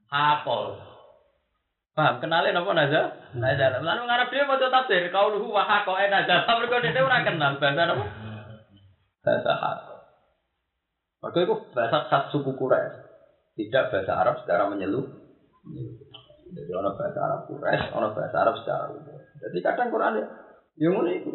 Hakol. 0.09 0.65
Paham? 1.93 2.15
Kenalin 2.25 2.57
apa 2.57 2.69
naza? 2.73 3.01
Naza. 3.37 3.65
Lalu 3.77 3.85
orang 3.85 4.09
Arab 4.17 4.33
dewi 4.33 4.49
mau 4.49 4.57
tafsir, 4.57 5.13
kau 5.13 5.29
luhu 5.29 5.53
wah 5.53 5.61
hakol 5.61 5.93
enak 5.93 6.25
jalan. 6.25 6.41
Mereka 6.41 6.89
dewi 6.89 7.05
orang 7.05 7.21
kenal 7.29 7.51
bahasa 7.61 7.81
apa? 7.93 8.05
Bahasa 9.21 9.51
hakol. 9.53 9.97
Maka 11.21 11.37
itu 11.37 11.55
bahasa 11.77 11.97
khas 12.09 12.23
suku 12.33 12.51
Quraisy. 12.57 12.97
Tidak 13.61 13.93
bahasa 13.93 14.11
Arab 14.17 14.41
secara 14.41 14.73
menyeluruh. 14.73 15.21
Jadi 16.49 16.71
orang 16.73 16.97
bahasa 16.97 17.19
Arab 17.21 17.45
Quraisy, 17.45 17.93
orang 17.93 18.11
bahasa 18.17 18.35
Arab 18.41 18.55
secara 18.57 18.89
umum. 18.89 19.21
Jadi 19.37 19.57
kadang 19.61 19.93
Quran 19.93 20.17
ya, 20.17 20.27
ya 20.77 20.87
ngono 20.89 21.09
itu. 21.13 21.31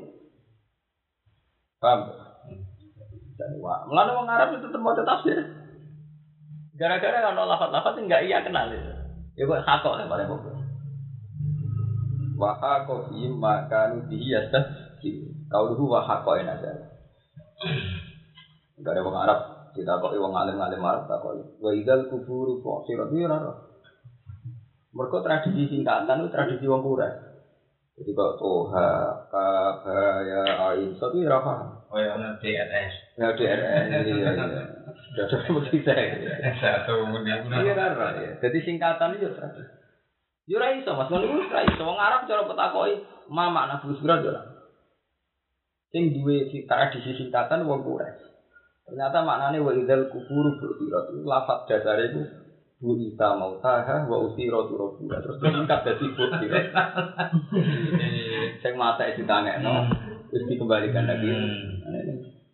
Paham? 1.79 2.11
Dan 3.39 3.51
wah, 3.63 3.87
melalui 3.87 4.19
orang 4.19 4.35
Arab 4.35 4.49
itu 4.59 4.67
tetap 4.67 4.83
mau 4.83 4.95
tafsir. 4.99 5.39
Gara-gara 6.75 7.23
kan 7.23 7.39
lafat-lafat 7.39 7.95
enggak 7.99 8.27
iya 8.27 8.43
kenal 8.43 8.67
itu. 8.71 8.93
Ya 9.39 9.47
kok 9.47 9.63
hakok 9.63 9.95
yang 10.03 10.11
paling 10.11 10.27
pokok. 10.27 10.55
Wa 12.35 12.51
hakok 12.59 13.15
imma 13.15 13.71
kanu 13.71 14.07
bihi 14.11 14.35
yastahzi. 14.35 15.31
Kau 15.47 15.71
dulu 15.71 15.95
wa 15.95 16.03
hakok 16.03 16.35
yang 16.43 16.51
ada. 16.51 16.99
Enggak 18.79 18.95
ada 18.95 19.03
orang 19.07 19.23
Arab 19.27 19.41
kita 19.79 20.03
kok 20.03 20.11
wong 20.11 20.35
alim-alim 20.35 20.83
Arab 20.83 21.07
tak 21.07 21.23
kok. 21.23 21.39
Wa 21.63 21.71
idzal 21.71 22.11
kuburu 22.11 22.59
fusirat 22.59 23.15
ya 23.15 23.31
ora. 23.31 23.55
Mereka 24.91 25.23
tradisi 25.23 25.71
singkatan 25.71 26.27
itu 26.27 26.35
tradisi 26.35 26.67
wong 26.67 26.83
Quraisy. 26.83 27.28
Jadi 27.99 28.15
kok 28.15 28.39
toha, 28.39 28.91
ya, 30.23 30.43
ain, 30.71 30.95
satu 30.95 31.19
ya 31.19 31.35
paham. 31.43 31.83
Oh 31.91 31.99
ya, 31.99 32.15
DRS. 32.15 32.95
Ya 33.19 33.35
DRS, 33.35 33.85
iya 33.91 33.99
iya. 34.07 34.31
Sudah 35.19 35.43
begitu 35.51 35.83
ya. 35.83 36.55
Satu 36.63 37.03
kemudian. 37.03 37.43
Iya 37.51 37.75
kan, 37.75 37.99
ya. 38.23 38.39
Jadi 38.39 38.59
singkatan 38.63 39.19
itu 39.19 39.35
tradisi. 39.35 39.75
Yo 40.47 40.63
ora 40.63 40.73
iso, 40.79 40.95
Mas. 40.95 41.11
Ngono 41.11 41.27
iku 41.27 41.51
ora 41.51 41.67
iso. 41.67 41.83
Wong 41.83 41.99
Arab 41.99 42.31
cara 42.31 42.47
petakoki 42.47 43.03
mama 43.29 43.67
anak 43.67 43.83
busura 43.83 44.23
yo 44.23 44.31
ora. 44.31 44.43
Sing 45.91 46.15
duwe 46.15 46.47
tradisi 46.71 47.19
singkatan 47.19 47.67
wong 47.67 47.83
Quraisy. 47.83 48.25
Ternyata 48.89 49.21
maknanya 49.21 49.61
wa 49.61 49.75
idzal 49.77 50.09
kuburu 50.09 50.57
bu'irat 50.57 51.13
itu 51.13 51.21
lafaz 51.27 51.69
dasar 51.69 52.01
itu 52.01 52.25
bu 52.79 52.95
ita 52.95 53.35
mau 53.35 53.59
taha 53.59 54.07
wa 54.07 54.23
usiro 54.23 54.71
turobura 54.71 55.19
terus 55.19 55.43
disingkat 55.43 55.83
dari 55.83 56.07
bu 56.15 56.25
irat. 56.47 56.67
Saya 58.63 58.75
mata 58.79 59.03
itu 59.11 59.27
tanya 59.27 59.59
no, 59.59 59.91
terus 60.31 60.47
dikembalikan 60.47 61.11
lagi. 61.11 61.27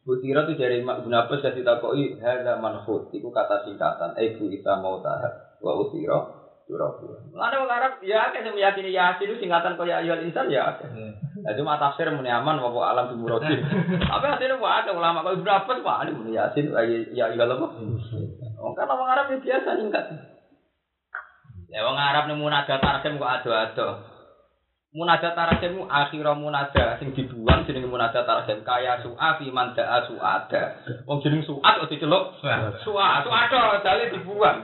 Bu 0.04 0.16
irat 0.24 0.48
itu 0.48 0.60
dari 0.60 0.80
Mak 0.80 1.04
Abbas 1.04 1.44
kasih 1.44 1.60
takoi 1.60 2.16
hada 2.24 2.56
manhut 2.56 3.12
itu 3.12 3.28
kata 3.28 3.68
singkatan. 3.68 4.16
Eh 4.16 4.32
bu 4.40 4.48
ita 4.48 4.80
mau 4.80 5.04
taha 5.04 5.60
wa 5.60 5.72
usiro 5.84 6.44
turobura. 6.64 7.20
Lalu 7.28 7.56
orang 7.60 7.76
Arab 7.76 7.92
ya 8.00 8.32
kayak 8.32 8.56
meyakini 8.56 8.96
yasin 8.96 9.28
itu 9.28 9.36
singkatan 9.44 9.76
kaya 9.76 10.00
ayat 10.00 10.24
insan 10.24 10.48
ya. 10.48 10.72
Nah, 11.44 11.52
cuma 11.52 11.76
tafsir 11.76 12.08
muni 12.08 12.32
aman 12.32 12.56
wa 12.56 12.72
alam 12.88 13.12
bi 13.12 13.20
muradin. 13.20 13.60
Tapi 14.10 14.24
hasilnya 14.24 14.56
ada 14.56 14.96
ulama 14.96 15.20
kalau 15.20 15.36
Abbas 15.44 15.84
wah 15.84 16.00
ini 16.08 16.32
yasin 16.32 16.72
ya 17.12 17.28
ya 17.28 17.44
apa? 17.44 17.66
Wong 18.74 18.82
kan 18.82 18.90
orang 18.90 19.06
Arab 19.14 19.26
ya 19.30 19.38
biasa 19.38 19.78
singkat. 19.78 20.04
Ya 21.70 21.86
wong 21.86 21.94
Arab 21.94 22.26
nih 22.26 22.34
munajat 22.34 22.82
tarsim 22.82 23.22
kok 23.22 23.30
ado-ado. 23.38 24.02
Munajat 24.90 25.38
tarsim 25.38 25.78
akhir 25.86 26.26
munajat 26.34 26.98
sing 26.98 27.14
dibuang 27.14 27.62
jenenge 27.70 27.86
munajat 27.86 28.26
tarsim 28.26 28.66
kaya 28.66 28.98
su'a 28.98 29.38
fi 29.38 29.46
man 29.54 29.78
da'a 29.78 30.10
su'ada. 30.10 30.62
Wong 31.06 31.22
jeneng 31.22 31.46
su'at 31.46 31.86
kok 31.86 31.86
diceluk 31.86 32.34
su'a. 32.42 33.22
Su'ada 33.22 33.78
dale 33.86 34.10
dibuang. 34.10 34.58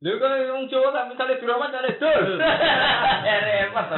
Lha 0.00 0.10
kok 0.16 0.32
wong 0.56 0.64
Jawa 0.72 0.96
tak 0.96 1.12
misale 1.12 1.36
diramat 1.36 1.68
jane 1.76 1.92
dul. 2.00 2.40
Ya 3.28 3.36
repot 3.44 3.84
to. 3.84 3.96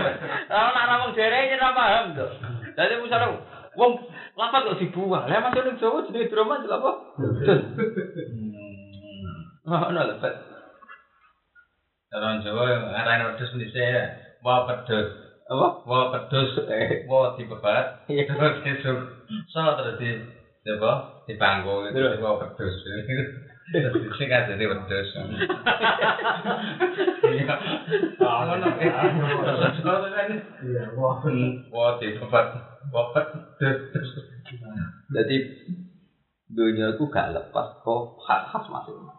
Ora 0.51 0.79
ana 0.83 0.95
wong 1.07 1.15
dereng 1.15 1.55
ora 1.63 1.79
paham 1.79 2.07
to. 2.19 2.27
Dadi 2.75 2.99
misale 3.07 3.39
Wong 3.79 3.95
lapat 4.35 4.67
kok 4.67 4.79
dibuang. 4.83 5.31
Lah 5.31 5.47
masuk 5.47 5.63
ning 5.63 5.79
Jawa 5.79 6.03
jenenge 6.11 6.27
drama 6.27 6.59
jelas 6.59 6.83
apa? 6.83 6.93
Ono 9.69 10.01
lho. 10.01 10.17
Orang 12.09 12.41
Jawa 12.41 12.89
ngarani 12.89 13.25
wedhus 13.29 13.53
wah 14.41 14.65
pedhus. 14.65 15.09
Apa? 15.45 15.67
Wah 15.85 16.05
pedhus. 16.09 16.57
Eh. 16.65 17.05
Wah 17.05 17.37
dibebat. 17.37 18.09
Iya. 18.09 18.25
Terus 18.25 18.65
disuk. 18.65 18.99
So 19.53 19.77
terus 19.77 20.01
di 20.01 20.09
apa? 20.73 21.21
Dipanggo 21.29 21.85
itu 21.85 22.01
wah 22.25 22.41
pedhus. 22.41 22.75
Terus 23.69 24.09
sing 24.17 24.29
jadi 24.33 24.65
wedhus. 24.65 25.09
Iya. 27.29 27.53
Ah, 28.25 28.41
ngono. 28.49 28.69
Terus 28.73 29.77
kan 29.85 30.29
Iya, 30.65 30.85
wah. 30.97 31.21
wah 31.69 31.91
dibebat. 32.01 32.47
Wah 32.89 33.07
pedhus. 33.13 34.09
Jadi 35.13 35.37
dunia 36.49 36.97
itu 36.97 37.05
gak 37.13 37.37
lepas 37.37 37.85
kok 37.85 38.17
khas-khas 38.25 38.65
masing-masing. 38.73 39.18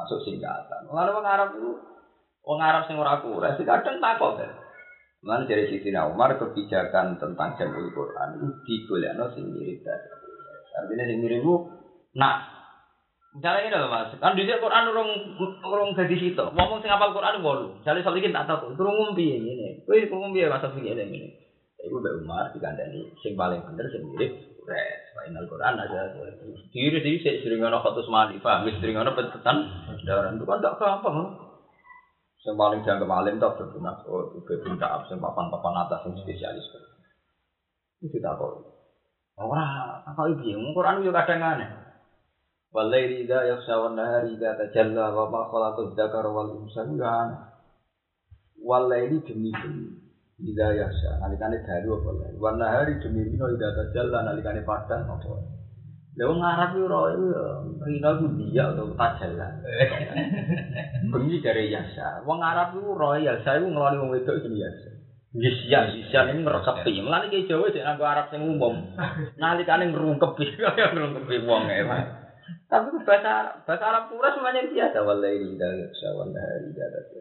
Termasuk 0.00 0.24
singkatan. 0.24 0.88
Lalu 0.88 1.12
orang 1.12 1.28
Arab 1.28 1.48
itu, 1.60 1.76
orang 2.48 2.64
Arab 2.72 2.82
sing 2.88 2.96
ora 2.96 3.20
kuras, 3.20 3.60
kadang 3.60 4.00
takut 4.00 4.40
kan. 4.40 4.48
Lalu 5.20 5.44
dari 5.44 5.68
Siti 5.68 5.92
Umar 5.92 6.40
kebijakan 6.40 7.20
tentang 7.20 7.52
jamul 7.60 7.92
Quran 7.92 8.40
itu 8.40 8.48
digolekno 8.64 9.28
sing 9.36 9.52
mirip. 9.52 9.84
Artinya 10.72 11.04
sing 11.04 11.20
mirip 11.20 11.44
itu 11.44 11.54
nak 12.16 12.48
Misalnya 13.30 13.62
ini 13.62 13.76
loh 13.78 13.92
mas, 13.94 14.10
kan 14.18 14.34
di 14.34 14.42
Quran 14.42 14.90
urung 14.90 15.10
urung 15.62 15.94
jadi 15.94 16.16
situ. 16.18 16.44
Ngomong 16.50 16.80
sing 16.82 16.90
apal 16.90 17.14
Quran 17.14 17.44
walu. 17.44 17.78
Misalnya 17.78 18.02
soal 18.02 18.18
ini 18.18 18.32
tak 18.32 18.48
tahu, 18.48 18.74
urung 18.74 18.96
ngumpi 18.96 19.38
ini. 19.38 19.84
Wih, 19.86 20.08
ngumpi 20.08 20.42
ya 20.42 20.50
masa 20.50 20.72
begini 20.72 21.04
ini. 21.04 21.30
Ibu 21.84 22.00
Mbak 22.00 22.16
Umar 22.24 22.50
dikandani 22.56 23.12
sing 23.20 23.36
paling 23.36 23.62
bener 23.62 23.86
sing 23.92 24.02
mirip 24.08 24.34
Qur'an. 24.34 24.98
Final 25.20 25.44
Quran 25.44 25.74
aja. 25.76 26.00
Diri 26.72 26.98
diri 27.04 27.20
sik 27.20 27.44
sering 27.44 27.60
ana 27.60 27.84
khatus 27.84 28.08
mali, 28.08 28.40
paham? 28.40 28.64
Sering 28.80 28.96
ana 28.96 29.12
petetan 29.12 29.68
daran 30.08 30.40
itu 30.40 30.48
kan 30.48 30.64
tak 30.64 30.80
gampang. 30.80 31.36
Sing 32.40 32.56
paling 32.56 32.80
jangka 32.80 33.04
alim 33.04 33.36
tak 33.36 33.60
benar. 33.60 34.00
Oh, 34.08 34.32
itu 34.32 34.64
bin 34.64 34.80
Ka'ab 34.80 35.04
sing 35.12 35.20
papan-papan 35.20 35.84
atas 35.84 36.08
sing 36.08 36.16
spesialis. 36.24 36.64
Itu 38.00 38.16
tak 38.16 38.40
kok. 38.40 38.64
Ora, 39.36 40.00
apa 40.08 40.22
iki? 40.32 40.56
Wong 40.56 40.72
Quran 40.72 41.04
yo 41.04 41.12
kadang 41.12 41.44
aneh. 41.44 41.68
Walaili 42.72 43.28
idza 43.28 43.44
yakhsha 43.44 43.76
wan 43.76 44.00
nahari 44.00 44.40
idza 44.40 44.56
tajalla 44.56 45.12
wa 45.12 45.28
ma 45.28 45.40
khalaqad 45.52 45.92
dzakara 45.92 46.32
wal 46.32 46.64
unsa 46.64 46.88
ya. 46.96 47.12
Walaili 48.56 49.20
demi 49.20 49.52
demi 49.52 49.99
Ida 50.40 50.72
yasya, 50.72 51.20
nalikane 51.20 51.60
dalu 51.68 52.00
apa 52.00 52.10
lain. 52.16 52.34
Warna 52.40 52.66
hari 52.72 52.96
demi 53.04 53.28
rino 53.28 53.44
ida 53.52 53.76
tajalla 53.76 54.24
nalikane 54.24 54.64
padang 54.64 55.04
apa. 55.04 55.60
Wong 56.20 56.40
Arab 56.40 56.76
yo 56.76 56.84
ora 56.88 57.16
iku 57.16 57.26
ya 57.32 57.44
rino 57.84 58.10
ku 58.20 58.26
dia 58.40 58.64
atau 58.72 58.92
tajalla. 58.96 59.48
Bengi 61.12 61.44
dari 61.44 61.68
yasya. 61.68 62.24
Wong 62.24 62.40
Arab 62.40 62.72
iku 62.72 62.96
ora 62.96 63.20
yasya 63.20 63.60
iku 63.60 63.68
ngeloni 63.68 64.00
wong 64.00 64.10
wedok 64.16 64.36
itu 64.40 64.48
yasya. 64.48 64.90
Yasya, 65.36 65.80
yasya 65.92 66.20
ini 66.32 66.40
ngerekepi. 66.40 67.04
Mulane 67.04 67.28
ki 67.28 67.44
Jawa 67.44 67.68
sik 67.68 67.84
nganggo 67.84 68.04
Arab 68.08 68.26
sing 68.32 68.40
umum. 68.40 68.96
Nalikane 69.36 69.92
ngrungkepi 69.92 70.44
kaya 70.64 70.96
ngrungkepi 70.96 71.36
wong 71.44 71.68
e. 71.68 71.84
Tapi 72.64 72.86
itu 72.88 72.98
bahasa 73.04 73.60
bahasa 73.68 73.84
Arab 73.84 74.04
pura 74.08 74.32
semuanya 74.32 74.64
biasa. 74.64 75.04
Wallahi 75.04 75.36
ida 75.52 75.68
yasya, 75.84 76.08
wallahi 76.16 76.64
ida 76.72 76.84
tajalla. 76.88 77.19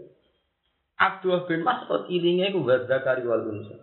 Abdullah 0.99 1.47
bin 1.47 1.63
Mas'ud 1.63 2.11
ilinge 2.11 2.51
ku 2.51 2.67
wa 2.67 2.75
zakari 2.83 3.23
wal 3.23 3.47
unsa. 3.47 3.79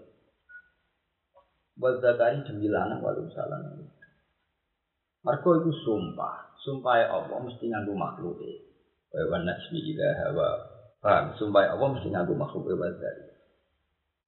Wa 1.81 1.97
zakari 1.97 2.45
demi 2.45 2.69
lanang 2.69 3.01
wal 3.01 3.17
unsa 3.25 3.41
lanang. 3.49 3.89
Iku 5.27 5.73
sumpah, 5.83 6.61
sumpah 6.61 7.09
Allah 7.09 7.41
mesti 7.41 7.73
nganggo 7.73 7.97
makhluk 7.97 8.37
e. 8.45 8.53
Wa 9.11 9.33
wa 9.33 9.39
nasmi 9.49 9.81
ila 9.97 10.09
hawa. 10.23 10.49
Paham, 11.01 11.33
sumpah 11.41 11.73
Allah 11.73 11.89
mesti 11.97 12.13
nganggo 12.13 12.37
makhluk 12.37 12.69
e 12.69 12.75
wa 12.77 12.89
zakari. 12.93 13.25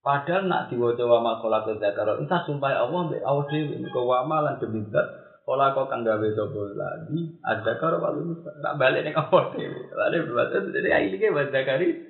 Padahal 0.01 0.49
nak 0.49 0.73
diwaca 0.73 1.05
wa 1.05 1.19
ma 1.21 1.33
khalaqal 1.45 1.77
zakara, 1.77 2.17
entah 2.17 2.41
sumpah 2.49 2.73
Allah 2.73 3.13
mbek 3.13 3.21
awak 3.21 3.53
dhewe 3.53 3.77
mergo 3.77 4.09
wa 4.09 4.25
ma 4.25 4.41
lan 4.41 4.57
demi 4.57 4.81
zat 4.89 5.29
Kala 5.49 5.73
kok 5.73 5.89
kang 5.89 6.05
gawe 6.05 6.29
sapa 6.37 6.61
lagi, 6.77 7.41
ada 7.41 7.73
karo 7.81 8.05
wal 8.05 8.21
unsa. 8.21 8.53
Tak 8.61 8.77
balik 8.81 9.05
ning 9.05 9.17
awak 9.17 9.53
dhewe. 9.53 9.81
Lha 9.93 10.17
berarti 10.25 10.57
jadi 10.73 10.89
ilinge 11.09 11.29
wa 11.33 11.45
zakari 11.53 12.08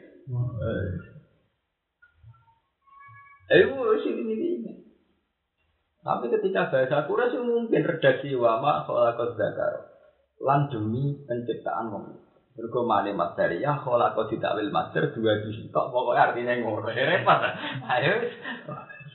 Eh, 3.48 3.64
sini 4.04 4.34
ini. 4.36 4.72
Tapi 6.04 6.28
ketika 6.28 6.68
bahasa 6.68 7.08
Quraisy 7.08 7.40
mungkin 7.40 7.80
redaksi 7.80 8.36
wama 8.36 8.84
kholakot 8.84 9.40
zakar. 9.40 9.88
Lan 10.44 10.68
demi 10.68 11.16
penciptaan 11.24 11.88
wong. 11.88 12.04
Mergo 12.60 12.80
mane 12.84 13.16
materi 13.16 13.64
ya 13.64 13.80
kholakot 13.80 14.28
ditakwil 14.28 14.68
master 14.68 15.16
dua 15.16 15.40
di 15.40 15.68
tok 15.72 15.88
pokoknya 15.88 16.22
artinya 16.28 16.54
ngono. 16.60 16.92
Ya 16.92 17.08
repot. 17.08 17.40
Ayo 17.88 18.20
wis. 18.20 18.36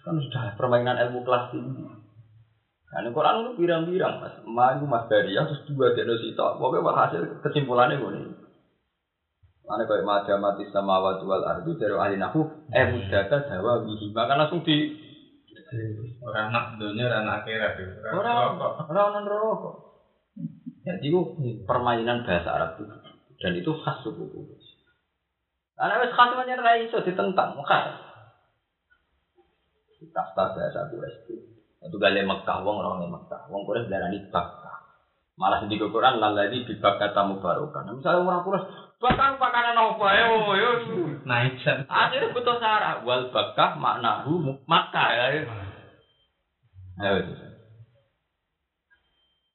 kan 0.03 0.19
sudah 0.19 0.57
permainan 0.59 0.99
ilmu 0.99 1.23
kelas 1.23 1.53
tinggi. 1.53 1.79
Nah, 1.79 2.99
ini 3.01 3.09
Quran 3.15 3.39
itu 3.41 3.51
pirang-pirang, 3.55 4.19
mas. 4.19 4.35
Ma 4.43 4.75
itu 4.75 4.83
mas 4.83 5.07
dari 5.07 5.31
terus 5.31 5.63
dua 5.63 5.95
di 5.95 6.03
sitok. 6.03 6.59
Pokoknya 6.59 6.91
hasil 6.91 7.21
kesimpulannya 7.39 8.03
gue 8.03 8.42
Ane 9.63 9.83
kaya 9.87 10.03
maja 10.03 10.35
mati 10.35 10.67
sama 10.75 10.99
wal 10.99 11.43
ardu 11.43 11.79
dari 11.79 11.95
ahli 11.95 12.15
nahu 12.19 12.67
eh 12.75 12.83
mudata 12.91 13.47
dawa 13.47 13.79
wihi 13.87 14.11
maka 14.11 14.35
langsung 14.35 14.61
di 14.63 14.99
Orang 16.21 16.53
nak 16.53 16.77
dunia, 16.77 17.09
orang 17.09 17.41
akhirat. 17.41 17.73
orang 18.13 18.61
orang 18.61 19.09
non 19.09 19.25
rokok. 19.25 19.75
Jadi 20.85 21.09
itu 21.09 21.19
permainan 21.65 22.21
bahasa 22.27 22.49
Arab 22.53 22.77
itu 22.77 22.85
dan 23.41 23.51
itu 23.57 23.71
khas 23.71 24.03
suku 24.03 24.23
Quraisy. 24.29 24.71
Karena 25.79 25.99
wes 26.03 26.13
khas 26.13 26.29
macam 26.35 26.61
rai 26.61 26.85
iso 26.85 27.01
ditentang 27.01 27.57
khas. 27.63 27.97
Kasta 30.13 30.43
bahasa 30.53 30.79
Quraisy 30.91 31.19
itu. 31.25 31.35
Itu 31.83 31.97
gale 31.97 32.21
Mekah 32.21 32.57
wong 32.61 32.83
orang 32.83 33.07
Mekah. 33.07 33.47
Wong 33.47 33.63
Quraisy 33.65 33.89
darani 33.89 34.19
Bakkah. 34.29 34.75
Malah 35.39 35.65
di 35.65 35.75
Quran 35.79 36.21
laladi 36.21 36.67
di 36.67 36.73
Bakkah 36.77 37.15
mubarokan. 37.25 37.89
Misalnya 37.95 38.21
orang 38.27 38.43
Quraisy 38.43 38.82
Bahkan 39.03 39.35
pakanan 39.35 39.75
apa 39.75 40.07
ya, 40.15 40.25
yo. 40.31 40.71
Naisan. 41.27 41.83
Akhirnya 41.91 42.31
butuh 42.31 42.55
sarah. 42.63 43.03
Wal 43.03 43.35
bakah 43.35 43.75
maknahu 43.75 44.63
Makkah 44.63 45.09
ya. 45.11 45.43
Ayo. 47.03 47.19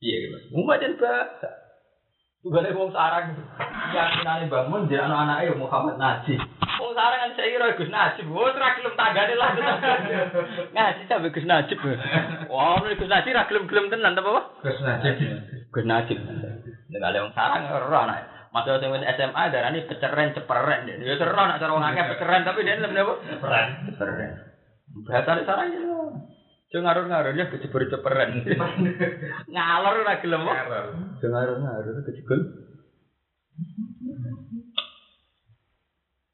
Iya 0.04 0.16
gitu. 0.20 0.37
Umajan 0.52 1.00
bahasa. 1.00 1.48
Juga 2.44 2.61
ada 2.61 2.76
wong 2.76 2.92
sarang. 2.92 3.34
Yang 3.96 4.11
nani 4.22 4.46
bangun 4.52 4.84
dia 4.84 5.08
anak-anaknya 5.08 5.56
Muhammad 5.56 5.96
Najib. 5.96 6.38
Wong 6.78 6.92
sarang 6.94 7.18
kan 7.24 7.32
saya 7.34 7.48
kira 7.48 7.74
Gus 7.74 7.90
Najib. 7.90 8.28
Wah, 8.30 8.52
ora 8.52 8.68
gelem 8.78 8.94
tanggane 8.94 9.34
lah. 9.34 9.50
Ngaji 10.76 11.02
sampe 11.08 11.32
Gus 11.34 11.48
Najib. 11.48 11.80
Wah, 12.52 12.78
ini 12.84 13.00
Gus 13.00 13.11
Najib 13.11 13.32
ra 13.32 13.48
gelem-gelem 13.48 13.90
tenan 13.90 14.12
apa 14.12 14.28
apa? 14.28 14.42
Terus 14.61 14.78
najib. 14.84 15.14
Gus 15.72 15.87
Najib. 15.88 16.18
Nek 16.92 17.00
ada 17.00 17.24
wong 17.24 17.32
sarang 17.32 17.64
ora 17.72 17.98
anak. 18.06 18.38
Masa 18.59 18.83
sing 18.83 18.90
SMA 18.90 19.42
darani 19.55 19.87
peceren 19.87 20.35
ceperen. 20.35 20.90
Ya 20.90 21.14
seru 21.14 21.31
nak 21.31 21.62
cara 21.62 21.71
wong 21.71 21.87
akeh 21.87 22.11
peceren 22.11 22.42
tapi 22.42 22.66
dia 22.66 22.83
lebih 22.83 23.07
apa? 23.07 23.14
Peran. 23.38 23.66
Ceperen. 23.87 24.31
Bahasa 25.07 25.47
sarang 25.47 25.68
ya. 25.71 25.81
Jangan 26.68 26.85
ngarur-ngarur 26.85 27.35
ya 27.38 27.47
kecebur 27.55 27.87
ceperen. 27.87 28.42
Ngalor 29.55 29.94
ora 30.03 30.18
gelem. 30.18 30.42
Jangan 30.42 31.31
ngarur-ngarur 31.31 32.03
kecebur. 32.03 32.38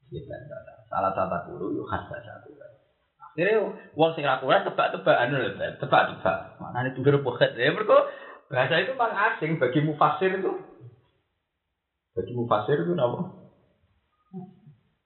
Kita 0.09 0.37
salah 0.89 1.11
tata 1.13 1.37
guru 1.45 1.77
yuk 1.77 1.85
khas 1.85 2.09
bahasa. 2.09 2.41
Akhirnya 3.35 3.67
wong 3.99 4.15
sing 4.15 4.23
ra 4.23 4.39
Quran 4.39 4.63
tebak-tebakan 4.63 5.35
lho, 5.35 5.59
tebak-tebak. 5.77 6.55
Maknane 6.55 6.95
tunggu 6.95 7.19
poket. 7.19 7.51
Ya 7.59 7.75
mergo 7.75 8.07
bahasa 8.47 8.79
itu 8.79 8.95
memang 8.95 9.11
asing 9.11 9.59
bagi 9.59 9.83
mufasir 9.83 10.39
itu. 10.39 10.55
Bagi 12.15 12.31
mufasir 12.31 12.79
itu 12.79 12.95
apa? 12.95 13.19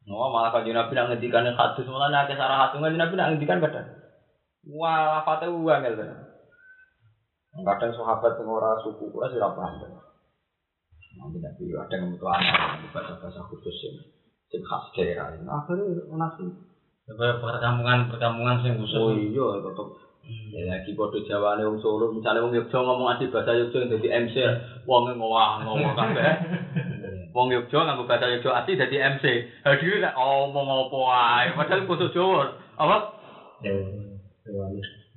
Oh, 0.09 0.29
malah 0.29 0.49
kanjeng 0.49 0.73
Nabi 0.73 0.93
nak 0.93 1.13
ngendikan 1.13 1.45
hadis 1.53 1.85
malah 1.85 2.09
nak 2.09 2.29
sarah 2.33 2.65
hadis 2.65 2.77
kanjeng 2.77 3.01
Nabi 3.01 3.13
nak 3.17 3.27
ngendikan 3.33 3.61
kadang. 3.61 3.85
Wah, 4.69 5.21
apa 5.21 5.41
tuh 5.41 5.49
uang 5.49 5.81
gitu. 5.85 6.05
Kadang 7.65 7.91
sahabat 7.97 8.37
yang 8.37 8.45
ora 8.45 8.77
suku 8.85 9.09
kula 9.09 9.25
sih 9.29 9.41
ora 9.41 9.49
paham. 9.49 9.89
Nanti 11.17 11.37
Nabi 11.41 11.73
ada 11.73 11.93
yang 11.97 12.13
butuh 12.13 12.29
anak 12.29 12.85
bahasa-bahasa 12.93 13.41
khusus 13.49 13.75
yang 13.89 13.97
yang 14.53 14.63
khas 14.65 14.83
daerah. 14.93 15.33
Akhirnya 15.33 16.05
nasi. 16.13 16.45
Perkampungan 17.09 18.05
perkampungan 18.05 18.61
sing 18.61 18.77
khusus. 18.77 19.01
Oh 19.01 19.09
iya, 19.13 19.57
tetep 19.65 19.87
Ya 20.29 20.61
lagi 20.77 20.93
podo 20.93 21.17
Jawane 21.25 21.65
wong 21.65 21.81
Solo, 21.81 22.05
misalnya 22.13 22.45
wong 22.45 22.53
Yogyakarta 22.53 22.85
ngomong 22.85 23.07
asli 23.09 23.33
bahasa 23.33 23.57
Yogyakarta 23.57 23.97
dadi 23.97 24.07
MC, 24.13 24.35
wong 24.85 25.09
ngowah 25.17 25.65
ngomong 25.65 25.97
kabeh. 25.97 26.21
Wong 27.29 27.53
Yogyakarta 27.53 27.93
nganggo 27.93 28.09
bahasa 28.09 28.33
Yogyakarta 28.33 28.59
asli 28.65 28.79
dadi 28.79 28.97
MC. 28.97 29.25
Ha 29.61 29.77
dhewe 29.77 30.01
nek 30.01 30.17
ngomong 30.17 30.67
apa 30.89 30.99
ae, 31.13 31.45
padahal 31.53 31.85
kudu 31.85 32.07
Jawa. 32.09 32.57
Apa? 32.77 32.97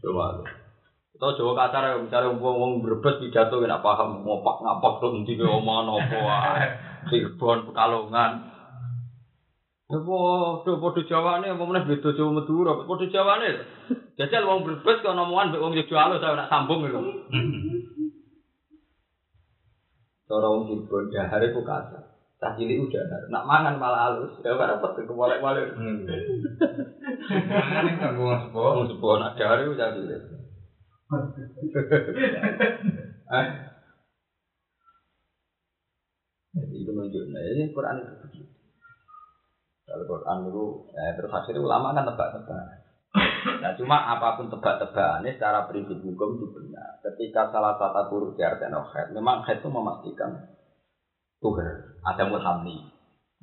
Jawa. 0.05 0.27
Tau 1.17 1.39
Jawa 1.39 1.53
kasar 1.55 1.83
ya, 1.87 2.03
misalnya 2.03 2.37
wong 2.37 2.57
wong 2.59 2.73
berbes 2.83 3.23
pidato 3.23 3.63
nak 3.63 3.81
paham 3.81 4.27
ngopak 4.27 4.57
ngapak 4.61 4.93
tuh 4.99 5.11
nanti 5.15 5.39
ke 5.39 5.45
omongan 5.47 6.03
apa 6.03 6.19
wae. 6.19 6.67
Cirebon 7.09 7.71
Pekalongan. 7.71 8.33
Ya 9.93 9.99
podo 10.01 10.81
podo 10.81 11.01
Jawane 11.05 11.53
apa 11.53 11.63
meneh 11.65 11.85
beda 11.89 12.13
Jawa 12.13 12.43
Madura, 12.43 12.77
podo 12.85 13.07
Jawane. 13.09 13.49
Jajal 14.21 14.45
wong 14.45 14.69
berbes 14.69 15.01
kok 15.01 15.17
omongan 15.17 15.55
mbek 15.55 15.63
wong 15.65 15.73
saya 15.89 16.37
nak 16.37 16.51
sambung 16.53 16.85
lho. 16.85 17.01
Cara 20.33 20.49
wong 20.49 20.65
Cirebon 20.65 21.13
dahar 21.13 21.45
iku 21.45 21.61
kasar. 21.61 22.09
Cah 22.41 22.57
cilik 22.57 22.89
udah 22.89 23.29
nak 23.29 23.45
mangan 23.45 23.77
malah 23.77 24.01
halus. 24.09 24.33
Ya 24.41 24.57
ora 24.57 24.81
repot 24.81 24.97
kewalek-walik. 24.97 25.77
Mangan 27.29 28.01
kan 28.01 28.17
gua 28.17 28.41
sepo. 28.41 28.65
Wong 28.65 28.89
sepuh 28.89 29.21
nak 29.21 29.37
dahar 29.37 29.61
iku 29.61 29.77
cah 29.77 29.93
cilik. 29.93 30.25
Eh. 33.29 33.49
Jadi 36.53 36.85
itu 36.85 36.93
menunjukkan, 36.93 37.33
ini 37.33 37.73
Quran 37.73 38.05
itu 38.05 38.13
begitu. 38.29 38.53
Kalau 39.89 40.05
Quran 40.05 40.53
itu, 40.53 40.65
eh, 40.93 41.13
terus 41.17 41.33
akhirnya 41.33 41.65
ulama 41.65 41.97
kan 41.97 42.05
tebak-tebak. 42.13 42.82
Nah 43.13 43.73
cuma 43.77 43.97
apa 44.17 44.41
pun 44.41 44.49
tebak-tebakannya 44.49 45.37
secara 45.37 45.69
prinsip 45.69 46.01
hukum 46.01 46.41
itu 46.41 46.47
benar. 46.51 46.99
Ketika 47.05 47.53
salah 47.53 47.77
satu 47.77 48.09
huruf 48.11 48.31
diartikan 48.35 48.75
khair, 48.89 49.13
memang 49.13 49.45
khair 49.45 49.61
itu 49.61 49.69
memastikan 49.69 50.51
Tuhan, 51.43 51.77
ada 52.07 52.23
mulhamni. 52.31 52.89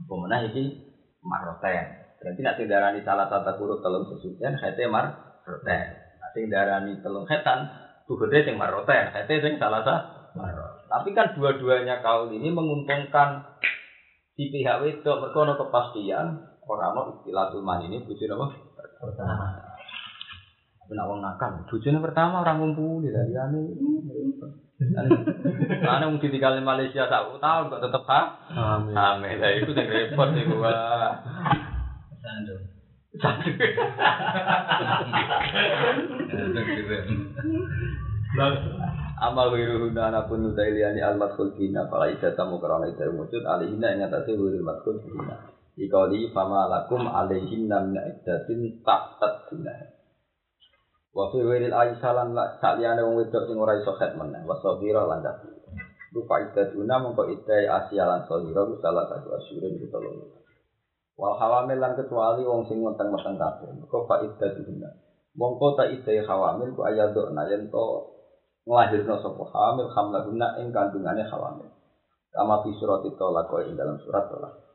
Pemenang 0.08 0.50
ini 0.56 0.80
maroten. 1.20 1.86
Berarti 2.20 2.40
nak 2.44 2.60
darani 2.64 3.00
salah 3.04 3.28
satu 3.28 3.60
huruf 3.60 3.80
telung 3.84 4.08
sesucian, 4.10 4.56
khairnya 4.58 4.88
maroten. 4.90 5.86
Sing 6.34 6.50
darani 6.50 7.02
telung 7.04 7.28
hetan, 7.28 7.68
tuhune 8.10 8.40
sing 8.42 8.56
maroten, 8.56 9.12
hete 9.14 9.36
sing 9.44 9.60
salah 9.62 9.84
satu 9.84 10.20
marot. 10.38 10.86
Tapi 10.90 11.14
kan 11.14 11.34
dua-duanya 11.38 12.02
kaul 12.02 12.34
ini 12.34 12.50
menguntungkan 12.50 13.60
si 14.34 14.50
pihak 14.50 14.82
wedok 14.82 15.22
mereka 15.22 15.60
kepastian 15.60 16.28
orang 16.70 17.18
istilah 17.18 17.50
tuman 17.50 17.82
ini 17.86 18.06
bujune 18.06 18.34
apa? 18.38 18.69
Pertama. 19.00 19.48
Nak 20.90 21.06
wong 21.06 21.22
nakal, 21.22 21.70
bujune 21.70 22.02
pertama 22.02 22.42
orang 22.42 22.58
ngumpul 22.60 23.06
di 23.06 23.14
dari 23.14 23.38
ane. 23.38 23.62
Ane 25.94 26.04
wong 26.10 26.18
ditinggal 26.18 26.58
di 26.58 26.66
Malaysia 26.66 27.06
sak 27.06 27.38
tahun 27.38 27.70
kok 27.70 27.84
tetep 27.86 28.04
ha? 28.10 28.22
Amin. 28.50 28.98
Hamil. 28.98 29.38
Lah 29.38 29.52
iku 29.54 29.70
sing 29.78 29.86
repot 29.86 30.34
iku 30.34 30.66
wah. 30.66 31.14
Sandung. 32.20 32.80
Amal 39.20 39.52
wiru 39.52 39.90
huna 39.90 40.22
pun 40.30 40.46
nudailiani 40.46 41.02
al 41.02 41.18
madkhul 41.18 41.58
bina 41.58 41.90
fala 41.90 42.14
idatamu 42.14 42.62
karena 42.62 42.88
itu 42.88 43.12
wujud 43.14 43.44
alihina 43.44 43.92
yang 43.92 44.04
atasnya 44.08 44.38
wiru 44.38 44.64
madkhul 44.64 45.02
bina 45.02 45.36
Ikali 45.80 46.28
fama 46.36 46.68
lakum 46.68 47.08
alaihinna 47.08 47.80
min 47.88 47.96
iddatin 48.04 48.84
tak 48.84 49.16
tadbina 49.16 50.00
Wa 51.16 51.32
fi 51.34 51.42
wiril 51.42 51.74
aisalan 51.74 52.38
la 52.38 52.60
saliyane 52.62 53.02
wong 53.02 53.18
wedok 53.24 53.50
sing 53.50 53.58
ora 53.58 53.74
iso 53.80 53.96
khat 53.98 54.14
meneh. 54.14 54.46
Wa 54.46 54.60
sabira 54.62 55.08
lan 55.10 55.26
dak 55.26 55.42
Rupa 56.10 56.42
iddatuna 56.42 56.98
mongko 56.98 57.30
idai 57.30 57.70
asyalan 57.70 58.26
sabira 58.26 58.66
ku 58.66 58.82
salah 58.82 59.06
satu 59.06 59.30
asyurin 59.30 59.78
itu 59.78 59.86
tolong 59.94 60.26
Wal 61.20 61.36
hawamil 61.38 61.78
lan 61.78 61.94
kecuali 61.94 62.42
wong 62.48 62.66
sing 62.66 62.82
meteng-meteng 62.82 63.38
kabeh. 63.38 63.70
Mengko 63.78 64.10
fa 64.10 64.22
iddatuna 64.26 64.90
Mongko 65.38 65.78
ta 65.78 65.86
idai 65.86 66.26
hawamil 66.26 66.74
ku 66.74 66.82
ayadona 66.86 67.46
yen 67.46 67.70
to 67.70 67.86
ngelahirno 68.66 69.16
sapa 69.22 69.44
hamil 69.54 69.88
hamlahuna 69.94 70.58
ing 70.62 70.74
kandungane 70.74 71.26
hawamil. 71.26 71.70
Kama 72.34 72.62
fi 72.66 72.70
surat 72.78 73.06
tolak 73.18 73.50
ing 73.66 73.78
dalam 73.78 73.98
surat 74.02 74.26
tolak. 74.30 74.69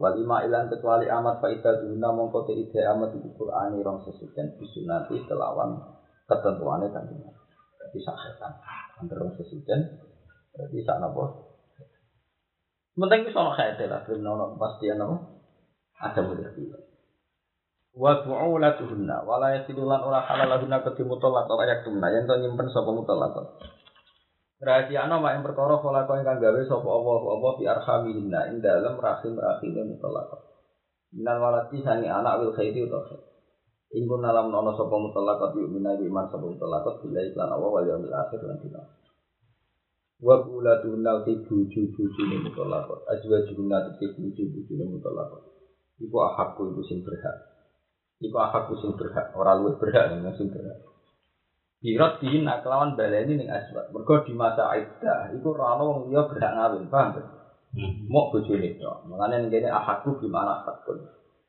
Wal 0.00 0.16
ima 0.16 0.40
ilan 0.48 0.72
kecuali 0.72 1.12
amat 1.12 1.44
faida 1.44 1.76
duna 1.76 2.08
mongko 2.16 2.48
ide 2.48 2.80
amat 2.88 3.12
di 3.20 3.28
Qur'ani 3.36 3.84
rong 3.84 4.00
sesucian 4.08 4.56
bisunati 4.56 5.20
kelawan 5.28 5.76
ketentuane 6.24 6.88
kandungan. 6.88 7.36
Berarti 7.76 8.00
sahetan. 8.00 8.52
Antara 8.96 9.28
rong 9.28 9.36
sesucian 9.36 9.80
berarti 10.56 10.78
sak 10.80 11.04
napa? 11.04 11.24
Penting 12.96 13.28
wis 13.28 13.36
ana 13.36 13.52
khaite 13.52 13.84
lah, 13.92 14.00
ben 14.08 14.24
ana 14.24 14.44
kepastian 14.56 15.04
apa? 15.04 15.16
Ada 16.00 16.20
mudah 16.24 16.48
wa 17.90 18.22
bu'ulatuhunna 18.22 19.26
wala 19.26 19.58
yasidulan 19.58 19.98
ora 20.06 20.22
halalahunna 20.22 20.78
kedhi 20.86 21.02
mutallaq 21.02 21.50
ora 21.50 21.66
yaktumna 21.66 22.06
yen 22.14 22.22
to 22.22 22.38
nyimpen 22.38 22.70
sapa 22.70 22.86
mutallaq 22.94 23.34
Rahasia 24.60 25.08
ana 25.08 25.16
mak 25.16 25.40
yang 25.40 25.44
perkara 25.48 25.80
kala 25.80 26.04
kau 26.04 26.20
ingkang 26.20 26.36
gawe 26.36 26.60
sapa 26.68 26.84
apa 26.84 27.12
apa 27.32 27.48
fi 27.56 27.64
arhamihinna 27.64 28.40
ing 28.52 28.60
dalem 28.60 29.00
rahim 29.00 29.40
rahime 29.40 29.82
mutallaq. 29.96 30.36
Minal 31.16 31.40
walati 31.40 31.80
sangi 31.80 32.12
anak 32.12 32.44
wil 32.44 32.52
khairi 32.52 32.84
utawa 32.84 33.08
khair. 33.08 33.24
Alam 33.96 34.52
nono 34.52 34.76
sapa 34.76 34.92
mutallaq 34.92 35.56
yu 35.56 35.64
minawi 35.64 36.12
iman 36.12 36.28
sapa 36.28 36.44
mutallaq 36.44 37.00
bila 37.00 37.24
iklan 37.24 37.48
Allah 37.56 37.70
wal 37.72 37.88
yaumil 37.88 38.12
akhir 38.12 38.40
lan 38.44 38.60
dina. 38.60 38.84
Wa 40.20 40.44
bu'ulatuhunna 40.44 41.24
ti 41.24 41.40
buju-bujune 41.40 42.36
mutallaq. 42.44 43.08
Azwajuhunna 43.08 43.96
ti 43.96 44.12
buju-bujune 44.12 44.84
mutallaq. 44.92 45.40
Iku 46.04 46.16
ahakku 46.20 46.68
iku 46.68 46.84
sing 46.84 47.00
berhak. 47.00 47.48
Iku 48.20 48.36
aku 48.36 48.76
sing 48.84 48.92
berhak, 49.00 49.32
ora 49.32 49.56
luwih 49.56 49.80
berhak 49.80 50.12
sing 50.36 50.52
berhak. 50.52 50.89
Kirot 51.80 52.20
din 52.20 52.44
kelawan 52.44 52.92
baleni 52.92 53.40
ning 53.40 53.48
aswat. 53.48 53.88
Mergo 53.88 54.20
di 54.28 54.36
masa 54.36 54.68
iddah 54.76 55.32
iku 55.32 55.56
ora 55.56 55.80
ono 55.80 55.82
wong 55.88 55.98
liya 56.12 56.28
berhak 56.28 56.52
ngawin, 56.52 56.92
paham 56.92 57.16
ta? 57.16 57.20
Mok 58.04 58.36
bojone 58.36 58.76
tok. 58.76 59.08
Mulane 59.08 59.40
ning 59.40 59.48
kene 59.48 59.72
ahakku 59.72 60.20
gimana 60.20 60.60
hakun. 60.60 61.00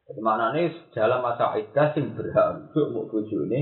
Jadi 0.08 0.20
maknane 0.24 0.72
dalam 0.96 1.20
masa 1.20 1.52
iddah 1.60 1.92
sing 1.92 2.16
berhak 2.16 2.64
untuk 2.64 2.96
mok 2.96 3.12
bojone. 3.12 3.60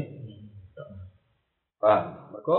Paham? 1.81 2.37
Mergo 2.37 2.57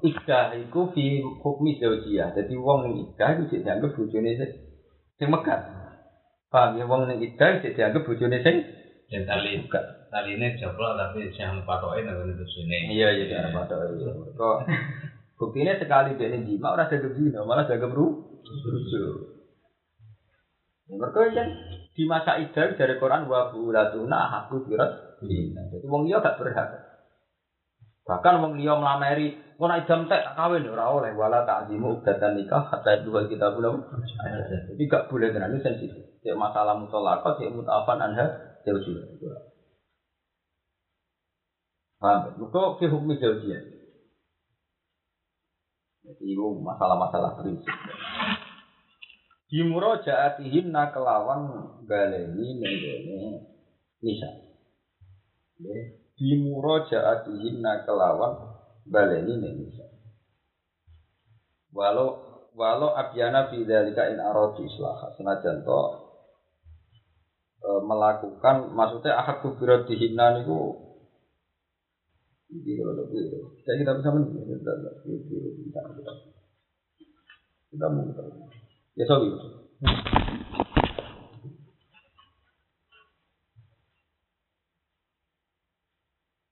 iddah 0.00 0.56
iku 0.56 0.96
fi 0.96 1.20
hukmi 1.20 1.76
zaujiyah. 1.76 2.32
Jadi 2.32 2.56
wong 2.56 2.88
ning 2.88 3.12
iddah 3.12 3.28
iku 3.36 3.42
sik 3.52 3.60
dianggap 3.60 3.92
bojone 3.92 4.30
sing 5.20 5.28
megat. 5.28 5.60
Paham 6.48 6.80
ya 6.80 6.88
wong 6.88 7.12
ning 7.12 7.20
iddah 7.20 7.60
sik 7.60 7.76
dianggap 7.76 8.08
bojone 8.08 8.40
sing 8.40 8.64
Dan 9.10 9.26
tali 9.26 9.58
tali 10.06 10.30
ini 10.38 10.54
joplok 10.54 10.94
tapi 10.94 11.26
yang 11.34 11.66
patokin 11.66 12.06
aku 12.06 12.30
itu 12.30 12.46
sini. 12.46 12.94
Iya 12.94 13.10
iya 13.10 13.24
cara 13.26 13.50
pada 13.50 13.90
Kok 14.38 14.58
buktinya 15.34 15.74
sekali 15.82 16.14
dia 16.14 16.30
ini 16.30 16.46
jima 16.46 16.70
orang 16.70 16.86
jaga 16.86 17.10
zina 17.18 17.42
malah 17.42 17.66
jaga 17.66 17.90
bru 17.90 18.06
rujuk. 18.46 19.40
Mereka 20.90 21.22
kan 21.34 21.48
di 21.94 22.02
masa 22.06 22.38
idah 22.38 22.74
dari 22.74 22.94
Quran 22.98 23.26
wa 23.26 23.50
bulatuna 23.50 24.46
aku 24.46 24.66
birat 24.66 25.18
zina. 25.22 25.66
Jadi 25.70 25.86
wong 25.90 26.06
liya 26.06 26.22
gak 26.22 26.38
berhak. 26.38 26.70
Bahkan 28.06 28.42
wong 28.42 28.58
liya 28.58 28.74
melamari, 28.74 29.38
nak 29.58 29.86
idam 29.86 30.10
tek 30.10 30.26
tak 30.26 30.34
kawin 30.34 30.66
ora 30.66 30.90
oleh 30.90 31.14
wala 31.14 31.46
ta'zimu 31.46 32.02
ubdatan 32.02 32.34
nikah 32.34 32.66
hatta 32.66 33.06
dua 33.06 33.30
kita 33.30 33.54
belum. 33.54 33.86
Jadi 34.74 34.82
gak 34.90 35.06
boleh 35.06 35.30
tenan 35.30 35.54
sensitif. 35.62 36.10
Cek 36.26 36.34
masalah 36.34 36.74
mutolakot, 36.74 37.38
cek 37.38 37.54
mutafan 37.54 38.02
anha, 38.02 38.49
juga. 38.64 39.50
Paham? 42.00 42.40
Mereka 42.40 42.62
fi 42.80 42.84
hukmi 42.88 43.20
zaujiyah. 43.20 43.60
Jadi 46.00 46.24
itu 46.32 46.46
masalah-masalah 46.64 47.36
prinsip. 47.38 47.76
Di 49.50 49.60
murojaatihim 49.66 50.72
kelawan 50.72 51.40
baleni 51.84 52.56
nenggone 52.56 53.20
nisa. 54.00 54.30
Di 56.16 56.30
murojaatihim 56.40 57.60
kelawan 57.84 58.32
baleni 58.88 59.34
nisa. 59.60 59.84
Walau 61.76 62.30
walau 62.56 62.96
abyana 62.96 63.52
fi 63.52 63.60
dzalika 63.62 64.08
in 64.08 64.18
aradu 64.18 64.64
islah 64.64 65.12
senajan 65.20 65.62
to 65.62 65.80
e, 67.70 67.72
melakukan 67.86 68.74
maksudnya 68.74 69.14
ahad 69.14 69.46
kubirat 69.46 69.86
dihina 69.86 70.42
niku 70.42 70.90
ini 72.50 72.82
kalau 72.82 73.06
itu 73.06 73.54
saya 73.62 73.78
kita 73.78 73.94
bisa 74.02 74.10
menang 74.10 74.42
kita 74.42 74.72
bisa 75.06 75.78
kita 77.70 77.86
kita 77.94 78.22
ya 78.98 79.04
sorry. 79.06 79.30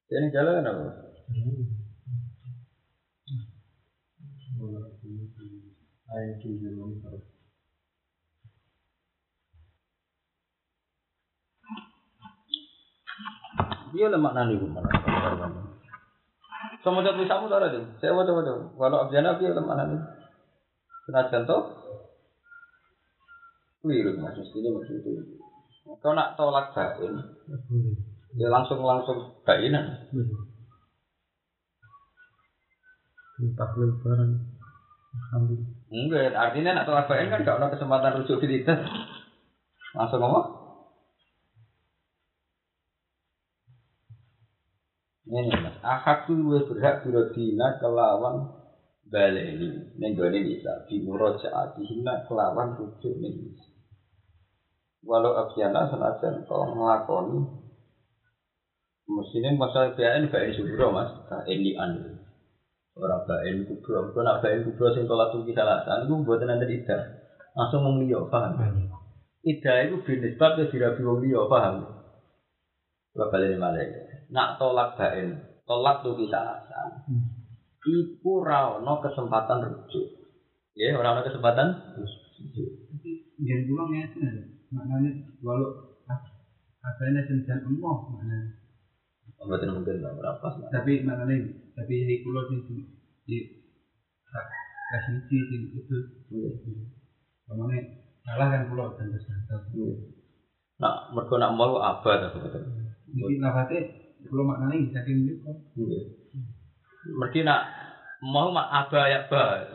Ini 0.09 0.33
jalan 0.33 0.65
apa? 0.65 0.89
Ayat 6.09 6.41
dia 13.93 14.07
lemak 14.09 14.33
nani 14.37 14.59
mana 14.61 14.89
Sama 16.83 17.03
jatuh 17.03 17.27
samu 17.27 17.51
tara 17.51 17.75
tuh. 17.75 17.85
Saya 17.99 18.15
waduh 18.15 18.35
waduh. 18.39 18.57
Walau 18.79 19.07
abjana 19.07 19.39
piye 19.39 19.51
mana 19.55 19.87
nih? 19.89 20.01
Senajan 21.07 21.47
to. 21.47 21.59
Keliru 23.83 24.19
mas 24.19 24.35
mestinya 24.35 24.75
maksud 24.75 25.01
itu. 25.01 25.11
Kau 26.03 26.13
nak 26.13 26.37
tolak 26.37 26.77
bain, 26.77 27.17
ya 28.37 28.53
langsung 28.53 28.85
langsung 28.85 29.41
bainan. 29.47 30.05
Empat 33.41 33.71
lebaran. 33.79 34.45
Enggak, 35.89 36.37
artinya 36.37 36.77
nak 36.77 36.87
tolak 36.91 37.09
bain 37.09 37.33
kan 37.33 37.41
gak 37.47 37.57
ada 37.57 37.73
kesempatan 37.73 38.21
rujuk 38.21 38.45
di 38.45 38.67
Langsung 39.97 40.21
ngomong. 40.21 40.58
Ini 45.29 45.53
mas, 45.61 45.77
itu 45.77 46.33
luwih 46.33 46.65
berhak 46.65 47.05
birodina 47.05 47.77
kelawan 47.77 48.49
baleni 49.13 49.93
Neng 50.01 50.17
gone 50.17 50.41
bisa 50.41 50.89
bimurajaatihina 50.89 52.25
kelawan 52.25 52.73
rujuk 52.81 53.13
bisa. 53.13 53.69
Walau 55.05 55.37
abjana 55.37 55.85
senajan 55.93 56.49
kau 56.49 56.65
ngelakoni 56.65 57.45
Mestinya 59.09 59.57
masalah 59.57 59.97
BAN 59.97 60.29
BAN 60.29 60.53
subro 60.53 60.93
mas, 60.93 61.09
ini 61.49 61.73
an. 61.77 62.21
Orang 62.93 63.25
BAN 63.25 63.65
kubro, 63.65 64.13
kalau 64.13 64.21
nak 64.21 64.45
BAN 64.45 64.69
kubro 64.69 64.93
sing 64.93 65.09
tolak 65.09 65.33
tuh 65.33 65.49
kita 65.49 65.65
lakukan, 65.65 66.05
itu 66.05 66.15
buat 66.29 66.45
nanti 66.45 66.77
tidak 66.85 67.25
langsung 67.57 67.89
memilih 67.89 68.29
paham? 68.29 68.61
Ida 69.41 69.89
itu 69.89 69.97
binisbat 70.05 70.61
ke 70.61 70.69
dirabi 70.69 71.01
wong 71.01 71.25
liya, 71.25 71.41
paham? 71.49 71.89
Kalau 73.17 73.33
balik 73.33 73.57
malah 73.57 73.81
nak 74.29 74.61
tolak 74.61 74.97
bain, 75.01 75.41
tolak 75.65 76.05
tuh 76.05 76.15
bisa 76.17 76.37
alasan. 76.37 77.05
Iku 77.89 78.45
rano 78.45 79.01
kesempatan 79.01 79.65
rujuk. 79.65 80.07
Ya, 80.77 80.95
orang 80.95 81.19
ada 81.19 81.27
kesempatan. 81.27 81.69
Jangan 83.39 83.63
pulang 83.71 83.91
ya, 83.95 84.05
maknanya 84.69 85.11
walau 85.41 85.97
asalnya 86.85 87.25
senjan 87.25 87.65
emoh 87.65 88.13
maknanya. 88.13 88.61
Betul 89.39 89.81
mungkin 89.81 90.05
nggak 90.05 90.15
berapa. 90.19 90.47
Tapi 90.69 90.93
maknanya, 91.07 91.49
tapi 91.73 91.95
di 92.05 92.21
pulau 92.21 92.45
sih 92.51 92.85
di 93.25 93.39
kasih 94.93 95.17
sih 95.31 95.41
itu. 95.73 95.99
Maknanya 97.49 97.79
salah 98.27 98.47
kan 98.53 98.69
pulau 98.69 98.93
dan 99.01 99.09
terus 99.11 99.27
Nah, 100.79 101.11
mereka 101.11 101.43
nak 101.43 101.59
mau 101.59 101.75
apa 101.83 102.31
tuh 102.31 102.39
betul. 102.39 102.63
Mungkin 103.11 103.43
lafate 103.43 104.08
pulau 104.27 104.43
maknanya 104.43 104.99
saking 104.99 105.31
itu. 105.31 105.53
Mereka 107.15 107.47
nak 107.47 107.63
mau 108.27 108.51
mak 108.51 108.67
apa 108.67 109.01
ya 109.07 109.21
ba. 109.31 109.71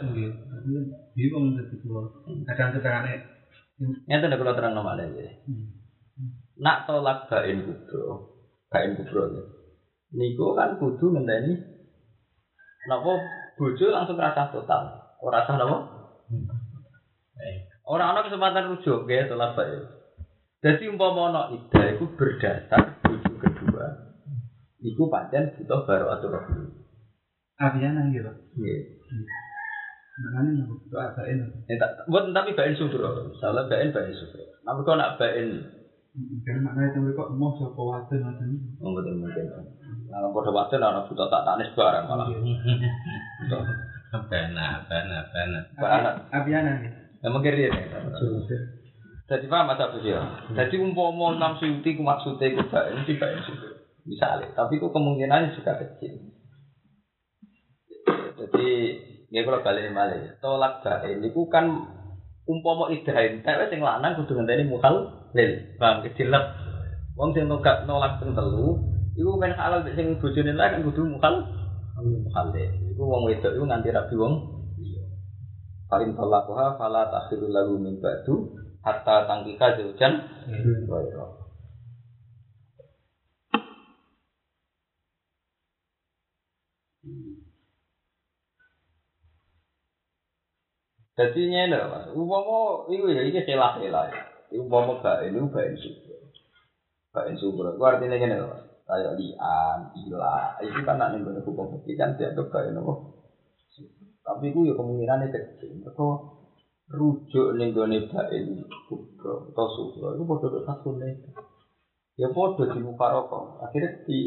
Bingung 1.15 1.55
jadi 1.55 1.75
pulau. 1.79 2.11
Kadang 2.43 2.75
kadang 2.75 3.07
aneh. 3.07 3.23
Nyata 4.07 4.27
nek 4.27 4.39
kula 4.39 4.53
terang 4.55 4.75
nama 4.75 4.99
lagi. 4.99 5.23
Nak 6.59 6.85
tolak 6.85 7.25
bain 7.31 7.65
kubro, 7.65 8.37
bain 8.69 8.93
kubro 8.93 9.23
ya. 9.33 9.43
Niku 10.13 10.53
kan 10.53 10.77
kudu 10.77 11.09
ngenteni 11.09 11.57
napa 12.85 13.17
bojo 13.57 13.85
langsung 13.89 14.21
rasa 14.21 14.53
total. 14.53 15.01
Ora 15.23 15.41
rasa 15.41 15.57
napa? 15.57 15.77
Ora 17.89 18.13
ana 18.13 18.21
kesempatan 18.21 18.77
rujuk 18.77 19.09
nggih 19.09 19.25
tolak 19.25 19.57
bain. 19.57 19.81
Jadi 20.61 20.93
umpama 20.93 21.33
ana 21.33 21.41
ida 21.57 21.97
iku 21.97 22.13
berdasar. 22.13 22.92
Iku 24.84 25.07
pancen 25.07 25.55
butuh 25.55 25.88
baru 25.88 26.11
atur 26.11 26.36
Abiana 27.55 28.11
gitu. 28.11 28.27
Nggih. 28.59 28.79
Maknanya 30.13 30.69
aku 30.69 30.73
itu 30.86 30.95
asain. 30.99 31.39
Eh, 31.71 31.77
tak- 31.79 32.05
buat 32.05 32.29
tapi 32.29 32.53
bain 32.53 32.75
subro. 32.77 33.34
Salah 33.41 33.65
bain 33.65 33.89
bain 33.89 34.13
subro. 34.13 34.43
Nah, 34.61 34.77
kau 34.84 34.93
nak 34.93 35.17
bain 35.17 35.63
Karena 36.45 36.69
maknanya 36.69 36.93
itu 36.93 37.17
kok 37.17 37.34
mau 37.34 37.57
siapa 37.57 37.81
waktu 37.81 38.21
nanti. 38.21 38.45
Oh, 38.77 38.93
betul 38.93 39.17
mungkin. 39.17 39.49
Nah, 40.13 40.29
pada 40.29 40.51
waktu 40.53 40.77
ada 40.77 41.01
buta 41.09 41.25
tak 41.25 41.41
tanis 41.41 41.73
barang 41.73 42.05
malah. 42.05 42.27
Bana, 44.13 44.86
bana, 44.86 45.25
bana. 45.34 45.59
Anak. 45.81 46.13
Abiana 46.29 46.77
gitu. 46.86 46.93
Emang 47.25 47.41
kiri 47.41 47.65
ya. 47.65 47.73
Jadi 49.25 49.49
paham 49.49 49.73
mas 49.73 49.81
Abdul 49.81 50.05
ya. 50.05 50.21
Jadi 50.53 50.77
umpama 50.77 51.34
enam 51.34 51.57
ku 51.57 52.03
maksudnya 52.05 52.53
ku 52.53 52.61
bain 52.69 53.01
di 53.09 53.17
bain. 53.17 53.41
Misalnya, 54.04 54.51
tapi 54.51 54.84
ku 54.84 54.91
kemungkinannya 54.91 55.56
juga 55.56 55.80
kecil. 55.80 56.36
Jadi 58.36 58.68
ya 59.32 59.41
kalau 59.47 59.64
balik 59.64 59.89
malah 59.95 60.36
tolak 60.43 60.84
bain 60.84 61.24
itu 61.24 61.41
kan 61.47 61.66
umpama 62.43 62.91
idahin 62.91 63.39
tapi 63.39 63.72
sing 63.72 63.80
lanang 63.80 64.20
kudu 64.20 64.36
ngenteni 64.36 64.68
mukhal 64.68 65.08
lil. 65.32 65.51
Paham 65.80 66.04
kecilek 66.04 66.43
wong 67.16 67.32
sing 67.32 67.47
nolak 67.47 67.88
nolak 67.88 68.20
ping 68.20 68.36
telu 68.36 68.78
iku 69.16 69.39
men 69.39 69.56
halal 69.56 69.86
sing 69.95 70.20
bojone 70.20 70.51
lah 70.51 70.76
kan 70.76 70.84
kudu 70.84 71.08
mukhal. 71.08 71.47
Mukhal 72.04 72.45
lil. 72.51 72.70
Iku 72.91 73.04
wong 73.08 73.24
wedok 73.32 73.56
iku 73.56 73.64
nganti 73.64 73.89
rabi 73.95 74.16
wong. 74.20 74.34
Liya 74.76 75.04
Fain 75.88 76.12
talaquha 76.12 76.76
fala 76.76 77.08
takhiru 77.08 77.47
lahu 77.47 77.80
min 77.80 78.04
ba'du 78.04 78.60
hatta 78.84 79.30
tangkika 79.30 79.80
zaujan 79.80 80.14
Jadi 91.14 91.45
ini 91.45 91.70
mas, 91.70 92.09
umpama 92.09 92.89
itu 92.89 93.05
ya 93.14 93.41
selah 93.45 93.78
ya. 93.78 94.01
Umpama 94.57 94.97
gak 95.01 95.30
ini 95.30 95.45
gak 95.53 95.78
subur, 95.78 96.20
gak 97.14 97.38
subur. 97.38 97.70
Itu 97.70 97.84
artinya 97.86 98.18
gini 98.18 98.34
mas, 98.34 98.66
kayak 98.89 99.14
lian, 99.14 99.80
ila, 99.93 100.57
itu 100.66 100.82
kan 100.82 100.97
nak 100.97 101.14
nih 101.14 101.41
hukum 101.45 101.70
fikih 101.78 101.95
kan 102.01 102.18
dianggap 102.18 102.49
gak 102.49 102.66
ini 102.74 102.82
Tapi 104.24 104.43
itu 104.49 104.59
ya 104.66 104.74
kemungkinannya 104.74 105.30
kecil. 105.30 105.84
Mereka 105.84 106.07
rujuk 106.93 107.47
nih 107.55 107.72
gue 107.72 107.86
bain 108.11 108.45
kubro 108.88 109.49
atau 109.51 109.68
subro 109.76 110.14
itu 110.16 110.24
bodoh 110.28 110.49
bodoh 110.51 110.64
satu 110.68 110.95
nih. 110.99 111.16
Ya 112.20 112.28
bodoh 112.30 112.68
di 112.70 112.80
muka 112.80 113.07
rokok. 113.11 113.64
Akhirnya 113.64 114.03
di 114.07 114.20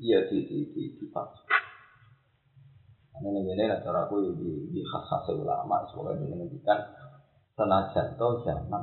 iya 0.00 0.24
di 0.28 0.38
di 0.48 0.58
di 0.72 0.82
di 0.96 1.04
pas. 1.12 1.28
Ini 3.14 3.28
nih 3.30 3.52
ini 3.54 3.64
lah 3.70 3.78
cara 3.82 4.10
aku 4.10 4.34
di 4.34 4.50
di 4.74 4.80
khas 4.82 5.06
khas 5.06 5.30
ulama 5.30 5.86
semoga 5.86 6.18
ini 6.18 6.34
menunjukkan 6.34 6.78
senajan 7.54 8.06
to 8.18 8.28
zaman 8.42 8.82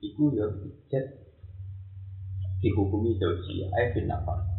itu 0.00 0.24
ya 0.32 0.48
bijak 0.48 1.04
dihukumi 2.64 3.12
jauh 3.20 3.36
eh 3.76 3.86
bin 3.92 4.08
apa 4.08 4.52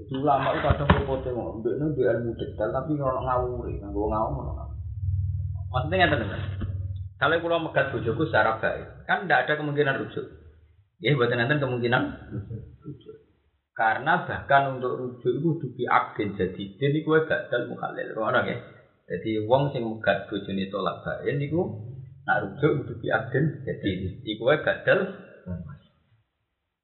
itu 0.00 0.18
ulama 0.18 0.56
itu 0.56 0.64
kadang 0.64 0.88
berpotensi 0.88 1.36
ngomong, 1.36 1.60
ini 1.62 1.86
di 1.92 2.02
ilmu 2.02 2.32
detail 2.34 2.70
tapi 2.72 2.96
kalau 2.96 3.20
ngawuri, 3.22 3.76
ngawur 3.76 4.08
ngawur 4.08 4.42
ngawur. 4.50 4.76
Maksudnya 5.68 5.96
nggak 6.08 6.10
teman 6.16 6.40
Kalau 7.20 7.36
kalau 7.38 7.58
megat 7.62 7.86
bojoku 7.94 8.26
secara 8.26 8.58
baik, 8.58 9.06
kan 9.06 9.28
tidak 9.28 9.46
ada 9.46 9.52
kemungkinan 9.62 9.94
rujuk. 10.02 10.26
Ya, 10.98 11.14
buat 11.14 11.30
nanti 11.30 11.54
kemungkinan 11.62 12.02
rujuk. 12.34 12.61
Karena 13.72 14.28
bahkan 14.28 14.76
untuk 14.76 15.00
rujuk 15.00 15.32
itu 15.32 15.50
dubi 15.56 15.84
akden 15.88 16.36
jadi 16.36 16.98
gue 17.00 17.18
badal 17.24 17.72
mukhalil 17.72 18.12
orang 18.20 18.44
ya. 18.52 18.58
Jadi 19.08 19.48
wong 19.48 19.72
sing 19.72 19.88
megat 19.88 20.28
bojone 20.28 20.68
tolak 20.68 21.00
baik 21.00 21.40
niku 21.40 21.80
nak 22.28 22.44
rujuk 22.44 22.84
dubi 22.84 23.08
akden 23.08 23.64
jadi 23.64 24.20
iku 24.28 24.44
gue 24.44 24.56
badal. 24.60 24.98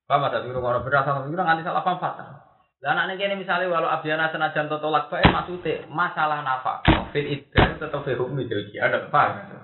Paham 0.09 0.25
ada 0.25 0.41
biru 0.41 0.65
orang 0.65 0.81
berasa 0.81 1.29
biru 1.29 1.37
nganti 1.37 1.61
salah 1.61 1.85
paham 1.85 2.01
fatal. 2.01 2.41
Lah 2.81 2.95
anak 2.97 3.21
ini 3.21 3.45
misalnya 3.45 3.69
walau 3.69 3.93
abdiana 3.93 4.33
senajan 4.33 4.73
to 4.73 4.81
tolak 4.81 5.13
bae 5.13 5.29
maksudnya 5.29 5.85
masalah 5.93 6.41
nafkah 6.41 6.81
fil 7.13 7.29
iddah 7.29 7.77
tetap 7.77 8.01
fi 8.01 8.17
hukmi 8.17 8.49
jadi 8.49 8.89
ada 8.89 9.13
paham. 9.13 9.61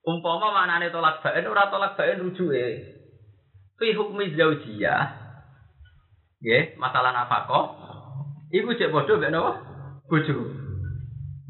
Umpama 0.00 0.48
maknane 0.56 0.88
tolak 0.88 1.20
bae 1.20 1.44
ora 1.44 1.68
tolak 1.68 2.00
bae 2.00 2.16
rujuke 2.16 2.64
fi 3.76 3.92
hukmi 3.92 4.32
zaujiyah. 4.32 5.27
Nggih, 6.38 6.78
masalah 6.78 7.10
nafkah 7.10 7.66
iku 8.54 8.70
cek 8.78 8.94
padha 8.94 9.14
mek 9.18 9.30
napa? 9.34 9.52
Bojo. 10.06 10.36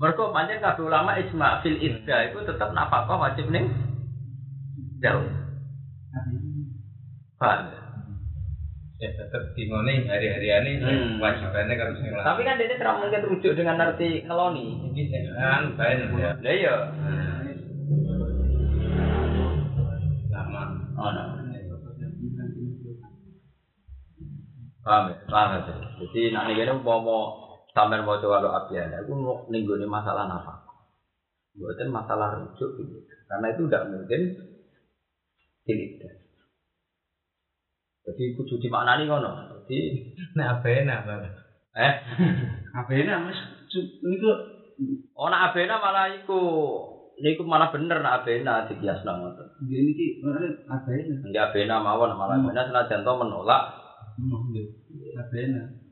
Mergo 0.01 0.33
pancen 0.33 0.65
kabeh 0.65 0.89
ulama 0.89 1.19
ijma 1.21 1.61
fil 1.61 1.77
iddah 1.77 2.33
iku 2.33 2.41
tetep 2.49 2.73
nafkah 2.73 3.05
wajib 3.05 3.53
ning 3.53 3.69
jauh. 5.05 5.29
Paham? 7.37 7.71
Ya 8.99 9.15
tetap 9.15 9.55
dimoni 9.55 10.11
hari-hari 10.11 10.51
ini 10.51 10.73
Hmm. 10.83 11.23
wajibannya 11.23 11.75
kan 11.79 11.95
sing 11.95 12.11
Tapi 12.11 12.41
kan 12.43 12.59
dia 12.59 12.67
tidak 12.67 12.99
mungkin 12.99 13.23
rujuk 13.31 13.55
dengan 13.55 13.79
arti 13.79 14.27
ngeloni. 14.27 14.91
kan 15.39 15.63
bain 15.79 16.19
ya. 16.19 16.35
Lah 16.35 16.51
iya. 16.51 16.77
Lama. 20.35 20.63
Oh, 20.99 21.11
no. 21.15 21.38
Paham 24.89 25.13
ya? 25.13 25.17
Paham 25.29 25.49
ya? 25.53 25.61
Jadi 26.01 26.33
nak 26.33 26.49
nih 26.49 26.65
umpama 26.73 27.37
sampean 27.77 28.09
mau 28.09 28.17
coba 28.17 28.41
lo 28.41 28.49
apiana, 28.57 29.05
aku 29.05 29.13
mau 29.13 29.45
ningguni 29.53 29.85
masalah 29.85 30.25
nafkah. 30.25 30.65
Bukan 31.53 31.93
masalah 31.93 32.41
rujuk 32.41 32.81
gitu. 32.81 32.97
Karena 33.29 33.53
itu 33.53 33.69
tidak 33.69 33.85
mungkin 33.93 34.21
tidak. 35.69 36.13
Jadi 38.09 38.23
kudu 38.41 38.57
dimaknani 38.57 39.05
ngono. 39.05 39.61
Jadi 39.69 40.09
Nah, 40.33 40.65
benar, 40.65 41.05
Bang. 41.05 41.29
eh 41.77 41.95
Apa 42.79 42.91
ini 42.97 43.13
mas? 43.13 43.37
Niku 44.01 44.31
oh 45.13 45.29
nak 45.29 45.53
abena 45.53 45.77
malah 45.83 46.09
iku 46.15 46.41
niku 47.21 47.45
malah 47.45 47.69
bener 47.69 48.01
nak 48.01 48.25
abena 48.25 48.65
dikiasno 48.65 49.13
ngoten. 49.13 49.47
Jadi 49.69 49.91
ki 49.93 50.07
mana 50.25 50.49
apa 50.73 50.89
ini? 50.95 51.21
Enggak 51.21 51.53
abena 51.53 51.85
mawon 51.85 52.17
malah 52.17 52.41
abena 52.41 52.65
senajan 52.65 53.05
to 53.05 53.13
menolak. 53.13 53.88
Ini? 54.19 54.63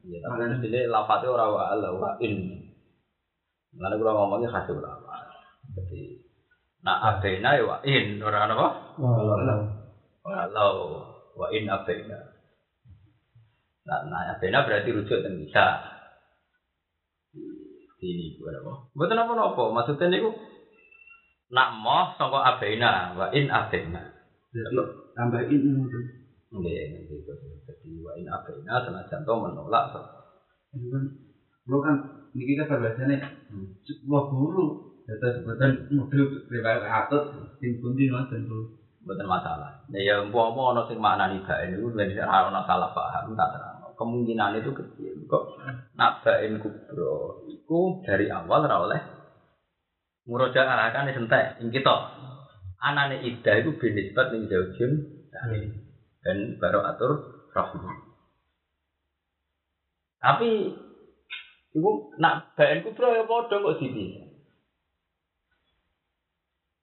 Ya 0.06 0.18
tapi 0.22 0.42
mestine 0.50 0.86
lafate 0.86 1.26
ora 1.26 1.46
wa 1.50 1.62
ala 1.74 1.90
wa 1.94 2.10
in. 2.22 2.62
Lalu 3.74 3.94
kula 4.02 4.12
ngomongnya 4.14 4.50
khas 4.50 4.70
ulama. 4.70 5.18
Jadi 5.74 6.22
nak 6.86 7.18
abena 7.18 7.58
ya 7.58 7.62
wa 7.66 7.78
in 7.82 8.22
ora 8.22 8.46
apa? 8.46 8.68
Walau 10.22 10.74
wa 11.34 11.46
in 11.50 11.66
abena. 11.66 12.18
Nah, 13.86 14.00
nah 14.10 14.34
abena 14.34 14.66
berarti 14.66 14.90
rujuk 14.94 15.22
dan 15.22 15.38
bisa. 15.38 15.66
Ini 18.02 18.38
gua 18.38 18.54
apa? 18.62 18.72
Betul 18.94 19.18
apa 19.18 19.32
apa? 19.34 19.62
Maksudnya 19.74 20.06
niku 20.10 20.30
nak 21.50 21.78
moh 21.78 22.14
sangka 22.18 22.42
abena 22.42 23.14
wa 23.18 23.26
in 23.34 23.50
abena. 23.50 24.02
Jadi 24.54 24.78
tambahin 25.14 25.62
itu. 25.62 26.25
Nggih, 26.54 27.10
gitu. 27.10 27.34
Jadi 27.66 27.90
wa 28.06 28.14
in 28.14 28.30
abena 28.30 28.78
senajan 28.86 29.26
to 29.26 29.34
menolak. 29.34 29.98
Itu 30.70 30.86
kan 30.94 31.02
lo 31.66 31.76
kan 31.82 31.96
niki 32.30 32.54
kan 32.54 32.70
bahasanya 32.70 33.18
sebuah 33.82 34.22
guru 34.30 34.94
data 35.10 35.34
sebutan 35.34 35.90
model 35.90 36.46
riwayat 36.46 36.86
atut 36.86 37.22
tim 37.58 37.82
pundi 37.82 38.06
ngoten 38.06 38.46
tuh. 38.46 38.78
Mboten 39.06 39.26
masalah. 39.30 39.86
Nah 39.86 40.02
ya 40.02 40.18
umpama 40.18 40.74
ana 40.74 40.82
sing 40.90 40.98
maknani 40.98 41.38
bae 41.46 41.70
niku 41.70 41.94
ben 41.94 42.10
ora 42.18 42.50
ana 42.50 42.66
salah 42.66 42.90
paham 42.90 43.38
tak 43.38 43.54
terang. 43.54 43.78
Kemungkinan 43.94 44.58
itu 44.58 44.70
kecil. 44.74 45.14
Kok 45.30 45.44
nak 45.94 46.26
bain 46.26 46.58
kubro 46.58 47.42
iku 47.46 48.02
dari 48.02 48.26
awal 48.26 48.66
ora 48.66 48.76
oleh 48.82 49.00
murojaah 50.26 50.90
kan 50.90 51.06
sentek 51.10 51.58
ing 51.62 51.70
kita. 51.70 51.96
Anane 52.82 53.22
iddah 53.22 53.62
iku 53.62 53.78
binisbat 53.78 54.34
ning 54.34 54.50
zaujun 54.50 54.92
dan 56.26 56.58
baru 56.58 56.82
atur 56.82 57.12
rahmi. 57.54 57.94
Tapi 60.18 60.74
iku 61.70 62.10
nak 62.18 62.58
bain 62.58 62.82
kubro 62.82 63.14
ya 63.14 63.22
padha 63.22 63.62
kok 63.62 63.78
dipisah. 63.78 64.26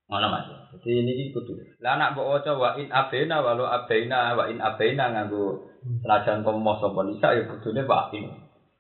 Ngono 0.07 0.27
Mas. 0.31 0.47
Jadi 0.79 1.03
ini 1.03 1.35
kudu. 1.35 1.59
Lah 1.83 1.99
anak 1.99 2.15
mbok 2.15 2.39
waca 2.39 2.51
wa 2.55 2.69
in 2.77 2.87
abena 2.87 3.43
walau 3.43 3.67
abena 3.67 4.37
wa 4.37 4.45
in 4.47 4.61
abena 4.63 5.09
nganggo 5.09 5.73
senajan 6.05 6.45
komo 6.45 6.77
sapa 6.77 7.01
nisa 7.03 7.33
ya 7.33 7.43
kudune 7.49 7.81
wa 7.83 8.13
in. 8.15 8.29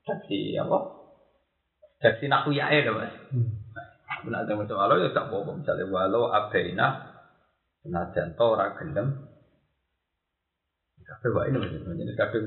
Jadi 0.05 0.61
apa? 0.61 0.77
Jadi 1.99 2.23
nak 2.29 2.45
kuyae 2.47 2.85
lho 2.85 2.93
Mas. 2.95 3.13
Benar 4.23 4.47
ada 4.47 4.53
macam 4.55 4.79
walau 4.79 5.01
ya 5.01 5.09
tak 5.11 5.27
apa 5.27 5.51
misalnya 5.57 5.85
walau 5.89 6.29
abena 6.29 6.87
senajan 7.81 8.37
to 8.37 8.45
ora 8.45 8.77
gelem. 8.77 9.32
Kabeh 11.13 11.29
wa 11.29 11.41
in 11.45 11.53
Mas. 11.61 11.69
Jadi 11.69 12.13
kabeh 12.17 12.41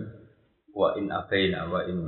wa 0.75 0.89
in 0.99 1.07
abena 1.15 1.71
wa 1.71 1.81
in 1.87 1.99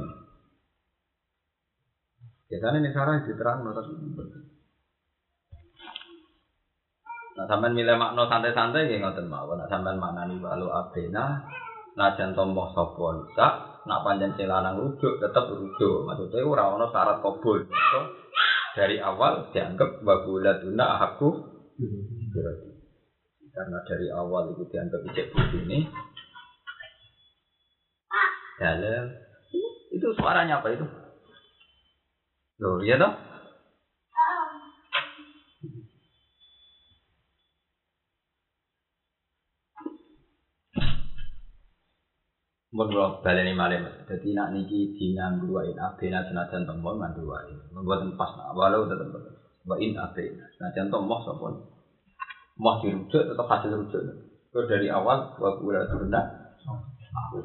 Biasanya 2.48 2.80
ini 2.80 2.88
sekarang 2.88 3.28
diterang, 3.28 3.60
tapi 3.60 3.92
Nah, 7.38 7.46
sampean 7.46 7.70
milih 7.70 7.94
makna 7.94 8.26
santai-santai 8.26 8.90
nggih 8.90 8.98
ngoten 8.98 9.30
mawon. 9.30 9.62
Nah, 9.62 9.70
sampean 9.70 9.94
maknani 9.94 10.42
walu 10.42 10.74
abena 10.74 11.38
najan 11.94 12.34
tomboh 12.34 12.66
sapa 12.74 13.14
nisa, 13.14 13.46
nak 13.86 14.02
panjang 14.02 14.34
sing 14.34 14.50
lanang 14.50 14.74
rujuk 14.74 15.22
tetep 15.22 15.46
rujuk. 15.46 16.02
Maksudnya 16.02 16.42
ora 16.42 16.74
ana 16.74 16.90
syarat 16.90 17.22
kabul. 17.22 17.62
So, 17.62 18.00
dari 18.74 18.98
awal 18.98 19.54
dianggap 19.54 20.02
wabuladuna 20.02 20.98
aku 20.98 21.46
berarti. 22.34 22.70
Karena 23.54 23.78
dari 23.86 24.06
awal 24.10 24.58
itu 24.58 24.66
dianggap 24.74 25.00
ijek 25.06 25.30
ini 25.62 25.86
dalam 28.58 29.14
itu 29.94 30.06
suaranya 30.18 30.58
apa 30.60 30.74
itu? 30.74 30.86
Loh, 32.58 32.82
iya 32.82 32.98
toh? 32.98 33.14
Mun 42.68 42.92
kula 42.92 43.24
baleni 43.24 43.56
malih 43.56 43.80
Mas. 43.80 43.96
Dadi 44.04 44.36
nak 44.36 44.52
niki 44.52 44.92
dinganggo 44.92 45.50
wa 45.50 45.62
in 45.64 45.78
abena 45.80 46.20
senajan 46.28 46.68
tembon 46.68 47.00
nganggo 47.00 47.24
wa 47.24 47.40
in. 47.48 47.58
Mboten 47.72 48.12
pas 48.14 48.28
walau 48.52 48.84
tetep. 48.84 49.08
Wa 49.64 49.74
in 49.80 49.96
abena 49.96 50.44
senajan 50.58 50.92
tembon 50.92 51.18
sapa. 51.24 51.48
Moh 52.58 52.74
dirujuk 52.82 53.22
tetep 53.24 53.46
hasil 53.48 53.72
rujuk. 53.72 54.02
Kau 54.52 54.68
dari 54.68 54.86
awal 54.92 55.32
wa 55.40 55.50
kula 55.56 55.88
turunda. 55.88 56.20
Aku 57.08 57.40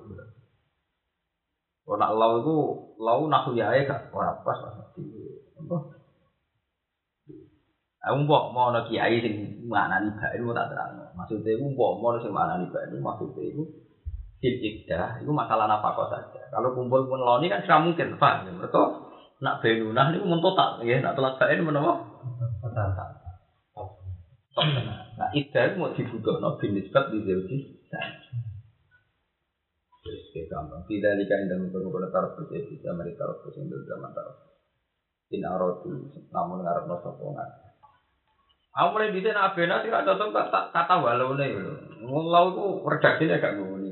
Kalau 1.83 1.99
nak 1.99 2.11
lau 2.15 2.33
itu 2.39 2.55
lau 2.95 3.27
nak 3.27 3.51
yae 3.51 3.83
gak 3.83 4.11
ora 4.15 4.39
pas 4.39 4.55
Mas. 4.63 4.95
Apa? 5.59 5.77
Aku 8.03 8.27
mbok 8.27 8.51
mau 8.51 8.71
ana 8.71 8.83
kiai 8.87 9.23
sing 9.23 9.63
maknani 9.67 10.11
bae 10.15 10.35
mau 10.43 10.51
tak 10.51 10.71
terang. 10.75 10.91
Maksudnya 11.15 11.55
aku 11.55 11.65
mbok 11.71 11.91
mau 12.03 12.15
sing 12.19 12.35
maknani 12.35 12.67
bae 12.67 12.95
maksudnya 12.99 13.43
itu 13.47 13.63
fil 14.43 14.59
ikdah 14.59 15.23
itu 15.23 15.31
masalah 15.31 15.71
nafkah 15.71 16.11
saja. 16.11 16.51
Kalau 16.51 16.75
kumpul 16.75 17.07
pun 17.07 17.23
loni 17.23 17.47
kan 17.47 17.63
sudah 17.63 17.79
mungkin, 17.79 18.19
pak. 18.19 18.43
Mereka 18.43 18.83
nak 19.39 19.63
benunah 19.63 20.11
ini 20.11 20.19
mun 20.19 20.43
total, 20.43 20.83
ya. 20.83 20.99
Nak 20.99 21.15
telat 21.15 21.39
bae 21.39 21.55
menapa? 21.63 22.03
Total. 22.59 22.91
Nah, 25.13 25.29
itu 25.33 25.79
mau 25.79 25.95
dibutuhkan 25.95 26.59
bin 26.59 26.77
nisbat 26.77 27.09
di 27.09 27.23
zauji. 27.25 27.57
Terus 30.03 30.21
kayak 30.35 30.51
gampang. 30.51 30.83
Tidak 30.83 31.11
dikain 31.15 31.47
dalam 31.47 31.71
beberapa 31.71 32.11
taruh 32.11 32.35
bersih 32.35 32.67
bisa 32.67 32.91
mereka 32.91 33.23
taruh 33.23 33.39
bersih 33.39 33.63
dari 33.71 33.87
zaman 33.87 34.11
taruh. 34.11 34.35
In 35.31 35.47
arodu, 35.47 35.91
namun 36.29 36.61
ngarep 36.61 36.83
no 36.85 36.99
sokongan. 36.99 37.49
Aku 38.73 38.87
mulai 38.91 39.15
bisa 39.15 39.31
nak 39.31 39.55
bena 39.55 39.79
sih 39.79 39.89
kata 39.89 40.17
kata 40.19 40.59
kata 40.75 40.95
walau 40.99 41.37
nih, 41.39 41.55
walau 42.03 42.51
itu 42.51 42.65
redaksinya 42.85 43.37
agak 43.37 43.53
ngomong 43.57 43.85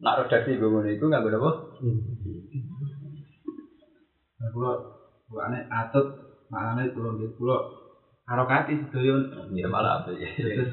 Nak 0.00 0.16
redaksi 0.24 0.56
gue 0.56 0.64
ngono 0.64 0.88
iku 0.88 1.04
nganggo 1.12 1.28
apa? 1.28 1.50
Nah, 4.40 4.48
kulo 4.48 4.70
kulo 5.28 5.40
aneh 5.44 5.68
atut 5.68 6.06
maknane 6.48 6.88
kulo 6.96 7.12
nggih 7.12 7.36
kulo 7.36 7.56
harokati 8.24 8.80
sedaya 8.80 9.20
Ya 9.52 9.68
malah 9.68 10.00
apa 10.00 10.16
ya. 10.16 10.24
terus 10.32 10.72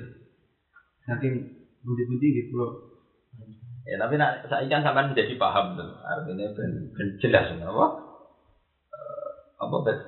saking 1.03 1.43
bundi-bundi 1.83 2.25
nggih 2.31 2.45
kulo 2.55 2.86
Ya 3.87 3.95
tapi 3.95 4.19
nak 4.19 4.43
saya 4.51 4.67
kan 4.67 4.83
sampean 4.83 5.15
menjadi 5.15 5.39
paham 5.39 5.79
tuh. 5.79 5.87
Artinya 6.03 6.51
ben, 6.51 6.91
ben 6.91 7.07
jelas 7.23 7.55
apa? 7.55 7.85
Eh, 8.91 9.29
apa 9.63 9.75
bet? 9.87 9.99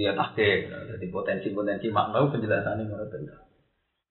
Iya 0.00 0.16
tahke. 0.16 0.72
Jadi 0.72 1.06
potensi-potensi 1.12 1.92
makna 1.92 2.24
penjelasannya 2.32 2.88
ngono 2.88 3.04
tuh. 3.12 3.20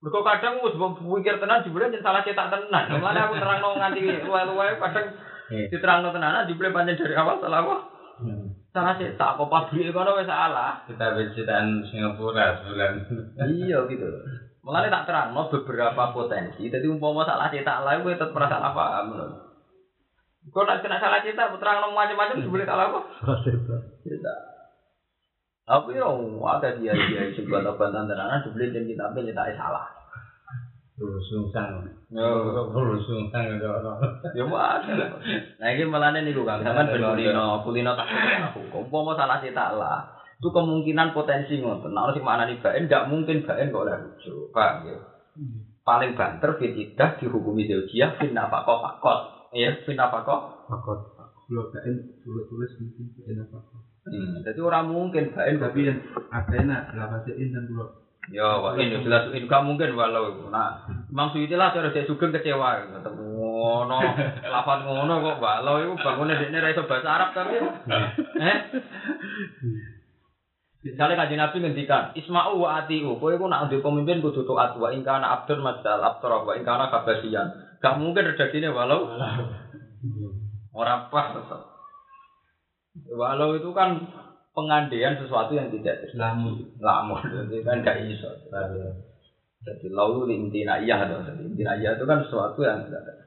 Mereka 0.06 0.18
kadang 0.22 0.62
mus 0.62 0.76
pikir 0.76 1.40
tenan 1.42 1.66
jebule 1.66 1.90
yen 1.90 2.04
salah 2.04 2.22
cetak 2.22 2.52
tenan. 2.52 2.94
Mulane 2.94 3.20
aku 3.26 3.42
terangno 3.42 3.74
nganti 3.74 4.22
luwe-luwe 4.22 4.78
kadang 4.78 5.06
diterangno 5.50 6.14
tenan 6.14 6.46
jebule 6.46 6.70
pancen 6.70 7.00
dari 7.00 7.16
awal 7.18 7.42
salah 7.42 7.64
apa? 7.64 7.76
Salah 8.70 8.94
cetak 9.00 9.34
kok 9.40 9.50
pabrik 9.50 9.90
kono 9.90 10.20
wis 10.20 10.28
salah. 10.28 10.84
Kita 10.86 11.16
visitan 11.16 11.82
Singapura 11.90 12.60
sebulan. 12.62 12.92
Iya 13.50 13.82
gitu. 13.88 14.06
Mulane 14.66 14.90
tak 14.90 15.06
terangno 15.06 15.46
beberapa 15.46 16.10
potensi. 16.10 16.66
Jadi 16.66 16.90
umpama 16.90 17.22
salah 17.22 17.46
cetak 17.54 17.86
lah 17.86 18.02
kowe 18.02 18.10
tetep 18.10 18.34
merasa 18.34 18.58
salah 18.58 18.74
paham. 18.74 19.06
Kau 20.50 20.66
nak 20.66 20.82
kena 20.82 20.98
salah 20.98 21.22
cetak, 21.22 21.54
terangno 21.54 21.94
macam-macam 21.94 22.42
jebule 22.42 22.66
salah 22.70 22.90
apa? 22.90 23.00
Cetak. 24.02 24.38
Tapi 25.70 25.98
ya 25.98 26.10
ada 26.10 26.68
dia 26.82 26.94
dia 26.98 27.30
sebuah 27.38 27.62
taban 27.62 28.10
tenanan 28.10 28.42
dibeli 28.42 28.74
dan 28.74 28.90
kita 28.90 29.02
ambil 29.06 29.30
cetak 29.30 29.54
salah. 29.54 29.86
Rusungsang. 30.98 31.86
Oh. 32.18 32.66
Rusungsang 32.74 33.46
itu 33.62 33.66
orang. 33.70 34.02
Ya 34.34 34.50
ada. 34.50 35.06
Nah 35.62 35.68
ini 35.70 35.82
malah 35.86 36.10
nih 36.10 36.34
gue 36.34 36.42
kan, 36.42 36.66
kan 36.66 36.90
ben 36.90 37.06
kulino, 37.06 37.62
kulino 37.62 37.94
tak 37.94 38.10
aku. 38.50 38.82
Umpama 38.82 39.14
salah 39.14 39.38
cetak 39.38 39.78
lah. 39.78 40.15
Itu 40.36 40.48
kemungkinan 40.52 41.16
potensi 41.16 41.56
ngoten. 41.56 41.96
Nah, 41.96 42.12
sing 42.12 42.24
mana 42.24 42.44
nih 42.44 42.60
baen, 42.60 42.86
nggak 42.86 43.08
mungkin 43.08 43.44
baen 43.48 43.72
kok 43.72 43.84
oleh 43.88 43.96
lucu, 44.04 44.52
pak. 44.52 44.84
Ya. 44.84 44.98
Paling 45.86 46.18
banter 46.18 46.58
fitidah 46.58 47.16
dihukumi 47.16 47.70
zaujiyah 47.70 48.20
fin 48.20 48.36
nafaqah 48.36 48.78
fakot. 48.82 49.20
Iya, 49.54 49.86
fin 49.86 49.96
nafaqah 49.96 50.66
Fakot. 50.66 50.98
Kalau 51.46 51.70
bain 51.70 51.94
tulis 52.26 52.44
tulis 52.50 52.70
mungkin 52.82 53.06
bain 53.22 53.38
apa 53.38 53.56
apa. 53.62 53.78
Hmm, 54.06 54.42
jadi 54.42 54.58
orang 54.62 54.90
mungkin 54.90 55.30
bain 55.30 55.62
Tapi 55.62 55.86
yang 55.86 55.98
ada 56.30 56.54
enak 56.58 56.82
lafasin 56.94 57.54
dan 57.54 57.70
kalau 57.70 58.06
Ya, 58.26 58.58
wah 58.58 58.74
ini 58.74 59.06
jelas 59.06 59.30
ini 59.30 59.46
gak 59.46 59.62
mungkin 59.62 59.94
walau 59.94 60.34
itu. 60.34 60.50
Nah, 60.50 60.82
Imam 61.06 61.30
Suyuti 61.30 61.54
lah 61.54 61.70
cara 61.70 61.94
saya 61.94 62.10
sugeng 62.10 62.34
kecewa. 62.34 62.90
Ketemu 62.90 63.22
ngono, 63.22 64.02
lafaz 64.54 64.82
ngono 64.82 65.22
kok 65.22 65.38
walau 65.38 65.78
itu 65.78 65.94
bangunnya 66.02 66.34
dia 66.42 66.58
ra 66.58 66.74
iso 66.74 66.90
bahasa 66.90 67.06
Arab 67.06 67.30
tapi. 67.38 67.54
Eh? 68.42 68.56
Misalnya 70.86 71.26
kajian 71.26 71.40
Nabi 71.42 71.56
ngendikan, 71.58 72.14
Isma'u 72.14 72.62
wa 72.62 72.78
ati'u, 72.84 73.18
kowe 73.18 73.34
iku 73.34 73.50
nak 73.50 73.66
duwe 73.66 73.82
pemimpin 73.82 74.22
kudu 74.22 74.46
taat 74.46 74.78
wa 74.78 74.94
in 74.94 75.02
kana 75.02 75.42
abdur 75.42 75.58
masal 75.58 75.98
abdur 75.98 76.46
wa 76.46 76.54
in 76.54 76.62
kana 76.62 76.94
kabasian. 76.94 77.78
Gak 77.82 77.98
mungkin 77.98 78.30
redaksinya 78.30 78.70
walau 78.70 79.10
orang 80.78 81.10
pas 81.10 81.34
tetap. 81.34 81.66
Walau 83.10 83.58
itu 83.58 83.74
kan 83.74 84.06
pengandian 84.56 85.20
sesuatu 85.20 85.52
yang 85.52 85.68
tidak 85.68 86.08
lamun. 86.16 86.72
lamun 86.80 87.20
jadi 87.52 87.60
kan 87.60 87.84
gak 87.84 88.00
iso 88.08 88.32
jadi 89.66 89.86
lalu 89.92 90.30
di 90.30 90.34
intina 90.40 90.80
iya 90.80 91.04
dong 91.04 91.28
jadi 91.28 91.42
intina 91.44 91.72
iya 91.76 91.92
itu 91.98 92.08
kan 92.08 92.24
sesuatu 92.24 92.64
yang 92.64 92.88
tidak 92.88 93.04
ada 93.04 93.25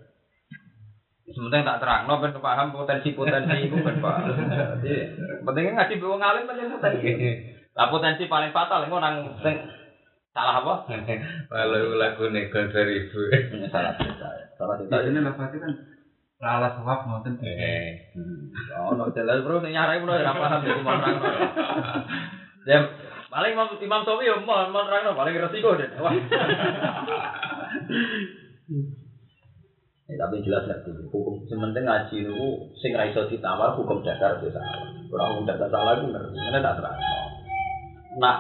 sementing 1.34 1.62
tak 1.66 1.80
terang 1.82 2.10
no 2.10 2.22
ben 2.22 2.34
paham 2.38 2.74
potensi 2.74 3.14
potensi 3.14 3.56
itu 3.70 3.76
ben 3.80 4.02
paham 4.02 4.34
jadi 4.82 5.14
pentingnya 5.46 5.72
ngaji 5.78 5.94
bawa 6.02 6.16
ngalim 6.18 6.50
aja 6.50 6.74
potensi 6.74 7.12
lah 7.78 7.88
potensi 7.94 8.24
paling 8.26 8.52
fatal 8.52 8.86
itu 8.86 8.98
nang 8.98 9.16
sing 9.46 9.56
salah 10.34 10.62
apa 10.62 10.74
Walau 11.50 11.98
lagu 11.98 12.30
nego 12.30 12.62
dari 12.70 13.08
ibu. 13.08 13.22
salah 13.74 13.98
cerita 13.98 14.30
salah 14.56 14.78
cerita 14.78 15.02
Biasanya 15.02 15.26
lafaznya 15.26 15.58
kan 15.60 15.74
lalas 16.40 16.80
waf 16.88 17.04
ngoten. 17.04 17.36
Eh, 17.44 18.16
Oh, 18.80 18.96
no 18.96 19.12
jelas 19.12 19.44
bro, 19.44 19.60
sing 19.60 19.76
nyarai 19.76 20.00
bro, 20.00 20.16
ora 20.16 20.32
paham 20.32 20.64
jadi 20.64 20.80
mau 20.80 20.96
terang. 20.96 21.20
Ya, 22.64 22.80
paling 23.28 23.52
Imam 23.58 23.68
Imam 23.84 24.02
Sofi 24.08 24.30
yo 24.30 24.40
mau 24.48 24.64
mau 24.72 24.88
terang 24.88 25.12
paling 25.20 25.36
resiko 25.36 25.76
deh. 25.76 25.90
Wah. 26.00 26.16
Ya, 30.10 30.26
tapi 30.26 30.42
jelas 30.42 30.66
tuh 30.82 31.06
hukum 31.14 31.46
sementing 31.46 31.86
ngaji 31.86 32.26
itu 32.26 32.34
sing 32.82 32.98
ra 32.98 33.06
iso 33.06 33.30
ditawar 33.30 33.78
hukum 33.78 34.02
dasar 34.02 34.42
itu 34.42 34.50
salah. 34.50 34.82
Ora 35.06 35.30
hukum 35.30 35.46
dasar 35.46 35.70
salah 35.70 36.02
itu 36.02 36.10
ngerti. 36.10 36.34
Ngene 36.34 36.60
tak 36.66 36.82
terang. 36.82 36.98
Nah, 38.18 38.36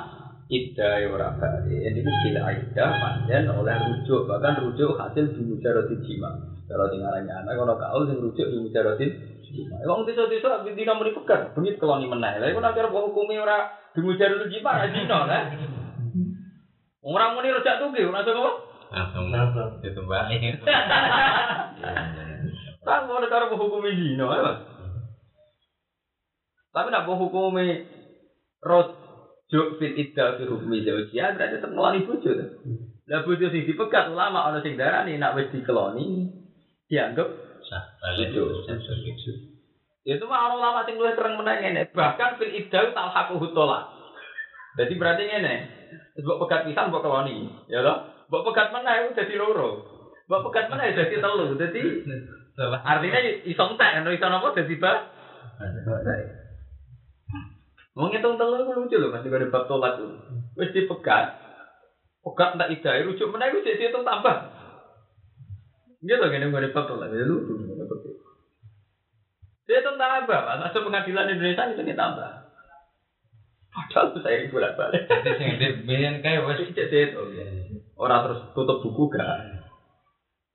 ida 0.49 0.89
ya 0.97 1.07
ora. 1.13 1.29
Ini 1.69 2.01
ku 2.01 2.09
bila 2.25 2.49
ida 2.57 2.85
pancen 2.89 3.53
oleh 3.53 3.75
rujuk, 3.85 4.25
bahkan 4.25 4.57
rujuk 4.65 4.97
hasil 4.97 5.29
bimujarati 5.29 5.93
jima. 6.09 6.33
Kalau 6.65 6.89
sing 6.89 7.05
anak 7.05 7.53
kalau 7.53 7.77
kaul 7.77 8.09
sing 8.09 8.17
rujuk 8.17 8.49
bimujarati 8.49 9.05
jima. 9.45 9.77
Wong 9.85 10.09
desa-desa 10.09 10.65
dina 10.65 10.97
muni 10.97 11.13
pegat, 11.13 11.53
bengi 11.53 11.77
keloni 11.77 12.09
meneh. 12.09 12.41
Lah 12.41 12.49
iku 12.49 12.65
nek 12.65 12.81
ora 12.81 12.89
hukumi 12.89 13.37
ora 13.37 13.69
bimujarati 13.93 14.49
jima 14.49 14.73
ra 14.73 14.89
dina 14.89 15.17
lah. 15.21 15.41
Wong 17.05 17.13
ora 17.13 17.37
muni 17.37 17.53
rejak 17.53 17.77
tuki, 17.77 18.09
ora 18.09 18.25
apa? 18.25 18.68
Langsung 18.89 19.29
ditembaki. 19.81 20.37
Kan 22.79 23.05
ngono 23.05 23.25
karo 23.29 23.53
hukumi 23.53 23.93
dina, 23.93 24.25
ya, 24.25 24.41
Mas. 24.41 24.59
Tapi 26.73 26.87
nak 26.89 27.05
hukumi 27.05 27.85
rojuk 28.61 29.67
fit 29.77 29.93
idda 29.93 30.37
fi 30.37 30.43
hukmi 30.45 30.85
zaujiyah 30.85 31.37
berarti 31.37 31.59
tetep 31.59 31.69
ngeloni 31.69 32.05
bojo. 32.05 32.29
to. 32.33 32.45
Lah 33.09 33.25
bojo 33.25 33.45
sing 33.49 33.65
dipegat 33.65 34.09
ulama 34.13 34.49
ana 34.49 34.61
sing 34.61 34.77
darani 34.77 35.17
nak 35.17 35.37
wis 35.37 35.49
dikeloni 35.53 36.29
dianggap 36.89 37.29
Sah, 37.69 37.83
balik. 38.01 38.33
Itu. 38.33 39.33
itu 40.07 40.23
mah 40.25 40.57
ulama 40.57 40.87
sing 40.87 40.97
luwih 40.97 41.13
terang 41.13 41.37
meneh 41.37 41.59
ngene, 41.61 41.81
bahkan 41.93 42.39
fil 42.39 42.49
idda 42.49 42.95
talhaquhu 42.95 43.51
tolak. 43.53 43.93
Jadi 44.79 44.95
berarti 44.95 45.23
ngene, 45.27 45.55
mbok 46.17 46.39
pegat 46.47 46.65
pisan 46.65 46.89
mbok 46.89 47.03
keloni, 47.05 47.45
ya 47.69 47.83
toh? 47.83 48.18
Mbok 48.29 48.45
pegat 48.53 48.69
meneh 48.69 49.09
iku 49.09 49.17
dadi 49.17 49.35
loro. 49.41 49.69
Mbok 50.29 50.41
pegat 50.49 50.69
meneh 50.69 50.93
dadi 50.93 51.17
telu. 51.17 51.57
Dadi 51.57 51.81
artinya 52.61 53.19
iso 53.49 53.63
entek 53.73 53.89
kan 53.97 54.05
iso 54.05 54.27
napa 54.29 54.53
dadi 54.53 54.75
ba 54.77 54.93
Mau 57.97 58.07
ngitung 58.07 58.39
telu 58.39 58.63
itu 58.63 58.71
lucu 58.71 58.95
loh, 58.95 59.11
masih 59.11 59.27
ada 59.27 59.51
bab 59.51 59.67
tolak 59.67 59.99
itu. 59.99 60.07
Wis 60.55 60.71
dipegat, 60.71 61.35
pegat 62.23 62.55
tak 62.55 62.71
idai, 62.71 63.03
rujuk 63.03 63.27
mana 63.27 63.51
itu 63.51 63.59
jadi 63.65 63.91
hitung 63.91 64.07
tambah. 64.07 64.55
Loh, 65.99 66.27
gini 66.31 66.47
gue 66.47 66.61
ada 66.63 66.71
bab 66.71 66.87
tolak, 66.87 67.11
ya 67.11 67.27
lucu. 67.27 67.59
Dia 69.67 69.83
hitung 69.83 69.99
tambah. 69.99 70.39
Masuk 70.63 70.87
pengadilan 70.87 71.27
Indonesia 71.27 71.75
itu 71.75 71.91
tambah. 71.91 72.31
Padahal 73.69 74.05
itu 74.15 74.19
saya 74.23 74.47
bolak 74.47 74.79
balik. 74.79 75.03
Jadi 75.03 75.31
sing 75.35 75.49
di 75.59 75.67
biyen 75.83 76.23
kae 76.23 76.39
wis 76.39 76.71
Cek 76.71 76.93
itu, 76.93 77.21
orang 77.99 78.23
terus 78.23 78.39
tutup 78.55 78.79
buku 78.79 79.11
gak? 79.11 79.59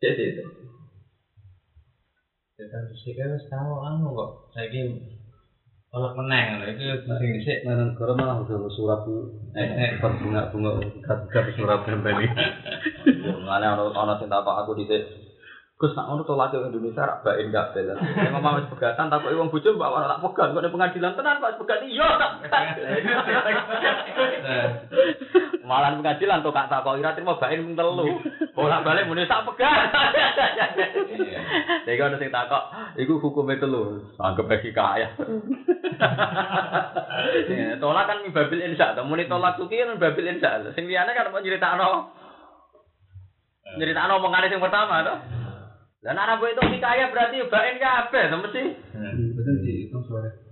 Cek 0.01 0.17
itu. 0.17 0.43
Kita 2.57 2.77
terus 2.89 3.05
iki 3.05 3.21
wis 3.21 3.45
tau 3.53 3.85
anu 3.85 4.17
kok. 4.17 4.31
Tolak 5.95 6.19
meneh 6.19 6.43
ngono 6.51 6.65
iki 6.75 6.85
sing 7.07 7.29
dhisik. 7.39 7.63
Nah, 7.63 7.79
negara 7.79 8.13
malah 8.17 8.43
udah 8.43 8.67
surat 8.73 9.07
Eh, 9.55 9.63
eh. 9.63 9.91
bunga 10.03 10.51
bunga 10.51 10.71
gat 11.05 11.47
surat 11.55 11.87
beli. 11.87 12.27
Mengenai 13.45 13.71
ono 13.77 13.93
ono 13.93 14.13
sing 14.19 14.27
takok 14.27 14.59
aku 14.65 14.73
di 14.81 14.89
Gus 15.75 15.91
nak 15.99 16.07
ngono 16.07 16.23
tolak 16.23 16.55
ke 16.55 16.59
Indonesia 16.59 17.03
rak 17.03 17.23
bain 17.27 17.51
gak 17.53 17.75
bela. 17.77 17.95
Yang 17.99 18.33
ngomong 18.35 18.57
wis 18.63 18.71
pegatan 18.73 19.11
takok 19.13 19.35
wong 19.37 19.51
bojo 19.53 19.69
mbak 19.75 19.93
ora 19.93 20.11
tak 20.17 20.23
pegat 20.23 20.49
kok 20.55 20.65
di 20.65 20.73
pengadilan 20.73 21.13
tenan 21.19 21.43
Pak 21.43 21.59
pegat 21.61 21.81
iya 21.85 22.09
tak. 22.19 22.33
Malah 25.65 25.97
pengadilan 25.97 26.45
tuh 26.45 26.53
kak 26.53 26.69
takok 26.69 27.01
ira 27.01 27.17
terima 27.17 27.41
bain 27.41 27.65
mung 27.65 27.73
telu. 27.73 28.21
Bolak 28.53 28.85
balik 28.85 29.09
muni 29.09 29.25
tak 29.25 29.49
pegat. 29.49 29.89
Jadi 31.89 32.01
ono 32.05 32.21
sing 32.21 32.29
takok 32.29 32.63
iku 33.01 33.17
hukume 33.17 33.57
telu. 33.57 34.05
Anggap 34.21 34.53
ae 34.53 34.71
kaya. 34.71 35.09
Ya, 37.45 37.79
Tolak 37.79 38.11
kan 38.11 38.19
babil 38.35 38.67
insya, 38.67 38.99
muni 39.07 39.31
tolak 39.31 39.55
tuki 39.57 39.79
kan 39.81 39.97
babil 39.97 40.35
insya. 40.35 40.61
Sing 40.75 40.85
liyane 40.91 41.15
kan 41.15 41.31
mau 41.31 41.41
nyeritakno 41.41 42.11
nyeritakno 43.79 44.21
omongane 44.21 44.51
sing 44.53 44.61
pertama 44.61 45.07
to. 45.07 45.15
Lah 46.05 46.13
nek 46.13 46.37
ora 46.37 46.53
itu 46.53 46.63
hikayah 46.77 47.09
berarti 47.09 47.49
bain 47.49 47.77
kabeh 47.81 48.23
mesti. 48.29 48.63
Betul 49.33 49.55
sih 49.65 49.89
itu 49.89 49.99
suara. 50.05 50.44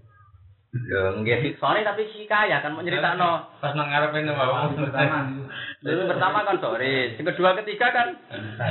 Ya 0.72 1.20
nggih 1.20 1.60
sore 1.60 1.84
tapi 1.84 2.08
hikayah 2.08 2.64
kan 2.64 2.72
mau 2.72 2.80
nyeritakno. 2.80 3.44
Pas 3.60 3.76
nang 3.76 3.92
ngarepe 3.92 4.24
nang 4.24 4.40
bawah. 4.40 4.72
Pertama. 4.72 5.44
Jadi 5.84 6.08
pertama 6.08 6.48
kan 6.48 6.56
sore, 6.64 7.12
yang 7.12 7.28
kedua 7.28 7.60
ketiga 7.60 7.92
kan 7.92 8.16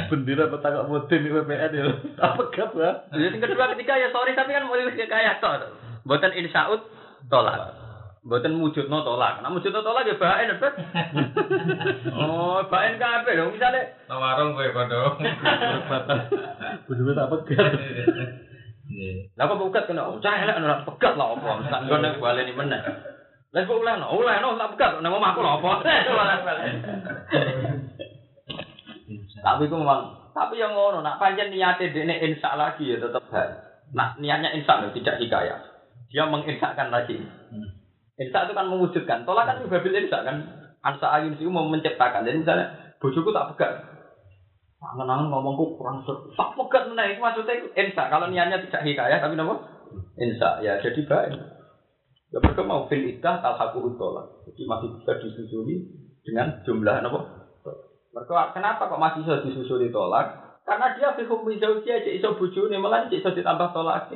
Bendera 0.10 0.49
mudin 0.89 1.22
di 1.22 1.30
WPN 1.30 1.78
ya. 1.78 1.86
Apa 2.18 2.49
gat 2.58 2.74
ya? 2.74 3.06
Jadi 3.14 3.38
yang 3.38 3.45
kedua 3.45 3.78
ketiga 3.78 4.02
ya 4.02 4.10
sore 4.10 4.34
tapi 4.34 4.49
kan 4.49 4.66
mau 4.66 4.82
hikayah 4.82 5.38
to. 5.38 5.49
Mboten 6.10 6.34
insaut 6.41 6.89
tolak. 7.30 7.78
Mboten 8.26 8.58
mujudno 8.58 9.06
tolak. 9.06 9.45
Nek 9.45 9.54
mujudno 9.54 9.86
tolak 9.86 10.10
ya 10.10 10.18
bain 10.18 10.58
bet. 10.58 10.74
Oh, 12.18 12.66
bain 12.66 12.97
kabeh 12.97 13.38
dong 13.38 13.54
misale 13.54 14.02
Nang 14.10 14.18
warung 14.18 14.58
kowe 14.58 14.74
padha. 14.74 15.22
Bendera 16.89 17.14
tak 17.14 17.30
pegat. 17.30 17.74
Lah 19.37 19.43
kok 19.47 19.59
bukat 19.59 19.83
kena 19.87 20.07
oh 20.07 20.19
cah 20.19 20.35
elek 20.41 20.59
ora 20.59 20.83
pegat 20.83 21.13
lah 21.15 21.35
apa. 21.35 21.51
Tak 21.71 21.81
ngono 21.87 22.19
baleni 22.19 22.53
meneh. 22.55 22.81
Lah 23.51 23.61
kok 23.63 23.79
oleh 23.79 23.95
no, 23.99 24.15
oleh 24.15 24.35
no 24.39 24.59
tak 24.59 24.75
pegat 24.75 24.99
nang 24.99 25.15
omahku 25.15 25.39
lho 25.43 25.51
apa. 25.59 25.71
Tapi 29.41 29.67
ku 29.67 29.75
memang 29.75 30.21
tapi 30.31 30.55
yang 30.55 30.71
ngono 30.71 31.03
nak 31.03 31.19
pancen 31.19 31.51
niate 31.51 31.91
dene 31.91 32.15
insya 32.23 32.55
lagi 32.55 32.87
ya 32.87 33.03
tetep. 33.03 33.23
Nak 33.91 34.23
niatnya 34.23 34.55
insya 34.55 34.79
loh 34.79 34.95
tidak 34.95 35.19
hikayah. 35.19 35.59
Dia 36.07 36.23
menginsyakan 36.27 36.87
lagi. 36.87 37.19
Insya 38.15 38.47
itu 38.47 38.53
kan 38.55 38.71
mewujudkan. 38.71 39.27
Tolak 39.27 39.45
kan 39.51 39.67
babil 39.67 40.07
insya 40.07 40.23
kan. 40.23 40.39
Ansa 40.81 41.07
ayun 41.11 41.35
sih 41.35 41.45
mau 41.51 41.67
menciptakan. 41.67 42.23
Jadi 42.23 42.47
misalnya 42.47 42.95
bojoku 43.03 43.35
tak 43.35 43.53
pegat. 43.53 43.71
Angan-angan 44.82 45.29
ngomongku 45.29 45.77
kurang 45.77 46.01
seru. 46.01 46.34
Tak 46.34 46.57
pegat 46.57 46.89
meneh 46.89 47.13
itu 47.13 47.21
maksudnya 47.21 47.53
itu 47.53 47.69
insya. 47.77 48.09
Kalau 48.09 48.25
niatnya 48.25 48.57
tidak 48.65 48.82
hikayah 48.82 49.21
tapi 49.21 49.38
nopo? 49.38 49.61
Insya. 50.17 50.57
Ya 50.65 50.82
jadi 50.82 51.05
baik. 51.05 51.38
Ya 52.34 52.38
mereka 52.41 52.65
mau 52.65 52.89
fil 52.89 53.05
idah 53.05 53.38
talhaku. 53.45 53.93
Jadi 54.49 54.61
masih 54.65 54.89
bisa 54.97 55.13
disusuli 55.21 55.86
dengan 56.25 56.57
jumlah 56.65 56.97
nopo? 57.05 57.21
Mereka 58.11 58.57
kenapa 58.57 58.89
kok 58.89 58.97
masih 58.97 59.21
bisa 59.21 59.45
disusuli 59.45 59.93
tolak? 59.93 60.57
Karena 60.65 60.97
dia 60.97 61.13
fi 61.13 61.29
hukmi 61.29 61.61
zaujiyah 61.61 62.01
aja 62.01 62.11
iso 62.11 62.34
bojone 62.34 62.77
malah 62.82 63.05
cek 63.05 63.21
iso 63.21 63.29
ditambah 63.38 63.69
tolak. 63.77 64.09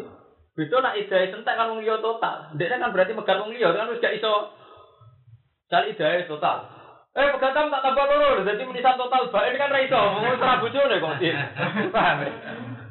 Itu 0.55 0.75
nak 0.81 0.97
idai 0.97 1.29
sentek 1.29 1.53
kan 1.53 1.69
wong 1.69 1.85
total. 1.85 2.57
Dia 2.57 2.73
kan 2.73 2.89
berarti 2.89 3.13
megat 3.13 3.37
wong 3.37 3.53
kan 3.53 3.91
wis 3.93 4.01
gak 4.01 4.17
iso 4.17 4.49
cari 5.69 5.93
idai 5.93 6.25
total. 6.25 6.74
Eh 7.15 7.27
pegatan 7.31 7.71
tak 7.71 7.79
tambah 7.79 8.11
loro, 8.11 8.43
jadi 8.43 8.59
menisan 8.67 8.99
total 8.99 9.31
bae 9.31 9.47
ini 9.47 9.55
kan 9.55 9.71
ra 9.71 9.79
iso. 9.79 9.95
Wong 9.95 10.35
ora 10.35 10.59
bojone 10.59 10.99
kok 10.99 11.15
sih. 11.23 11.31
Paham? 11.95 12.27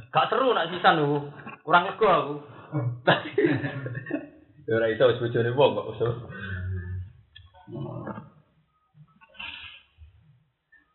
Gak 0.09 0.29
seru 0.33 0.57
nak 0.57 0.73
sisan 0.73 0.97
lu. 0.97 1.29
Kurang 1.61 1.93
lega 1.93 2.11
aku. 2.25 2.35
Ya 4.65 4.81
ora 4.81 4.89
iso 4.89 5.13
wis 5.13 5.21
bojone 5.21 5.53
wong 5.53 5.77
kok 5.77 5.89
usul. 5.93 6.13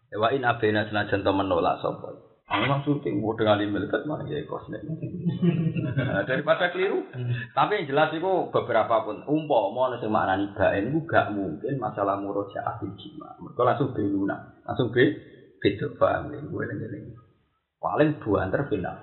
Ya 0.10 0.18
wa 0.18 0.34
in 0.34 0.42
abena 0.42 0.90
senajan 0.90 1.22
to 1.22 1.30
menolak 1.30 1.78
sapa. 1.86 2.29
Memang 2.50 2.82
syuting 2.82 3.22
mau 3.22 3.38
dengan 3.38 3.62
milikat 3.62 4.10
mana 4.10 4.26
ya 4.26 4.42
kos 4.50 4.66
nih. 4.74 4.82
Nah, 4.82 6.26
daripada 6.26 6.74
keliru. 6.74 7.06
Tapi 7.54 7.72
yang 7.78 7.86
jelas 7.94 8.10
itu 8.10 8.50
beberapa 8.50 9.06
pun 9.06 9.22
umpama 9.30 9.94
nek 9.94 10.02
sing 10.02 10.10
maknani 10.10 10.50
baen 10.58 10.90
itu 10.90 11.00
gak 11.06 11.30
mungkin 11.30 11.78
masalah 11.78 12.18
murojaah 12.18 12.82
bil 12.82 12.90
jima. 12.98 13.38
Mereka 13.38 13.62
langsung 13.62 13.94
beluna, 13.94 14.50
langsung 14.66 14.90
be 14.90 15.14
beda 15.62 15.88
paham 16.02 16.34
ya 16.34 16.42
gue 16.42 16.64
lengi 16.66 17.14
Paling 17.78 18.18
buanter 18.18 18.66
pindah. 18.66 18.98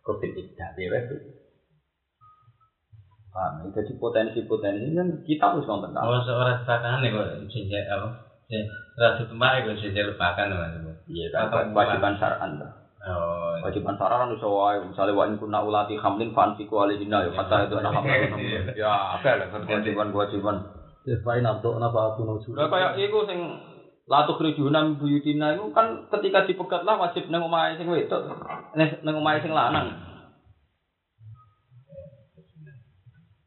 Kok 0.00 0.16
tidak 0.22 0.70
dewe 0.80 1.00
Paham, 3.36 3.68
ya? 3.68 3.84
jadi 3.84 3.92
potensi-potensi 4.00 4.96
kan 4.96 5.08
kita 5.20 5.44
harus 5.52 5.68
nonton 5.68 5.92
kan. 5.92 6.08
Oh, 6.08 6.24
seorang 6.24 6.64
sepakan 6.64 7.04
nih 7.04 7.12
kok 7.12 7.28
apa? 7.92 8.08
Rasa 8.96 9.28
tempat 9.28 9.68
kok 9.68 9.76
jenjak 9.84 10.08
lupakan 10.08 10.56
mas. 10.56 10.96
Iya, 11.04 11.28
kewajiban 11.52 12.16
syar'an. 12.16 12.56
Oh, 13.06 13.54
Kewajiban 13.62 13.94
syar'an 13.94 14.34
itu 14.34 14.50
wae, 14.50 14.82
misalnya 14.82 15.14
wa 15.14 15.30
in 15.30 15.38
kunna 15.38 15.62
ulati 15.62 15.94
hamlin 15.94 16.34
fansiku 16.34 16.82
alihina 16.82 17.22
ya 17.22 17.30
kata 17.38 17.70
itu 17.70 17.78
anak 17.78 18.02
hamlin. 18.02 18.34
Ya, 18.82 19.14
apa 19.14 19.38
lah 19.38 19.46
kewajiban-kewajiban. 19.46 20.56
Ya 21.06 21.14
fa'in 21.22 21.46
abdo 21.46 21.78
napa 21.78 22.10
aku 22.10 22.26
nuju. 22.26 22.58
Lah 22.58 22.66
kayak 22.66 22.98
iku 22.98 23.22
sing 23.30 23.38
latu 24.10 24.34
krijuna 24.34 24.98
buyutina 24.98 25.54
itu 25.54 25.70
kan 25.70 26.10
ketika 26.18 26.50
dipegat 26.50 26.82
lah 26.82 26.98
wajib 26.98 27.30
nang 27.30 27.46
omahe 27.46 27.78
sing 27.78 27.86
wedok. 27.86 28.26
Nang 28.74 29.14
omahe 29.22 29.38
sing 29.38 29.54
lanang. 29.54 29.94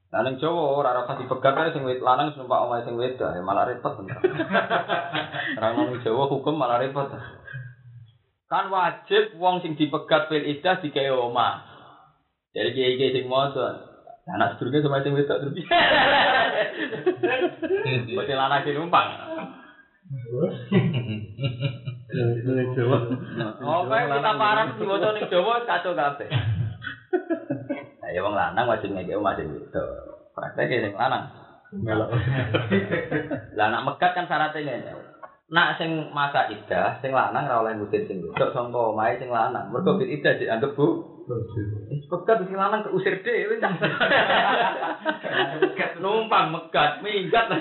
Nah, 0.09 0.25
ning 0.25 0.41
Jawa 0.41 0.79
ora 0.79 1.03
rasa 1.03 1.19
dipegat 1.19 1.53
ae 1.59 1.75
sing 1.75 1.83
wit 1.83 1.99
lanang 1.99 2.31
sumpah 2.31 2.63
omahe 2.63 2.87
sing 2.87 2.95
wedok, 2.95 3.35
ya 3.35 3.43
malah 3.43 3.67
repot. 3.67 3.93
Orang 5.59 5.73
nang 5.75 5.99
Jawa 5.99 6.31
hukum 6.31 6.55
malah 6.55 6.79
repot. 6.79 7.11
Kan 8.49 8.73
wajib 8.73 9.37
wong 9.37 9.61
sing 9.61 9.77
dipegat 9.77 10.25
fil 10.25 10.41
iddah 10.41 10.81
digawe 10.81 11.29
omah. 11.29 11.61
Jadi 12.49 12.73
kiai-kiai 12.73 13.13
sing 13.13 13.29
maca 13.29 13.77
anak 14.25 14.57
sedurunge 14.57 14.81
sama 14.81 15.05
sing 15.05 15.13
wedok 15.13 15.37
terus. 15.37 15.53
Mesti 18.09 18.33
lanang 18.33 18.65
sing 18.65 18.73
numpang. 18.73 19.05
Kayak 23.85 24.07
kita 24.17 24.31
parang 24.33 24.67
diwaca 24.81 25.09
ning 25.13 25.25
Jawa 25.29 25.53
kacau 25.69 25.93
kabeh. 25.93 26.29
Ya 28.09 28.25
wong 28.25 28.33
lanang 28.33 28.65
wajib 28.65 28.89
ngeke 28.89 29.13
omah 29.13 29.37
sing 29.37 29.53
wedok. 29.53 29.85
Prakteknya 30.33 30.89
sing 30.89 30.97
lanang. 30.97 31.29
Lah 33.53 33.65
anak 33.69 33.85
megat 33.85 34.17
kan 34.17 34.25
syaratnya 34.25 34.65
ngene. 34.65 35.08
Nak 35.49 35.81
sing 35.81 36.13
masa 36.13 36.45
idah, 36.53 37.01
sing 37.01 37.09
lanang 37.09 37.49
ora 37.49 37.65
oleh 37.65 37.81
ngusir 37.81 38.05
sing 38.05 38.21
wedok 38.21 38.53
sangka 38.53 38.93
omahe 38.93 39.17
sing 39.17 39.33
lanang. 39.33 39.73
Mergo 39.73 39.97
bil 39.97 40.05
idah 40.05 40.37
dianggap 40.37 40.77
bu. 40.77 40.87
Wis 41.89 42.05
pegat 42.05 42.45
sing 42.45 42.53
lanang 42.53 42.85
keusir 42.85 43.17
dhewe 43.25 43.57
ta. 43.57 43.73
Numpang 46.05 46.53
megat, 46.53 47.01
minggat. 47.01 47.49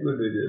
Iku 0.00 0.10
dulu. 0.16 0.44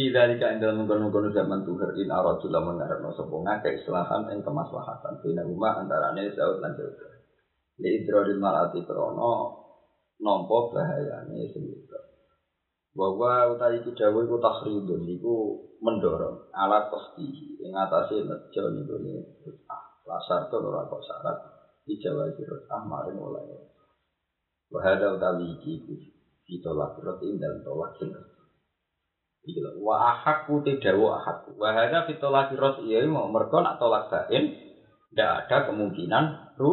Tidak 0.00 0.24
dika 0.32 0.46
ing 0.48 0.64
dalam 0.64 0.80
mengkono-kono 0.80 1.28
zaman 1.28 1.60
tuhar 1.68 1.92
in 1.92 2.08
aradu 2.08 2.48
lamun 2.48 2.80
ngarepno 2.80 3.12
sapa 3.12 3.36
ngake 3.36 3.84
islahan 3.84 4.32
ing 4.32 4.40
kemaslahatan 4.40 5.20
bina 5.20 5.44
rumah 5.44 5.76
antarane 5.76 6.32
saud 6.32 6.64
lan 6.64 6.72
saud. 6.72 6.96
Li 7.84 8.00
idroril 8.00 8.40
malati 8.40 8.80
krono 8.88 9.59
nampa 10.20 10.56
bahayane 10.72 11.48
sing. 11.52 11.64
Bahwa 12.90 13.54
utawi 13.54 13.80
iki 13.80 13.94
dawuh 13.94 14.26
iku 14.26 14.36
tahridun 14.42 15.02
iku 15.18 15.34
mendorong 15.80 16.52
alat 16.52 16.90
pasti 16.92 17.56
ing 17.62 17.72
atase 17.72 18.26
nejo 18.26 18.62
niku 18.74 18.98
lasar 20.04 20.50
to 20.50 20.58
ora 20.58 20.90
kok 20.90 21.02
syarat 21.06 21.38
dijawa 21.86 22.28
sira 22.34 22.58
ah 22.68 22.82
maring 22.82 23.16
oleh. 23.16 23.42
Wahada 24.70 25.14
utawi 25.14 25.54
iki 25.58 25.82
ditolak 26.46 26.98
roti 26.98 27.30
dan 27.38 27.62
tolak 27.62 27.94
sing 27.98 28.10
Iki 29.40 29.56
lho, 29.56 29.80
wa 29.80 30.12
ahakku 30.12 30.60
tidawu 30.60 31.16
ahakku. 31.16 31.56
Wa 31.56 31.72
hadza 31.72 32.04
fi 32.04 32.20
tolaki 32.20 32.60
iya 32.84 33.08
mau 33.08 33.24
mergo 33.32 33.64
nak 33.64 33.80
tolak 33.80 34.12
bain 34.12 34.52
ndak 35.16 35.48
ada 35.48 35.56
kemungkinan 35.64 36.54
ru 36.60 36.70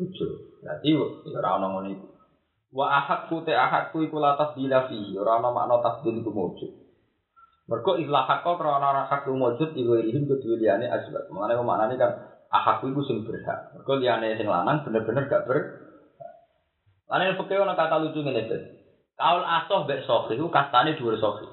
rujuk. 0.00 0.32
Berarti 0.64 0.88
ya 1.28 1.38
ora 1.44 1.60
ono 1.60 1.66
ngono 1.76 1.88
iku. 1.92 2.06
Wa 2.74 2.90
ahakku 2.90 3.46
te 3.46 3.54
ahakku 3.54 4.02
iku 4.02 4.18
latas 4.18 4.58
bila 4.58 4.90
fi, 4.90 5.14
ora 5.14 5.38
ono 5.38 5.54
makna 5.54 5.78
tasdil 5.78 6.18
iku 6.18 6.34
wujud. 6.34 6.70
Mergo 7.70 7.94
ilah 7.94 8.26
hakko 8.26 8.58
krana 8.58 8.90
ora 8.90 9.06
hak 9.06 9.30
wujud 9.30 9.78
iku 9.78 9.94
ihim 10.02 10.26
kedue 10.26 10.58
liyane 10.58 10.90
asbab. 10.90 11.30
Mangane 11.30 11.54
maknane 11.62 11.94
kan 11.94 12.10
ahakku 12.50 12.90
iku 12.90 13.06
sing 13.06 13.22
berhak. 13.22 13.78
Mergo 13.78 14.02
liyane 14.02 14.34
sing 14.34 14.50
lanang 14.50 14.82
bener-bener 14.82 15.30
gak 15.30 15.46
ber 15.46 15.58
Lan 17.04 17.36
fikih 17.36 17.62
ono 17.62 17.78
kata 17.78 18.00
lucu 18.00 18.26
ngene 18.26 18.42
iki. 18.48 18.58
Kaul 19.14 19.46
asoh 19.46 19.86
mbek 19.86 20.02
sohi 20.02 20.34
ku 20.34 20.50
kastane 20.50 20.98
dhuwur 20.98 21.14
sohi. 21.14 21.46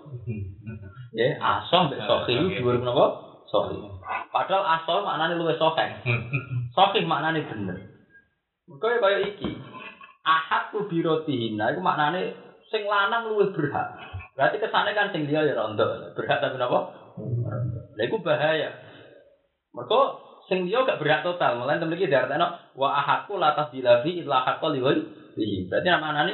Ya, 1.13 1.37
asoh 1.61 1.85
mbek 1.85 2.01
sohi 2.01 2.33
ku 2.33 2.49
dhuwur 2.57 2.81
menapa? 2.81 3.05
Sohi. 3.45 3.77
Padahal 4.33 4.63
asoh 4.79 5.05
maknane 5.05 5.37
luwih 5.37 5.59
soheh. 5.59 6.01
Sohi 6.75 7.05
maknane 7.05 7.45
bener. 7.45 7.77
Mergo 8.65 8.87
ya 8.89 8.97
kaya 8.97 9.19
iki. 9.27 9.49
Ahad 10.21 10.69
ku 10.69 10.85
birotihina 10.85 11.73
iku 11.73 11.81
maknane 11.81 12.37
sing 12.69 12.85
lanang 12.85 13.33
luwih 13.33 13.49
berhak. 13.51 13.87
Berarti 14.37 14.61
kesane 14.61 14.93
kan 14.93 15.09
sing 15.09 15.25
liya 15.25 15.43
ya 15.43 15.57
rondo. 15.57 16.13
Berhak 16.13 16.39
tapi 16.39 16.61
napa? 16.61 16.79
Lah 17.97 18.03
iku 18.05 18.21
bahaya. 18.21 18.69
Mergo 19.73 20.01
sing 20.45 20.69
liya 20.69 20.85
gak 20.85 21.01
berhak 21.01 21.25
total. 21.25 21.57
Mulane 21.57 21.81
temen 21.81 21.97
iki 21.97 22.05
diartekno 22.05 22.77
wa 22.77 22.89
ahadku 23.01 23.35
latas 23.41 23.73
dilafi 23.73 24.21
illa 24.21 24.45
haqqal 24.45 24.77
liwali. 24.77 25.01
Berarti 25.67 25.87
maknane 25.89 26.33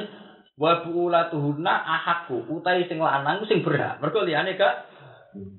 wa 0.58 0.82
buulatuhunna 0.82 1.70
ahakku 1.70 2.50
utai 2.50 2.90
sing 2.90 2.98
lanang 2.98 3.46
sing 3.46 3.62
berhak 3.62 4.02
mergo 4.02 4.26
liyane 4.26 4.58
gak 4.58 4.90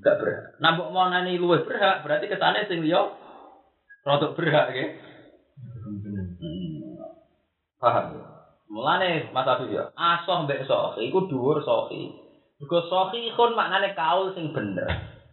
gak 0.03 0.19
berhak 0.19 0.59
nah 0.59 0.75
mbok 0.75 0.91
monani 0.91 1.39
luwih 1.39 1.63
berhak 1.63 2.03
berarti 2.03 2.27
kesane 2.27 2.67
sing 2.67 2.83
liya 2.83 3.07
rodok 4.03 4.35
berhak 4.35 4.75
nggih. 4.75 4.89
Paham 7.79 8.19
ya 8.19 8.25
mulane 8.69 9.33
Mas 9.33 9.47
Abi 9.47 9.73
ya 9.73 9.89
asoh 9.95 10.45
mbek 10.45 10.67
sohi 10.67 11.09
iku 11.09 11.25
dhuwur 11.25 11.63
sohi 11.65 12.11
mergo 12.59 12.79
sohi 12.91 13.33
kon 13.33 13.55
maknane 13.55 13.97
kaul 13.97 14.35
sing 14.35 14.51
bener 14.53 14.87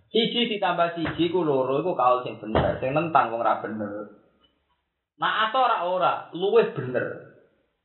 siji 0.09 0.49
ditambah 0.57 0.97
siji 0.97 1.29
ku 1.29 1.43
loro 1.43 1.83
iku 1.83 1.93
kaul 1.93 2.23
sing 2.23 2.39
bener 2.39 2.79
sing 2.81 2.95
nentang 2.97 3.35
wong 3.35 3.43
ora 3.43 3.61
bener 3.61 4.23
nah 5.21 5.51
asoh 5.51 5.61
ora 5.67 5.79
ora 5.85 6.13
luwih 6.33 6.71
bener 6.73 7.37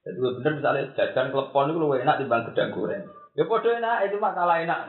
Jadi 0.01 0.18
bener 0.18 0.51
misalnya 0.57 0.89
jajan 0.97 1.30
klepon 1.30 1.70
itu 1.70 1.78
lebih 1.78 2.01
enak 2.01 2.18
dibanding 2.26 2.47
gedang 2.53 2.74
goreng. 2.74 3.03
Ya 3.38 3.45
podo 3.45 3.70
enak, 3.70 4.09
itu 4.09 4.18
mah 4.18 4.34
kalah 4.34 4.57
enak. 4.66 4.80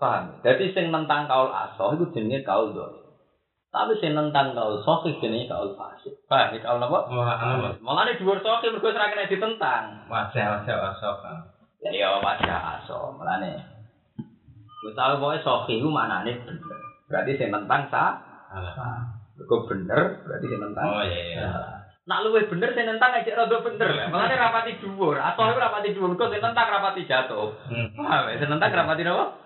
Paham? 0.00 0.40
Jadi 0.40 0.72
sing 0.72 0.88
nentang 0.88 1.28
kaul 1.28 1.52
asoh 1.52 1.92
itu 1.96 2.04
jenenge 2.16 2.40
kaul 2.44 2.72
doi. 2.72 3.05
Tapi 3.76 3.92
sing 4.00 4.16
nentang 4.16 4.56
kaul 4.56 4.80
soh 4.80 5.04
itu 5.04 5.20
jenenge 5.20 5.52
kaul 5.52 5.76
fasik. 5.76 6.16
Paham? 6.32 6.56
Ya 6.56 6.64
kaul 6.64 6.80
apa? 6.80 7.12
Malah 7.84 8.08
ini 8.08 8.16
dua 8.16 8.40
soh 8.40 8.64
itu 8.64 8.72
berkuasa 8.72 9.12
kena 9.12 9.28
ditentang. 9.28 10.00
Wajah 10.08 10.64
wajah 10.64 10.96
asoh 10.96 11.20
kan. 11.20 11.44
Ya 11.84 11.92
iya 11.92 12.08
wajah 12.16 12.80
asoh. 12.80 13.12
Malah 13.20 13.36
nih. 13.44 13.60
Misalnya 14.80 15.20
pokoknya 15.20 15.44
soh 15.44 15.68
itu 15.68 15.84
maknanya 15.92 16.40
bener. 16.48 16.78
Berarti 17.04 17.36
sing 17.36 17.52
nentang 17.52 17.84
sah. 17.92 18.16
Kok 19.44 19.68
bener? 19.68 20.24
Berarti 20.24 20.46
sing 20.48 20.60
nentang. 20.64 20.84
Oh 20.88 21.04
iya 21.04 21.20
iya. 21.36 21.48
Nak 22.08 22.22
luwih 22.24 22.48
bener 22.48 22.72
sing 22.72 22.88
nentang 22.88 23.12
aja 23.12 23.28
rada 23.28 23.60
bener. 23.60 24.08
Mulane 24.08 24.40
rapati 24.40 24.80
dhuwur, 24.80 25.20
atau 25.20 25.52
iku 25.52 25.60
rapati 25.60 25.92
dhuwur 25.92 26.16
kok 26.16 26.32
sing 26.32 26.40
nentang 26.40 26.72
rapati 26.72 27.04
jatuh. 27.04 27.52
Paham 27.92 28.32
ya? 28.32 28.40
Sing 28.40 28.48
nentang 28.48 28.72
rapati 28.72 29.04
napa? 29.04 29.36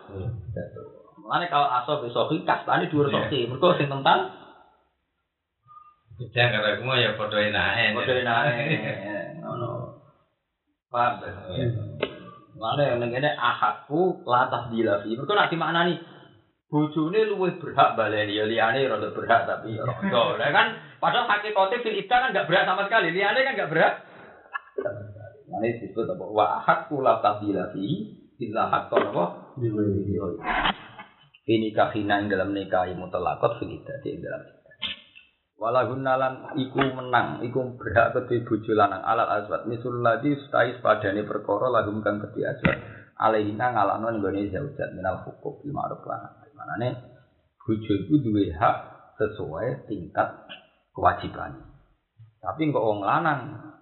Jatuh. 0.55 0.90
Mulane 1.31 1.47
kalau 1.47 1.71
aso 1.71 2.03
besok 2.03 2.35
iki 2.35 2.43
kastane 2.43 2.91
dhuwur 2.91 3.07
soki, 3.07 3.47
mergo 3.47 3.71
sing 3.79 3.87
nentang 3.87 4.35
Jangan 6.35 6.59
kata 6.59 6.69
aku 6.75 6.83
mau 6.83 6.99
ya 6.99 7.15
podo 7.15 7.39
enake. 7.39 7.95
padha 7.95 8.15
enake. 8.19 8.67
Ngono. 9.39 9.95
Paham 10.91 11.23
ya? 11.23 11.31
Mulane 12.59 12.83
yang 12.83 12.99
ngene 13.07 13.31
ahadku 13.39 14.27
latah 14.27 14.75
dilafi. 14.75 15.15
Mergo 15.15 15.39
nak 15.39 15.55
dimaknani 15.55 16.03
bojone 16.67 17.31
luwih 17.31 17.63
berhak 17.63 17.95
baleni 17.95 18.35
ya 18.35 18.51
liyane 18.51 18.91
rada 18.91 19.15
berhak 19.15 19.47
tapi 19.47 19.79
ya 19.79 19.87
rada. 19.87 20.35
Lah 20.43 20.51
kan 20.51 20.67
padahal 20.99 21.31
hakikate 21.31 21.79
fil 21.87 21.95
iddah 21.95 22.27
kan 22.27 22.35
enggak 22.35 22.51
berhak 22.51 22.67
sama 22.67 22.91
sekali. 22.91 23.15
Liyane 23.15 23.47
kan 23.47 23.55
enggak 23.55 23.71
berhak. 23.71 23.95
Nah, 25.47 25.63
ini 25.63 25.79
disebut 25.79 26.11
apa? 26.11 26.25
Wa 26.27 26.59
hakku 26.59 26.99
la 26.99 27.23
tabdila 27.23 27.71
fi 27.71 27.87
illa 28.43 28.67
haqqan 28.67 29.15
apa? 29.15 29.25
Ini 31.49 31.73
kahina 31.73 32.21
ing 32.21 32.29
dalam 32.29 32.53
nikahi 32.53 32.93
mutlaqat 32.97 33.61
fil 33.61 33.73
iddati 33.73 34.09
ing 34.13 34.21
dalam. 34.21 34.43
Walahun 35.61 36.01
nalan 36.01 36.57
iku 36.57 36.81
menang, 36.81 37.45
iku 37.45 37.77
berhak 37.77 38.17
kedue 38.17 38.49
bojo 38.49 38.73
lanang 38.73 39.05
alal 39.05 39.29
azwat 39.29 39.69
misul 39.69 40.01
ladzi 40.01 40.33
stai 40.49 40.81
padane 40.81 41.21
perkara 41.29 41.69
lahum 41.69 42.01
kang 42.01 42.17
kedue 42.17 42.49
azwat. 42.49 42.81
Alaihina 43.21 43.77
ngalano 43.77 44.09
nggone 44.09 44.49
zaujat 44.49 44.97
minal 44.97 45.21
hukum 45.29 45.61
bil 45.61 45.77
ma'ruf 45.77 46.01
lan 46.09 46.41
Manane 46.57 46.89
bojo 47.61 47.93
iku 47.93 48.15
duwe 48.25 48.57
hak 48.57 48.77
sesuai 49.21 49.85
tingkat 49.85 50.49
kewajiban. 50.97 51.61
Tapi 52.41 52.73
kok 52.73 52.81
wong 52.81 53.05
lanang, 53.05 53.41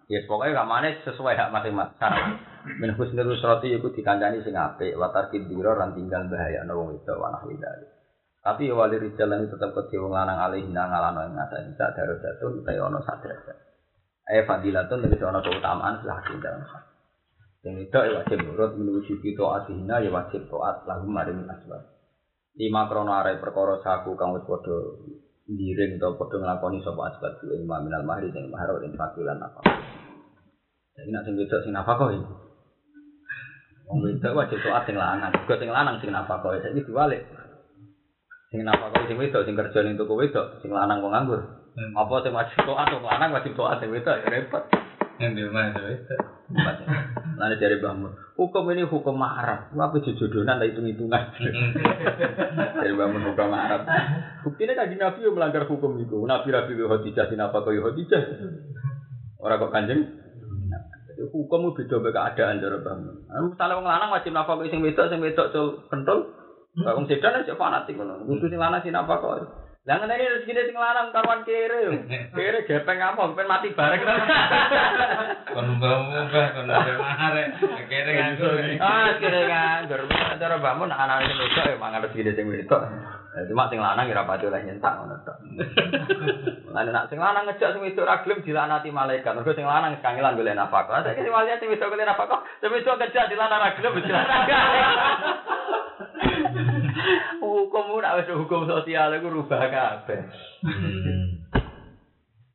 ya 0.08 0.24
pokoknya 0.24 0.64
kamane 0.64 1.04
sesuai 1.04 1.36
hak 1.36 1.52
masing-masing. 1.52 2.40
Min 2.80 2.92
husnul 2.96 3.32
usrati 3.32 3.72
iku 3.72 3.92
dikancani 3.92 4.44
sing 4.44 4.56
apik, 4.56 4.96
wa 4.96 5.08
tarkid 5.12 5.48
dira 5.48 5.76
lan 5.76 5.96
tinggal 5.96 6.28
bahaya 6.28 6.64
ana 6.64 6.72
wong 6.76 6.96
wedok 6.96 7.16
wa 7.16 7.32
nahwi. 7.32 7.56
Tapi 8.44 8.68
ya 8.68 8.74
wali 8.76 8.96
lan 8.98 9.44
tetep 9.44 9.70
kedhe 9.76 9.96
wong 10.00 10.12
lanang 10.16 10.40
alih 10.40 10.64
nang 10.68 10.88
ngalano 10.88 11.20
ing 11.28 11.36
ngatas 11.36 11.68
bisa 11.68 11.92
darajatun 11.92 12.64
utawa 12.64 12.88
ana 12.88 12.98
sadrajat. 13.04 13.58
Eh 14.28 14.44
fadilatun 14.44 15.04
nek 15.04 15.20
ana 15.20 15.40
keutamaan 15.44 15.94
lah 16.04 16.18
dalam 16.24 16.64
hak. 16.64 16.84
Sing 17.60 17.76
wedok 17.76 18.02
ya 18.04 18.12
wajib 18.24 18.38
nurut 18.44 18.72
menuju 18.80 19.20
kita 19.20 19.44
atihina 19.44 20.00
ya 20.00 20.08
wajib 20.08 20.48
taat 20.48 20.88
lahum 20.88 21.12
maring 21.12 21.44
asbab. 21.44 21.84
Lima 22.56 22.90
krono 22.90 23.12
arai 23.12 23.38
perkara 23.38 23.78
saku 23.84 24.16
kang 24.18 24.34
ngiring 25.48 25.96
atau 25.96 26.12
padha 26.20 26.36
nglakoni 26.36 26.84
sapa 26.84 27.08
asbab 27.08 27.40
ku 27.40 27.48
ilmu 27.48 27.72
minal 27.80 28.04
mahri 28.04 28.28
sing 28.28 28.52
mahar 28.52 28.68
ing 28.84 28.92
fakilan 28.92 29.40
apa. 29.40 29.60
Jadi 30.92 31.08
nak 31.08 31.24
sing 31.24 31.34
wedok 31.40 31.60
sing 31.64 31.72
nafkah 31.72 32.10
iki. 32.12 32.20
Wong 33.88 33.98
wedok 34.04 34.36
wajib 34.36 34.60
taat 34.60 34.84
sing 34.84 35.00
lanang, 35.00 35.32
juga 35.32 35.56
sing 35.56 35.70
lanang 35.72 35.96
sing 36.04 36.12
nafkah. 36.12 36.42
Saiki 36.60 36.84
diwalik. 36.84 37.24
Sing 38.52 38.60
nafkah 38.60 38.92
sing 39.08 39.16
wedok 39.16 39.46
sing 39.48 39.56
kerja 39.56 39.78
ning 39.80 39.96
toko 39.96 40.20
wedok, 40.20 40.60
sing 40.60 40.68
lanang 40.68 41.00
kok 41.00 41.12
nganggur. 41.16 41.40
Apa 41.96 42.14
sing 42.20 42.32
wajib 42.36 42.58
taat 42.68 42.92
wong 42.92 43.04
lanang 43.08 43.30
wajib 43.32 43.56
taat 43.56 43.80
sing 43.80 43.88
wedok 43.88 44.20
repot. 44.28 44.64
Yang 45.18 45.32
di 45.34 45.42
rumah 45.46 45.62
itu 45.74 45.82
itu. 45.98 46.14
Nanti 47.38 47.54
dari 47.60 47.76
bangun, 47.76 48.08
hukum 48.38 48.64
ini 48.72 48.88
hukum 48.88 49.14
ma'arab. 49.18 49.68
Apa 49.76 50.00
jodoh-jodohan, 50.00 50.64
hitung-hitungan. 50.64 51.22
dari 52.80 52.94
bangun 52.96 53.22
hukum 53.30 53.48
ma'arab. 53.52 53.84
Buktinya 54.46 54.78
kan 54.78 54.88
Nabi 54.88 55.20
yang 55.20 55.34
melanggar 55.36 55.68
hukum 55.68 55.98
itu. 56.00 56.24
Nabi 56.24 56.48
Rabi 56.48 56.72
Khadijah, 56.78 57.28
sinapa 57.28 57.60
kau 57.60 57.74
Khadijah. 57.74 58.22
Orang 59.38 59.60
kok 59.60 59.72
kanjeng. 59.74 60.02
Hukum 61.18 61.74
itu 61.74 61.98
beda 61.98 62.14
keadaan 62.14 62.62
dari 62.62 62.78
bangun. 62.80 63.26
Misalnya 63.26 63.74
orang 63.82 63.90
lanang 63.90 64.10
wajib 64.14 64.32
napa 64.32 64.54
kau 64.54 64.70
sing 64.70 64.80
wedok, 64.80 65.10
sing 65.10 65.18
wedok 65.18 65.50
cul 65.50 65.66
kentul. 65.90 66.18
Wong 66.78 67.10
sedan 67.10 67.42
aja 67.42 67.58
fanatik 67.58 67.98
ngono. 67.98 68.22
Kudu 68.22 68.46
sing 68.46 68.56
lanang 68.56 68.80
sing 68.86 68.94
napa 68.94 69.18
kau. 69.18 69.34
Lah 69.88 69.96
ngene 70.04 70.20
iki 70.20 70.28
rezekine 70.28 70.68
sing 70.68 70.76
lanang 70.76 71.08
karuan 71.16 71.48
kere. 71.48 71.80
Kere 72.36 72.68
gepeng 72.68 73.00
ngamuk 73.00 73.32
ben 73.32 73.48
mati 73.48 73.72
bareng. 73.72 74.04
Kon 75.48 75.80
mbah-mbah 75.80 76.46
kon 76.52 76.68
mahare. 76.68 77.56
Kere 77.88 78.10
nganggur. 78.12 78.52
Ah, 78.84 79.16
kere 79.16 79.48
nganggur. 79.48 80.04
Cara 80.12 80.60
mbahmu 80.60 80.92
nak 80.92 81.00
anak 81.08 81.24
sing 81.24 81.40
wedok 81.40 81.64
ya 81.72 81.80
mangan 81.80 82.04
rezekine 82.04 82.36
sing 82.36 82.52
wedok. 82.52 82.84
Ya, 83.28 83.44
Cuma 83.44 83.68
sing 83.68 83.76
lanang 83.76 84.08
ya 84.08 84.16
ora 84.16 84.24
pati 84.24 84.48
oleh 84.48 84.64
nyentak 84.64 84.96
ngono 84.96 85.20
tok. 85.20 85.36
Lah 86.74 86.80
nek 86.80 87.12
sing 87.12 87.20
lanang 87.20 87.44
ngejak 87.44 87.76
sing 87.76 87.84
wedok 87.84 88.08
ra 88.08 88.24
gelem 88.24 88.40
dilaknati 88.40 88.88
malaikat. 88.88 89.36
Mergo 89.36 89.52
sing 89.52 89.68
lanang 89.68 90.00
kangelan 90.00 90.32
golek 90.32 90.56
nafkah. 90.56 91.04
Saiki 91.04 91.28
sing 91.28 91.34
walian 91.34 91.60
sing 91.60 91.68
wedok 91.68 91.92
golek 91.92 92.08
nafkah, 92.08 92.40
sing 92.64 92.72
wedok 92.72 92.96
ngejak 92.96 93.28
dilaknati 93.28 93.60
ra 93.60 93.76
gelem 93.76 93.92
dilaknati. 94.00 94.52
Hukum 97.44 97.94
ora 97.94 98.18
wis 98.18 98.28
hukum 98.32 98.66
sosial 98.66 99.14
iku 99.16 99.30
rubah 99.30 99.70
kabeh. 99.70 100.20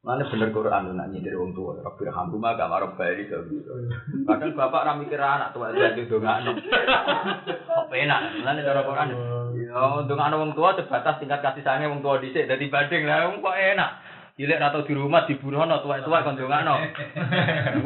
Mana 0.04 0.28
bener 0.28 0.52
Quran 0.52 1.00
nak 1.00 1.16
nyindir 1.16 1.40
wong 1.40 1.56
tua, 1.56 1.80
Rabbil 1.80 2.12
hamdu 2.12 2.36
mah 2.36 2.60
gak 2.60 2.68
marah 2.68 2.92
bayi 3.00 3.24
ke 3.24 3.40
Kadang 4.28 4.52
bapak 4.52 4.84
ra 4.84 5.00
mikir 5.00 5.16
anak 5.16 5.56
tua 5.56 5.72
jadi 5.72 6.04
dongakno. 6.12 6.60
Apa 7.72 7.94
enak? 7.96 8.20
Mulane 8.44 8.68
cara 8.68 8.84
Quran. 8.84 9.16
Yo 9.56 10.04
dongakno 10.04 10.44
wong 10.44 10.52
tua 10.60 10.76
sebatas 10.76 11.24
tingkat 11.24 11.40
kasih 11.40 11.64
sayangnya 11.64 11.88
wong 11.88 12.04
tua 12.04 12.20
dhisik 12.20 12.52
dadi 12.52 12.68
banding 12.68 13.08
lah 13.08 13.32
kok 13.32 13.56
enak. 13.56 13.92
Cilik 14.36 14.60
atau 14.60 14.84
di 14.84 14.92
rumah 14.92 15.24
dibunuhno 15.24 15.80
tua-tua 15.80 16.28
kon 16.28 16.36
dongakno. 16.36 16.76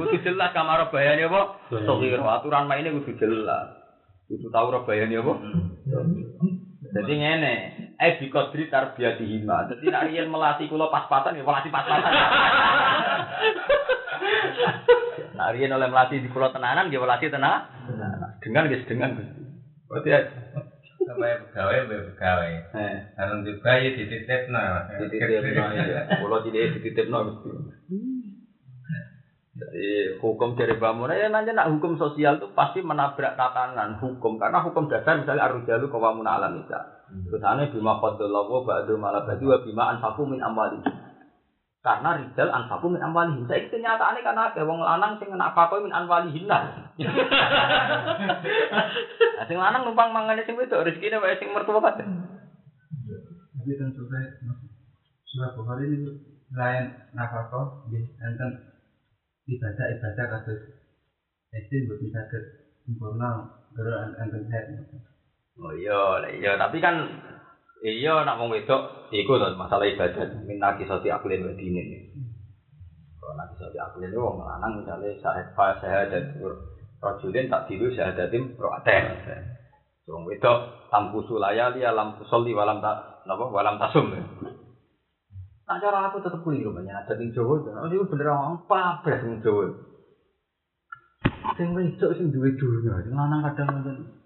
Kudu 0.02 0.18
jelas 0.26 0.58
kamar 0.58 0.90
bayane 0.90 1.30
apa? 1.30 1.70
Sokir 1.70 2.18
aturan 2.18 2.66
maine 2.66 2.98
kudu 2.98 3.14
jelas. 3.22 3.78
Kudu 4.26 4.50
tahu 4.50 4.74
ora 4.74 4.82
bayane 4.90 5.22
apa? 5.22 5.34
Jadi 6.98 7.14
ngene, 7.14 7.56
eh 7.98 8.12
bi 8.22 8.30
kodri 8.30 8.70
tarbiyati 8.70 9.26
hima. 9.26 9.66
Jadi 9.74 9.86
nak 9.90 10.06
riyen 10.06 10.30
melatih 10.30 10.70
kula 10.70 10.94
pas-pasan 10.94 11.38
ya 11.38 11.44
melatih 11.44 11.74
pas-pasan. 11.74 12.14
Nak 15.38 15.52
riyen 15.54 15.74
oleh 15.74 15.90
melatih 15.90 16.22
di 16.22 16.30
kula 16.30 16.54
tenanan 16.54 16.94
ya 16.94 17.02
melatih 17.02 17.34
tenan. 17.34 17.70
Dengan 18.42 18.70
guys 18.70 18.86
dengan. 18.86 19.18
Berarti 19.90 20.10
ya 20.14 20.20
Sampai 21.08 21.40
pegawai, 21.40 21.88
sampai 21.88 22.04
pegawai. 22.12 22.52
eh 22.76 22.96
Harus 23.16 23.40
juga 23.48 23.80
ya 23.80 23.90
dititipno. 23.96 24.64
dititipno 25.00 25.66
ya. 25.72 26.02
Kula 26.20 26.38
tidak 26.44 26.76
dititipno 26.78 27.18
mesti. 27.32 27.50
Jadi 29.58 30.22
hukum 30.22 30.54
dari 30.54 30.78
bangun 30.78 31.10
ya 31.18 31.34
nanya 31.34 31.50
nak 31.58 31.70
hukum 31.74 31.98
sosial 31.98 32.38
itu 32.38 32.54
pasti 32.54 32.86
menabrak 32.86 33.34
tatanan 33.34 33.98
hukum 33.98 34.38
karena 34.38 34.62
hukum 34.62 34.86
dasar 34.86 35.18
misalnya 35.18 35.50
arrujalu 35.50 35.90
kawamun 35.90 36.30
alam 36.30 36.62
misal. 36.62 36.97
Terus 37.08 37.40
aneh 37.40 37.72
bima 37.72 38.04
qadallahu 38.04 38.68
ba'du 38.68 39.00
malabadi 39.00 39.48
wa 39.48 39.64
bima 39.64 39.96
anfaku 39.96 40.28
min 40.28 40.44
amwali. 40.44 40.84
Karena 41.80 42.20
rijal 42.20 42.52
anfaku 42.52 42.92
min 42.92 43.00
amwali. 43.00 43.48
Saya 43.48 43.64
itu 43.64 43.80
kenyataannya 43.80 44.28
karena 44.28 44.52
ada 44.52 44.62
wong 44.68 44.84
lanang 44.84 45.16
sing 45.16 45.32
nafkah 45.32 45.72
min 45.80 45.96
amwali 45.96 46.36
hinna. 46.36 46.92
Sing 49.48 49.56
lanang 49.56 49.88
numpang 49.88 50.12
mangane 50.12 50.44
sing 50.44 50.60
wedok 50.60 50.84
rezekine 50.84 51.24
wae 51.24 51.40
sing 51.40 51.56
mertua 51.56 51.80
kabeh. 51.80 52.04
Tapi 53.56 53.72
kan 53.80 53.90
surah 53.96 54.28
surah 55.24 55.50
Bukhari 55.56 55.88
ini 55.88 56.12
lain 56.52 56.92
nafkah 57.16 57.88
di 57.88 58.04
enten 58.20 58.52
ibadah 59.48 59.86
ibadah 59.96 60.26
kados 60.28 60.60
SD 61.56 61.88
buat 61.88 62.04
bisa 62.04 62.20
ke 62.28 62.68
sempurna 62.84 63.64
gara 63.72 64.12
enten 64.20 64.52
head. 64.52 64.76
Oh 65.58 65.74
iya, 65.74 66.22
iya, 66.38 66.54
tapi 66.54 66.78
kan 66.78 67.02
iya 67.82 68.22
nak 68.22 68.38
wong 68.38 68.54
wedok 68.54 69.10
iku 69.10 69.42
to 69.42 69.58
masalah 69.58 69.90
ibadah 69.90 70.38
minta 70.46 70.78
kisati 70.78 71.10
aklin 71.10 71.50
wa 71.50 71.54
dinin. 71.58 72.14
Kalau 73.18 73.34
nak 73.34 73.58
kisati 73.58 73.78
aklin 73.82 74.14
itu 74.14 74.22
wong 74.22 74.46
lanang 74.46 74.86
misalnya 74.86 75.18
sahid 75.18 75.50
fa 75.58 75.74
syahadat 75.82 76.38
rajulin 77.02 77.50
tak 77.50 77.66
dilu 77.66 77.90
syahadatim 77.90 78.54
ro'aten. 78.54 79.18
Wong 80.06 80.30
wedok 80.30 80.90
tampu 80.94 81.26
sulaya 81.26 81.74
li 81.74 81.82
alam 81.82 82.22
sholli 82.30 82.54
walam 82.54 82.78
tak 82.78 83.26
napa 83.26 83.50
walam 83.50 83.82
tasum. 83.82 84.14
Nah 85.68 85.78
cara 85.82 86.08
aku 86.08 86.22
tetep 86.22 86.40
keliru 86.46 86.72
banyak 86.72 86.96
ada 86.96 87.18
ning 87.18 87.34
Jawa. 87.34 87.60
Oh 87.66 87.90
itu 87.90 88.06
bener 88.06 88.30
orang 88.30 88.62
pabres 88.70 89.26
ning 89.26 89.42
Jawa. 89.42 89.74
Sing 91.58 91.74
wedok 91.74 92.14
sing 92.14 92.30
duwe 92.30 92.54
dunya, 92.54 92.94
lanang 93.10 93.42
kadang 93.42 93.82
ngoten. 93.82 94.17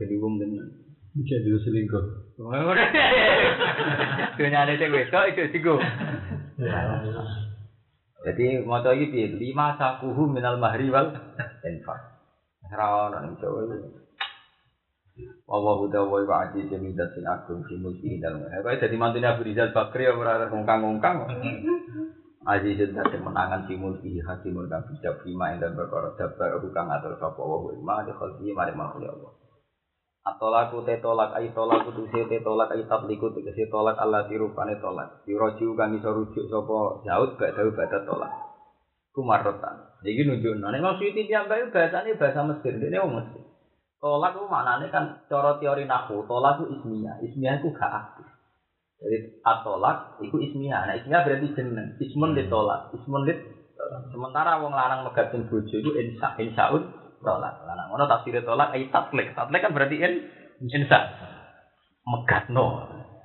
Jadi 0.00 0.14
wong 0.18 0.42
tenan. 0.42 0.84
Bisa 1.14 1.38
dulu 1.46 1.58
selingkuh. 1.62 2.04
Dunyane 4.38 4.74
sing 4.74 4.90
wedok 4.90 5.30
iku 5.30 5.42
singgo. 5.54 5.74
Jadi 8.26 8.44
maca 8.66 8.90
iki 8.96 9.14
piye? 9.14 9.26
Lima 9.38 9.78
sakuhu 9.78 10.26
minal 10.26 10.58
mahri 10.58 10.90
wal 10.90 11.14
infak. 11.62 12.00
Ora 12.66 13.06
ono 13.06 13.16
ning 13.22 13.38
Jawa 13.38 13.70
iki. 13.70 14.02
Wallahu 15.46 15.86
ta'ala 15.94 16.26
wa 16.26 16.42
aziz 16.42 16.66
min 16.74 16.98
sing 16.98 17.22
agung 17.22 17.62
fi 17.70 17.78
mulki 17.78 18.18
dalem. 18.18 18.50
Ha 18.50 18.66
kok 18.66 18.82
dadi 18.82 18.98
mantune 18.98 19.30
Abu 19.30 19.46
Rizal 19.46 19.70
Bakri 19.70 20.10
ora 20.10 20.50
ngongkang-ngongkang. 20.50 21.30
Aziz 22.42 22.90
dadi 22.90 23.16
menangan 23.22 23.70
fi 23.70 23.78
mulki 23.78 24.18
hakimun 24.18 24.66
kang 24.66 24.82
bijak 24.90 25.22
fima 25.22 25.54
ing 25.54 25.62
dalem 25.62 25.78
perkara 25.78 26.10
dabar 26.18 26.58
kang 26.74 26.90
atur 26.90 27.14
sapa 27.22 27.38
wa 27.38 27.70
ma 27.78 28.02
di 28.02 28.10
khalqi 28.10 28.50
mari 28.50 28.74
makhluk 28.74 29.14
Allah. 29.14 29.43
Atolaku 30.24 30.88
te 30.88 31.04
tolak 31.04 31.36
ai 31.36 31.52
tolak 31.52 31.84
kudu 31.84 32.08
se 32.08 32.24
te 32.24 32.40
tolak 32.40 32.72
ai 32.72 32.88
tabliku 32.88 33.28
tegese 33.36 33.68
tolak 33.68 34.00
Allah 34.00 34.24
dirupane 34.24 34.80
tolak. 34.80 35.20
Dirojiu 35.28 35.76
kang 35.76 35.92
iso 35.92 36.16
rujuk 36.16 36.48
sapa 36.48 37.04
Daud 37.04 37.36
gak 37.36 37.52
dawuh 37.52 37.76
badat 37.76 38.08
tolak. 38.08 38.32
Kumarotan. 39.12 40.00
Iki 40.00 40.24
nunjukno 40.24 40.72
nek 40.72 40.80
maksud 40.80 41.12
iki 41.12 41.28
piyambake 41.28 41.68
bahasane 41.68 42.16
bahasa 42.16 42.40
Mesir, 42.40 42.72
dene 42.80 42.96
wong 43.04 43.20
Mesir. 43.20 43.44
Tolak 44.00 44.32
itu 44.32 44.48
maknanya 44.48 44.86
kan 44.88 45.04
cara 45.28 45.60
teori 45.60 45.84
nahu, 45.84 46.24
tolak 46.24 46.60
itu 46.60 46.80
ismiyah, 46.80 47.20
ismiyah 47.20 47.60
itu 47.60 47.68
gak 47.76 47.92
aktif. 47.92 48.26
Jadi 49.04 49.44
atolak 49.44 50.24
itu 50.24 50.36
ismiyah, 50.40 50.88
nah 50.88 50.96
ismiyah 50.96 51.20
berarti 51.20 51.52
jeneng, 51.52 52.00
ismun 52.00 52.32
ditolak, 52.32 52.88
ismun 52.96 53.28
dit 53.28 53.36
sementara 54.08 54.56
wong 54.62 54.72
lanang 54.72 55.04
megat 55.04 55.28
sing 55.28 55.44
bojo 55.44 55.76
itu 55.76 55.90
insya 56.00 56.32
insyaun 56.40 56.88
tolak. 57.24 57.64
Lanang 57.64 57.88
ngono 57.90 58.04
tafsir 58.06 58.36
tolak 58.44 58.76
ai 58.76 58.92
tatlek, 58.92 59.32
tatlek 59.32 59.60
kan 59.64 59.72
berarti 59.72 59.96
in 59.98 60.12
insya. 60.60 61.00
megatno. 62.04 62.84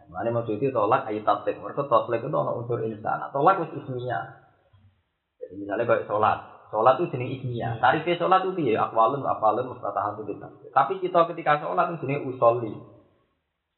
Mane 0.10 0.34
maksudnya 0.34 0.74
tolak 0.74 1.06
ayat 1.06 1.22
tatlik. 1.22 1.62
Mereka 1.62 1.86
tatlik 1.86 2.26
itu 2.26 2.34
ana 2.34 2.52
unsur 2.58 2.82
insan. 2.82 3.22
Tolak 3.30 3.62
wis 3.62 3.78
ismiyah. 3.78 4.42
Jadi 5.38 5.54
misalnya 5.62 5.86
kayak 5.86 6.10
sholat, 6.10 6.40
sholat 6.74 6.98
itu 6.98 7.14
jenis 7.14 7.30
ismiyah. 7.40 7.78
Tarifnya 7.78 8.18
sholat 8.18 8.42
itu 8.50 8.74
ya 8.74 8.90
akwalun, 8.90 9.22
afalun, 9.22 9.70
mustatahatun 9.70 10.26
kita. 10.26 10.48
Tapi 10.74 10.98
kita 10.98 11.30
ketika 11.30 11.62
sholat 11.62 11.94
itu 11.94 12.10
jenis 12.10 12.26
usolli. 12.26 12.74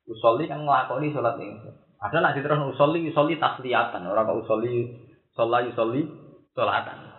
Usolli 0.08 0.48
kan 0.48 0.64
ngelakoni 0.64 1.12
sholat 1.12 1.36
ini. 1.36 1.68
Ada 2.00 2.18
nak 2.24 2.34
diterus 2.40 2.80
usolli, 2.80 3.12
usolli 3.12 3.36
tasliyatan. 3.36 4.08
Orang 4.08 4.32
kok 4.32 4.48
usolli, 4.48 4.88
sholat, 5.36 5.68
usolli, 5.68 6.08
sholatan. 6.56 7.11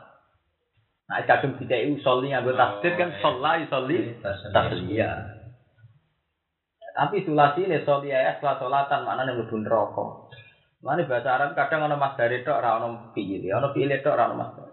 Nah, 1.12 1.20
kadang 1.28 1.60
tidak 1.60 1.84
usolli 1.92 2.32
nganggo 2.32 2.56
tasdid 2.56 2.96
kan 2.96 3.12
sholat, 3.20 3.68
usolli, 3.68 4.16
tasliyah. 4.48 5.44
Tapi 6.92 7.20
sulasi 7.24 7.68
ini 7.68 7.84
soli 7.84 8.12
ayat 8.12 8.40
setelah 8.40 8.56
solatan 8.56 9.04
mana 9.04 9.28
yang 9.28 9.44
lebih 9.44 9.60
rokok. 9.64 10.32
Mana 10.80 11.04
bahasa 11.04 11.36
Arab 11.36 11.52
kadang 11.52 11.84
ono 11.84 12.00
mas 12.00 12.16
dari 12.16 12.40
tok, 12.40 12.58
ora 12.58 12.80
ono 12.80 13.12
pilih, 13.12 13.52
ono 13.52 13.76
pilih 13.76 14.00
tok, 14.00 14.12
ora 14.16 14.24
ono 14.28 14.34
mas 14.40 14.50
dari. 14.56 14.72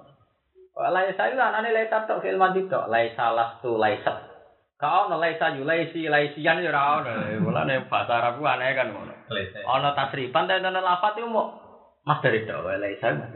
Laisa 0.80 1.24
itu 1.28 1.36
anane 1.36 1.76
laisa 1.76 2.08
tok 2.08 2.24
fil 2.24 2.40
mandi 2.40 2.64
tok, 2.72 2.88
laisa 2.88 3.36
lastu 3.36 3.76
laisa. 3.76 4.24
Kau 4.80 5.12
ono 5.12 5.20
laisa 5.20 5.52
yu 5.52 5.68
laisi 5.68 6.08
laisian 6.08 6.64
yo 6.64 6.72
ora 6.72 7.04
ono. 7.04 7.12
Mulane 7.44 7.84
bahasa 7.88 8.20
Arab 8.20 8.40
ku 8.40 8.48
aneh 8.48 8.72
kan 8.80 8.96
ngono. 8.96 9.12
Ono 9.76 9.88
tasrifan 9.92 10.48
tapi 10.48 10.64
ono 10.64 10.80
lafat 10.80 11.20
itu 11.20 11.28
mau 11.28 11.52
mas 12.08 12.24
dari 12.24 12.48
tok, 12.48 12.64
mas 12.64 12.80
dari. 12.80 13.28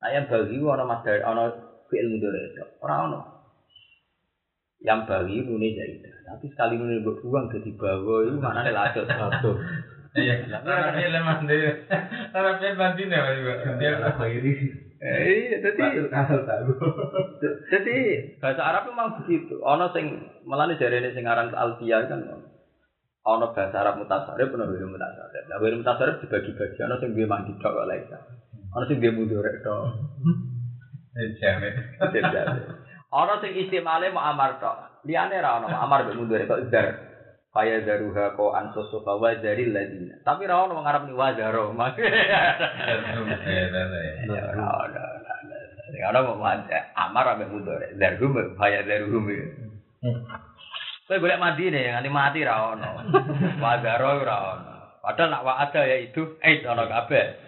Ayam 0.00 0.28
bagi 0.28 0.56
ono 0.60 0.84
mas 0.84 1.00
dari 1.04 1.20
ono 1.20 1.65
fi'il 1.88 2.10
mudhari 2.10 2.54
tok, 2.56 2.68
ora 2.82 2.96
ono. 3.06 3.20
Yang 4.84 5.00
bagi 5.08 5.36
nune 5.42 5.68
jaidah. 5.72 6.14
Tapi 6.28 6.44
sekali 6.52 6.76
nune 6.76 7.00
mbok 7.00 7.24
buang 7.24 7.48
jadi 7.48 7.70
bawa 7.74 8.14
itu 8.28 8.38
mana 8.38 8.60
nih 8.60 8.74
ladot. 8.76 9.06
Satu. 9.08 9.50
Iya. 10.16 10.64
Orang 10.64 10.96
film 10.96 11.22
mandi. 11.24 11.56
Orang 12.36 12.56
film 12.60 12.76
mandi 12.80 13.02
Mas 13.04 13.36
juga. 13.36 13.54
Dia 13.76 14.00
Akhiri. 14.00 14.52
Eh, 14.96 15.60
jadi 15.60 16.08
Asal 16.08 16.48
tahu. 16.48 16.72
jadi 17.72 17.96
bahasa 18.40 18.62
Arab 18.64 18.88
memang 18.88 19.20
begitu. 19.22 19.60
Ono 19.60 19.92
sing 19.92 20.24
melani 20.48 20.80
ini 20.80 21.12
sing 21.12 21.28
aran 21.28 21.52
alfiyah 21.52 22.08
kan. 22.08 22.20
Ono 23.26 23.46
bahasa 23.52 23.76
Arab 23.76 24.00
mutasarif, 24.00 24.54
ono 24.56 24.72
wiru 24.72 24.88
mutasarif. 24.88 25.44
Nah, 25.52 25.60
wiru 25.60 25.84
mutasarif 25.84 26.24
dibagi-bagi. 26.24 26.80
Ono 26.80 26.96
sing 26.96 27.12
dia 27.12 27.28
mandi 27.28 27.52
tok 27.60 27.76
kok 27.76 27.88
laisa. 27.88 28.18
Ono 28.72 28.84
sing 28.88 29.04
dia 29.04 29.12
mudorek 29.12 29.60
tok. 29.60 29.84
jamet. 31.40 31.74
Ono 33.12 33.32
sing 33.40 33.52
istimale 33.56 34.12
mau 34.12 34.24
amar 34.24 34.60
tok. 34.60 34.76
Liane 35.08 35.40
ra 35.40 35.56
ono 35.62 35.72
amar 35.72 36.04
mbek 36.04 36.16
mudorek 36.18 36.48
tok 36.48 36.68
dar. 36.68 36.86
Kaya 37.56 37.80
daruha 37.88 38.36
ko 38.36 38.52
ansusu 38.52 39.00
wa 39.00 39.32
dari 39.40 39.72
ladina. 39.72 40.20
Tapi 40.20 40.44
ra 40.44 40.68
ono 40.68 40.84
ngarep 40.84 41.02
ni 41.08 41.14
wazaro. 41.16 41.72
Ya 45.86 46.10
ora 46.10 46.18
ana 46.18 46.26
mau 46.26 46.42
mandi 46.42 46.74
amar 46.98 47.24
ambek 47.38 47.48
mudorek. 47.48 47.94
Darhum 47.94 48.34
kaya 48.58 48.82
daruhum. 48.82 49.30
Kowe 51.06 51.22
golek 51.22 51.38
mandi 51.38 51.70
nih, 51.70 51.94
nganti 51.94 52.10
mati 52.10 52.42
ra 52.42 52.74
ono. 52.74 52.90
Wazaro 53.62 54.26
ora 54.26 54.36
ono. 54.58 54.74
Padahal 54.98 55.30
nak 55.30 55.44
wa 55.46 55.54
ada 55.62 55.86
ya 55.86 55.96
itu 56.02 56.34
eh 56.42 56.66
ono 56.66 56.90
kabeh. 56.90 57.45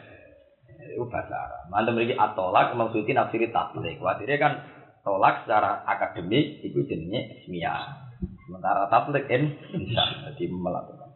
Itu 0.99 1.07
bahasa 1.07 1.31
Arab. 1.31 1.63
Mantap 1.71 1.95
mriki 1.95 2.19
atolak 2.19 2.75
maksudnya 2.75 3.23
nafsiri 3.23 3.55
tatlik. 3.55 4.03
Kuatire 4.03 4.35
kan 4.35 4.67
tolak 5.07 5.47
secara 5.47 5.87
akademik 5.87 6.59
itu 6.67 6.83
jenenge 6.91 7.39
ismiyah. 7.39 8.11
Sementara 8.51 8.91
tatlik 8.91 9.31
in 9.31 9.55
insan 9.79 10.27
jadi 10.27 10.51
melakukan. 10.51 11.15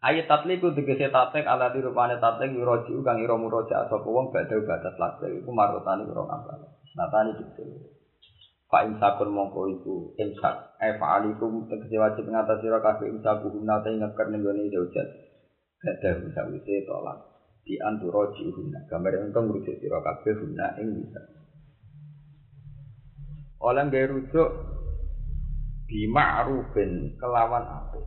Ayat 0.00 0.32
tatlik 0.32 0.64
itu 0.64 0.72
tegese 0.72 1.12
tatlik 1.12 1.44
ala 1.44 1.68
di 1.76 1.84
rupane 1.84 2.16
tatlik 2.16 2.56
yuroji 2.56 2.96
kang 3.04 3.20
ira 3.20 3.36
muroja 3.36 3.84
sapa 3.84 4.08
wong 4.08 4.32
badhe 4.32 4.64
batas 4.64 4.96
tatlik 4.96 5.44
iku 5.44 5.52
marotani 5.52 6.08
ora 6.08 6.24
ngambal. 6.32 6.72
Natani 6.96 7.36
gitu. 7.36 7.92
Pak 8.72 8.80
imsakun 8.88 9.28
mongko 9.28 9.76
iku 9.76 10.16
imsak. 10.16 10.80
Eh 10.80 10.96
fa'alikum 10.96 11.68
tegese 11.68 12.00
wajib 12.00 12.32
ngatasi 12.32 12.64
sira 12.64 12.80
kabeh 12.80 13.12
imsaku 13.12 13.60
nate 13.60 13.92
ngeker 13.92 14.32
ning 14.32 14.40
gone 14.40 14.72
zaujat. 14.72 15.08
Gadah 15.84 16.32
sawise 16.32 16.88
tolak. 16.88 17.35
Di 17.66 17.74
anturo 17.82 18.30
jihuna. 18.38 18.86
Gambar 18.86 19.26
engkau 19.26 19.42
merujuk 19.42 19.74
sira 19.82 19.98
kabeh 19.98 20.38
guna 20.38 20.78
ing 20.78 21.02
bisa. 21.02 21.18
Oleh 23.58 23.82
nggak 23.90 24.06
rujuk 24.14 24.50
di 25.90 26.06
ma'rufin 26.06 27.18
kelawan 27.18 27.66
apa? 27.66 27.98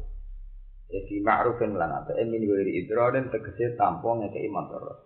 Ya 0.87 1.03
di 1.03 1.19
ma'rufin 1.19 1.75
lan 1.75 1.91
apa? 1.91 2.15
Emin 2.15 2.47
wiri 2.47 2.79
idrorin 2.79 3.27
tegese 3.27 3.75
tampo 3.75 4.15
ngekei 4.15 4.47
motor. 4.47 5.03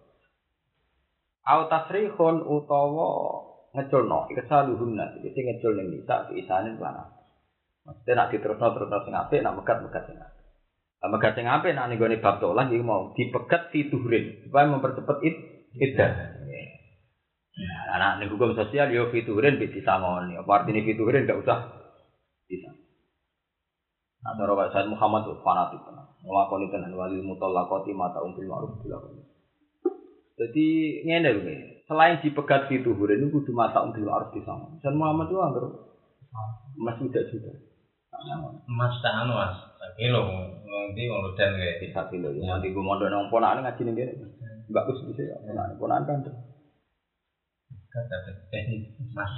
Au 1.49 1.65
tasrihun 1.65 2.45
utawa 2.45 3.09
ngeculno 3.73 4.29
ikesaluhunna 4.29 5.17
iki 5.17 5.33
sing 5.33 5.49
ngecul 5.49 5.73
ning 5.73 5.97
nisa 5.97 6.29
isanin 6.29 6.77
lan 6.77 7.09
apa. 7.09 7.19
Maksudnya 7.83 8.13
nak 8.15 8.29
diterusno 8.31 8.67
terusno 8.71 8.97
sing 9.03 9.13
apik, 9.17 9.43
nak 9.43 9.59
megat 9.59 9.77
megat 9.83 10.03
sing 10.07 10.15
apik. 10.15 10.32
Lah 11.03 11.11
megat 11.11 11.35
sing 11.35 11.43
apik 11.43 11.75
nak 11.75 11.91
ning 11.91 11.99
gone 11.99 12.15
bab 12.23 12.39
tolak 12.39 12.71
iki 12.71 12.79
mau 12.79 13.11
dipegat 13.11 13.75
fiturin 13.75 14.39
supaya 14.47 14.71
mempercepat 14.71 15.19
id 15.19 15.35
iddah. 15.75 16.11
Nah, 17.53 17.81
anak 17.99 18.23
ning 18.23 18.31
hukum 18.31 18.55
sosial 18.55 18.87
yo 18.87 19.11
fiturin 19.11 19.59
bisa 19.59 19.83
samoni. 19.83 20.39
Apa 20.39 20.63
artinya 20.63 20.79
fiturin 20.79 21.27
enggak 21.27 21.43
usah 21.43 21.59
bisa. 22.47 22.71
Nah, 24.23 24.31
cara 24.39 24.55
Pak 24.55 24.67
Said 24.71 24.87
Muhammad 24.87 25.27
tuh 25.27 25.43
fanatik 25.43 25.83
tenan. 25.83 26.07
Nglakoni 26.23 26.71
tenan 26.71 26.95
wali 26.95 27.19
mutallaqati 27.19 27.91
mata 27.91 28.23
umbil 28.23 28.47
ma'ruf 28.47 28.79
dilakoni. 28.79 29.27
Jadi 30.39 30.67
ngene 31.03 31.29
lho. 31.35 31.41
Selain 31.83 32.23
dipegat 32.23 32.71
fiturin 32.71 33.19
itu 33.19 33.27
kudu 33.27 33.51
mata 33.51 33.83
umbil 33.83 34.07
ma'ruf 34.07 34.31
disama. 34.31 34.71
Said 34.79 34.95
Muhammad 34.95 35.27
tuh 35.27 35.43
anggar 35.43 35.67
Mas 36.79 36.95
sudah 36.95 37.27
sudah. 37.27 37.53
Mas 38.71 38.95
tak 39.03 39.13
anu 39.19 39.35
Mas. 39.35 39.72
Kilo 39.99 40.21
nanti 40.63 41.01
ngono 41.05 41.35
dan 41.35 41.53
kayak 41.59 41.77
Bisa 41.83 42.01
kilo 42.07 42.31
ya. 42.31 42.41
Nanti 42.55 42.71
gue 42.71 42.83
mondok 42.83 43.11
nang 43.11 43.27
ponakane 43.27 43.61
ngaji 43.61 43.81
ning 43.83 43.95
kene. 43.99 44.13
Mbak 44.71 44.83
Gus 44.89 44.99
bisa 45.11 45.21
ya. 45.27 45.35
Ponakan 45.43 45.75
ponakan 45.77 46.19
kan. 46.23 46.35
kata 47.93 48.15
Mas. 49.13 49.31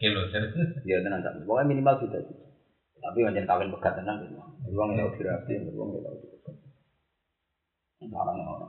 Kilo 0.00 0.24
terus. 0.30 0.54
Ya 0.86 1.02
tenan 1.02 1.20
tak. 1.20 1.34
Pokoknya 1.42 1.68
minimal 1.68 1.98
sudah. 1.98 2.22
Tapi 2.98 3.18
wajan 3.22 3.46
kawin 3.46 3.74
pegat 3.74 3.98
tenan 3.98 4.22
gitu. 4.22 4.38
Uang 4.74 4.94
ya 4.98 5.06
terapi, 5.14 5.52
uang 5.70 5.88
ya 5.94 6.00
tahu. 6.02 6.16
Barang 8.10 8.38
ono. 8.38 8.66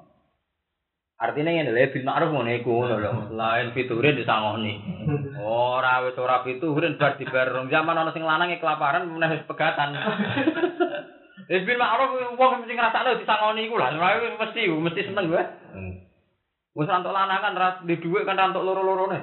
Artinya 1.19 1.51
ngene 1.51 1.75
lho, 1.75 1.91
bil 1.91 2.07
ma'ruf 2.07 2.31
ngono 2.31 2.49
iku 2.55 2.71
ngono 2.71 2.95
lho. 2.95 3.11
Lain 3.35 3.75
fiturin 3.75 4.15
disangoni. 4.15 4.79
Ora 5.35 5.99
wis 6.07 6.15
ora 6.15 6.39
fiturin 6.47 6.95
bar 6.95 7.19
dibar 7.19 7.51
zaman 7.67 7.99
ana 7.99 8.15
sing 8.15 8.23
lanang 8.23 8.55
kelaparan 8.55 9.03
meneh 9.03 9.35
wis 9.35 9.43
pegatan. 9.43 9.99
Wis 11.49 11.65
bil 11.65 11.81
ma'ruf 11.81 12.13
wong 12.37 12.61
mesti 12.61 12.77
ngrasakno 12.77 13.17
disangoni 13.17 13.65
iku 13.65 13.81
lah. 13.81 13.89
Ora 13.97 14.21
mesti 14.37 14.69
mesti 14.69 15.01
seneng 15.01 15.33
gue. 15.33 15.43
Wis 16.77 16.85
rantuk 16.85 17.09
lanang 17.09 17.41
kan 17.41 17.57
ras 17.57 17.81
di 17.89 17.97
dhuwit 17.97 18.21
kan 18.29 18.37
rantuk 18.37 18.61
loro-lorone. 18.61 19.17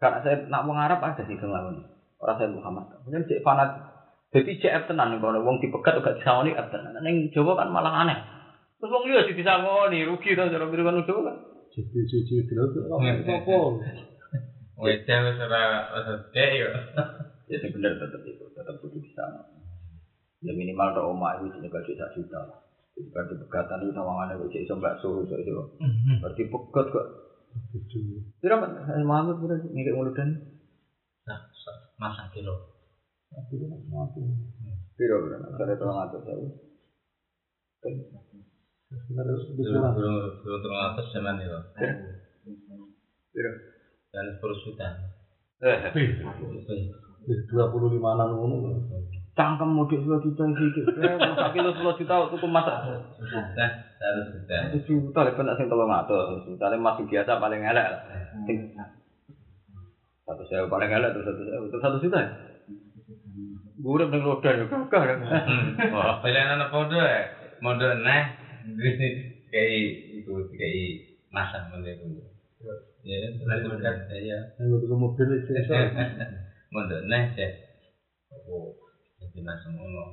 Karena 0.00 0.24
saya 0.24 0.48
nak 0.48 0.64
wong 0.64 0.80
Arab 0.80 1.04
ada 1.04 1.28
sih 1.28 1.36
sing 1.36 1.52
lakoni. 1.52 1.84
Ora 2.16 2.40
saya 2.40 2.48
Muhammad. 2.48 2.88
Mungkin 3.04 3.28
cek 3.28 3.44
fanat. 3.44 3.84
Jadi 4.32 4.56
cek 4.56 4.88
tenan 4.88 5.20
kalau 5.20 5.44
wong 5.44 5.60
dipegat 5.60 6.00
gak 6.00 6.24
disangoni 6.24 6.56
tenan. 6.56 7.04
Ning 7.04 7.28
Jawa 7.36 7.60
kan 7.60 7.68
malah 7.68 7.92
aneh. 7.92 8.16
Terus 8.80 8.92
wong 8.96 9.12
liya 9.12 9.28
disangoni 9.28 10.08
rugi 10.08 10.32
to 10.32 10.48
cara 10.48 10.64
kan 10.72 11.04
Jawa 11.04 11.20
kan. 11.20 11.36
Jadi 11.76 12.00
cuci 12.00 12.48
dulu? 12.48 12.80
Wedang 14.80 15.20
wis 15.28 15.36
ora 15.36 15.64
ora 15.92 16.12
dek 16.32 16.50
yo. 16.56 16.68
Ya 17.52 17.56
sing 17.60 17.76
bener 17.76 18.00
tetep 18.00 18.24
itu, 18.24 18.44
tetep 18.56 18.80
kudu 18.80 19.04
disangoni. 19.04 19.55
Ya 20.44 20.52
minimal 20.52 20.92
tok 20.92 21.08
omah 21.12 21.40
itu 21.40 21.48
jenenge 21.56 21.72
gaji 21.72 21.92
sak 21.96 22.12
juta. 22.12 22.40
Jadi 22.96 23.08
kan 23.12 23.24
pegatan 23.28 23.84
itu 23.84 23.92
sawangane 23.92 24.36
kok 24.36 24.48
cek 24.52 24.64
iso 24.64 24.74
bakso 24.76 25.08
iso 25.24 25.36
iso. 25.36 25.64
Berarti 26.20 26.42
pegat 26.48 26.86
kok. 26.92 27.06
Pira 28.40 28.60
kan 28.60 28.70
Muhammad 29.00 29.36
pura 29.40 29.56
ngekek 29.56 29.96
muludan. 29.96 30.28
Nah, 31.24 31.40
masak 31.96 32.28
kilo. 32.32 32.72
Tolong 35.76 35.98
atur 36.04 36.20
saya. 36.24 36.48
Belum 39.56 39.82
belum 39.96 40.14
belum 40.44 40.58
terlalu 40.62 40.84
atas 40.92 41.06
zaman 41.12 41.40
itu. 41.40 41.60
Pira. 43.32 43.50
Dan 44.12 44.24
sepuluh 44.36 44.56
juta. 44.64 44.88
Eh, 45.64 45.80
Dua 47.50 47.64
puluh 47.72 47.88
lima 47.90 48.14
enam. 48.14 48.36
Cangkem 49.36 49.68
mudik 49.68 50.00
10 50.00 50.24
juta 50.24 50.44
iki. 50.48 50.80
Eh, 51.06 51.16
masak 51.20 51.52
kilo 51.52 51.70
10 51.70 52.00
juta 52.00 52.14
tuku 52.32 52.46
masak. 52.48 52.76
Satu 52.82 53.22
juta. 53.28 53.66
Satu 54.72 54.78
juta 54.88 55.18
lek 55.28 55.36
penak 55.36 55.54
sing 55.60 55.68
tolong 55.68 55.92
atur. 55.92 56.40
Misalnya 56.48 56.80
masih 56.80 57.04
biasa 57.04 57.36
paling 57.36 57.60
elek 57.60 57.86
satu 60.26 60.42
sewa 60.50 60.66
paling 60.66 60.90
elek 60.90 61.14
terus 61.14 61.26
satu 61.30 61.42
sewa 61.46 61.66
terus 61.70 61.82
satu 61.82 61.98
juta. 62.02 62.18
ya? 62.18 62.28
Urip 63.86 64.08
ning 64.10 64.22
lodan 64.26 64.58
yo 64.58 64.66
ya. 64.66 65.14
Wah, 65.94 66.18
pilihan 66.18 66.58
anak 66.58 66.74
podo 66.74 66.98
ya. 66.98 67.30
Mondok 67.62 68.02
neh. 68.02 68.22
Kayak 69.46 69.70
itu 70.18 70.32
kayak 70.58 71.14
masa 71.30 71.70
mondok 71.70 71.94
itu. 71.94 72.26
Ya, 73.06 73.30
terus 73.38 73.78
dekat 73.78 74.10
ya. 74.18 74.38
Untuk 74.58 74.98
mobil 74.98 75.38
itu 75.38 75.52
Mondok 76.74 77.00
neh 77.06 77.22
sih. 77.38 77.50
Oh, 78.50 78.74
jadi 79.20 79.38
masa 79.44 79.68
ngono. 79.72 80.04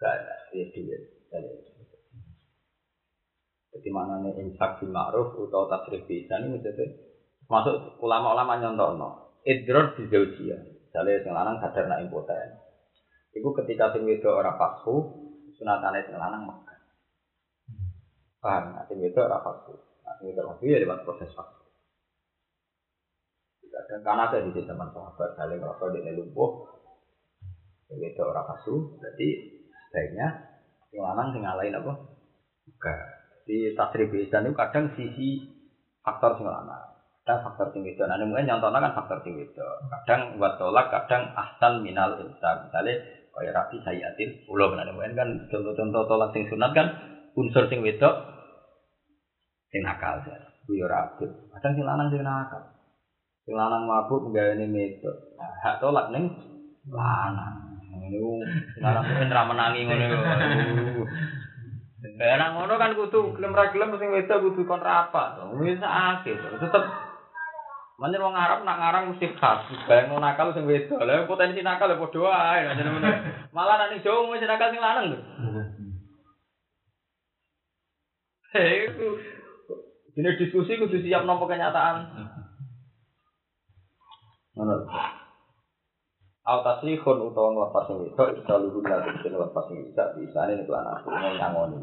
Gak 0.00 0.12
ada, 0.16 0.34
ya 0.56 0.64
duit. 0.72 1.02
Jadi 3.70 3.88
mana 3.94 4.18
nih 4.26 4.34
infak 4.42 4.82
bil 4.82 4.90
ma'ruf 4.90 5.30
atau 5.38 5.70
tasrif 5.70 6.02
bisa 6.10 6.42
ini 6.42 6.58
maksudnya 6.58 6.90
masuk 7.46 8.02
ulama-ulama 8.02 8.58
nyontono 8.58 9.30
idror 9.46 9.94
di 9.94 10.10
zaujia. 10.10 10.58
Misalnya 10.58 11.22
sing 11.22 11.32
lanang 11.32 11.62
sadar 11.62 11.86
nak 11.86 12.02
impoten. 12.02 12.50
Itu 13.30 13.54
ketika 13.62 13.94
sing 13.94 14.02
wedok 14.10 14.42
ora 14.42 14.58
pasfu 14.58 15.06
sunatane 15.54 16.02
sing 16.02 16.18
lanang 16.18 16.50
mekah 16.50 16.80
paham? 18.42 18.64
Nak 18.74 18.84
sing 18.90 18.98
wedok 18.98 19.30
ora 19.30 19.38
pasfu 19.38 19.72
nak 20.02 20.14
sing 20.18 20.34
wedok 20.34 20.44
pasfu 20.50 20.64
ya 20.66 20.82
lewat 20.82 21.06
proses 21.06 21.30
pasfu 21.30 21.59
dan 23.70 24.00
karena 24.02 24.30
ada 24.30 24.38
di 24.42 24.50
zaman 24.54 24.88
sahabat 24.94 25.30
saling 25.34 25.58
merasa 25.58 25.90
di 25.90 26.14
lumpuh. 26.14 26.50
Sing 27.90 27.98
wedok 27.98 28.30
ora 28.30 28.46
pasfu 28.46 29.02
berarti 29.02 29.28
sebaiknya 29.90 30.26
sing 30.94 31.02
lanang 31.02 31.34
sing 31.34 31.42
ngalahin 31.42 31.74
apa? 31.74 31.92
Mekah 32.70 32.98
di 33.50 33.74
tasrif 33.74 34.14
ihsan 34.14 34.46
itu 34.46 34.54
kadang 34.54 34.94
sisi 34.94 35.42
faktor 36.06 36.38
sing 36.38 36.46
lanang. 36.46 36.86
Kadang 37.26 37.38
faktor 37.50 37.66
sing 37.74 37.82
wedok. 37.82 38.06
Nah 38.06 38.18
mungkin 38.22 38.46
contohnya 38.46 38.78
kan 38.78 38.92
faktor 38.94 39.18
sing 39.26 39.34
wedok. 39.34 39.74
Kadang 39.90 40.38
buat 40.38 40.54
tolak 40.58 40.86
kadang 40.94 41.34
ahsan 41.34 41.82
minal 41.82 42.14
insan. 42.22 42.70
Misalnya 42.70 42.94
kaya 43.34 43.50
rapi 43.50 43.82
sayatin. 43.82 44.46
Ulo 44.46 44.70
nah 44.70 44.86
mungkin 44.94 45.18
kan 45.18 45.28
contoh-contoh 45.50 46.06
tolak 46.06 46.30
sing 46.30 46.46
sunat 46.46 46.70
kan 46.74 46.86
unsur 47.34 47.66
sing 47.66 47.82
wedok 47.82 48.14
sing 49.74 49.82
nakal 49.82 50.22
ya. 50.22 50.38
Yo 50.70 50.86
rapi. 50.86 51.26
Kadang 51.26 51.72
sing 51.74 51.82
lanang 51.82 52.06
sing 52.14 52.22
nakal 52.22 52.79
sing 53.44 53.54
lanang 53.56 53.88
mabuk 53.88 54.30
nggawe 54.30 54.54
wedok 54.56 55.16
nah, 55.36 55.52
hak 55.64 55.78
tolak 55.80 56.12
ning 56.12 56.28
lanang 56.90 57.80
sing 57.88 58.82
lanang 58.82 59.04
mungkin 59.06 59.34
ra 59.34 59.42
menangi 59.48 59.80
ngono 59.86 60.06
Ya 62.00 62.36
ngono 62.52 62.80
kan 62.80 62.96
kudu 62.96 63.36
gelem 63.36 63.56
ra 63.56 63.72
gelem 63.72 63.96
sing 63.96 64.12
wedok 64.12 64.40
kudu 64.40 64.64
kon 64.68 64.80
rapat. 64.80 65.40
Wis 65.60 65.80
akeh. 65.80 66.36
Tetep 66.36 66.84
Manjen 68.00 68.24
wong 68.24 68.32
Arab 68.32 68.64
nak 68.64 68.80
ngarang 68.80 69.12
mesti 69.12 69.28
khas. 69.36 69.68
Bayang 69.84 70.16
nakal 70.16 70.56
sing 70.56 70.64
wedok. 70.64 71.04
Lah 71.04 71.28
potensi 71.28 71.60
nakal 71.60 71.92
ya 71.92 72.00
padha 72.00 72.88
ngono. 72.88 73.08
Malah 73.52 73.76
nek 73.76 73.88
ning 73.92 74.00
Jawa 74.00 74.32
mesti 74.32 74.48
nakal 74.48 74.72
sing 74.72 74.80
lanang 74.80 75.04
lho. 75.12 75.18
Hei, 78.50 78.82
ini 80.18 80.30
diskusi 80.40 80.80
kudu 80.80 81.04
siap 81.04 81.22
nampa 81.22 81.46
kenyataan. 81.46 81.96
Au 86.50 86.58
tasrihun 86.66 87.18
utawa 87.30 87.48
nglepas 87.52 87.84
sing 87.86 87.96
wedok 88.00 88.34
bisa 88.34 88.54
luhur 88.58 88.82
lan 88.82 89.06
bisa 89.12 89.28
nglepas 89.28 89.64
sing 89.70 89.78
bisa 89.86 90.02
bisa 90.18 90.40
ini 90.50 90.64
kelan 90.66 90.88
aku 90.88 91.08
ngangoni. 91.14 91.78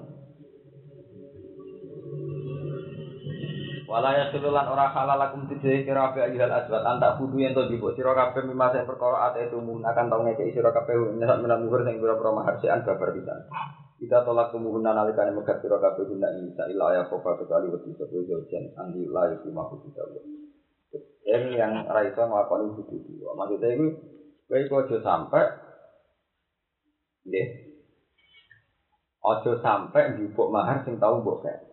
Wala 3.87 4.19
ya 4.19 4.27
sululan 4.35 4.67
ora 4.67 4.91
halal 4.91 5.15
lakum 5.15 5.47
tijai 5.47 5.87
kira 5.87 6.11
api 6.11 6.19
ayyuhal 6.19 6.51
aswad 6.51 6.83
antak 6.83 7.15
kudu 7.15 7.39
yang 7.39 7.55
to 7.55 7.71
jibuk 7.71 7.95
sira 7.95 8.11
kabeh 8.11 8.43
mimma 8.43 8.67
sing 8.75 8.83
perkara 8.83 9.31
ate 9.31 9.47
itu 9.47 9.63
mun 9.63 9.79
akan 9.87 10.11
tau 10.11 10.27
ngekeki 10.27 10.59
sira 10.59 10.75
kabeh 10.75 11.15
nyesat 11.15 11.39
menak 11.39 11.63
muhur 11.63 11.87
sing 11.87 11.95
pira-pira 11.95 12.35
mahar 12.35 12.59
sean 12.59 12.83
babar 12.83 13.15
pisan. 13.15 13.47
Kita 13.95 14.27
tolak 14.27 14.51
kumuhuna 14.51 14.91
nalikane 14.91 15.31
megat 15.31 15.63
sira 15.63 15.79
kabeh 15.79 16.03
guna 16.03 16.27
isa 16.35 16.67
ila 16.67 16.99
ya 16.99 17.07
kofa 17.07 17.39
kecuali 17.39 17.71
wedi 17.71 17.95
sepuh 17.95 18.27
jojen 18.27 18.75
andi 18.75 19.07
layu 19.07 19.39
di 19.39 19.49
mahfud 19.55 19.79
kita. 19.79 20.03
M 21.27 21.43
yang 21.51 21.83
Raisa 21.83 22.23
melakukan 22.23 22.71
itu 22.79 22.87
dulu. 22.87 23.35
Maksudnya 23.35 23.75
itu, 23.75 23.85
gue 24.47 24.57
itu 24.63 24.73
aja 24.79 24.97
sampai, 25.03 25.43
ya, 27.27 27.43
aja 29.27 29.51
sampai 29.59 30.15
jupuk 30.15 30.47
mahar 30.47 30.87
sing 30.87 30.95
tahu 30.95 31.19
gue 31.19 31.43
kayak. 31.43 31.67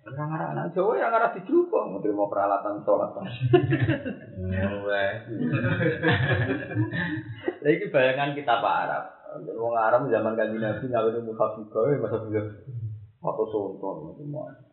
Enggak 0.00 0.32
ngarah 0.32 0.48
anak 0.56 0.72
Jawa 0.72 0.96
ya 0.96 1.12
ngarah 1.12 1.36
di 1.36 1.44
jupuk, 1.44 1.84
mau 1.84 2.00
terima 2.00 2.24
peralatan 2.24 2.80
sholat. 2.88 3.12
Nah, 3.20 3.28
ini 7.68 7.84
bayangan 7.92 8.32
kita 8.32 8.64
Pak 8.64 8.76
Arab. 8.88 9.04
Wong 9.60 9.76
Arab 9.76 10.08
zaman 10.08 10.32
kajian 10.40 10.64
Nabi, 10.64 10.88
ngawin 10.88 11.20
umur 11.20 11.36
satu 11.36 11.68
masa 12.00 12.16
bilang, 12.24 12.48
waktu 13.20 13.44
sonton, 13.52 14.16
semuanya. 14.16 14.69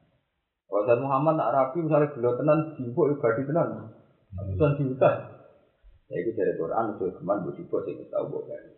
Kalau 0.68 0.84
Said 0.84 0.99
Muhammad 0.99 1.39
nak 1.39 1.51
rapi 1.55 1.80
misalnya 1.80 2.11
beliau 2.11 2.36
tenan 2.36 2.76
jibuk 2.76 3.07
ibadi 3.15 3.47
tenan, 3.47 3.88
ratusan 4.36 4.72
juta. 4.84 5.11
Ya 6.11 6.15
itu 6.24 6.36
dari 6.36 6.59
Quran 6.59 6.95
itu 6.95 7.07
keman 7.15 7.47
bu 7.47 7.55
jibuk 7.55 7.88
sih 7.88 7.95
kita 7.95 8.11
tahu 8.20 8.36
bukan. 8.36 8.76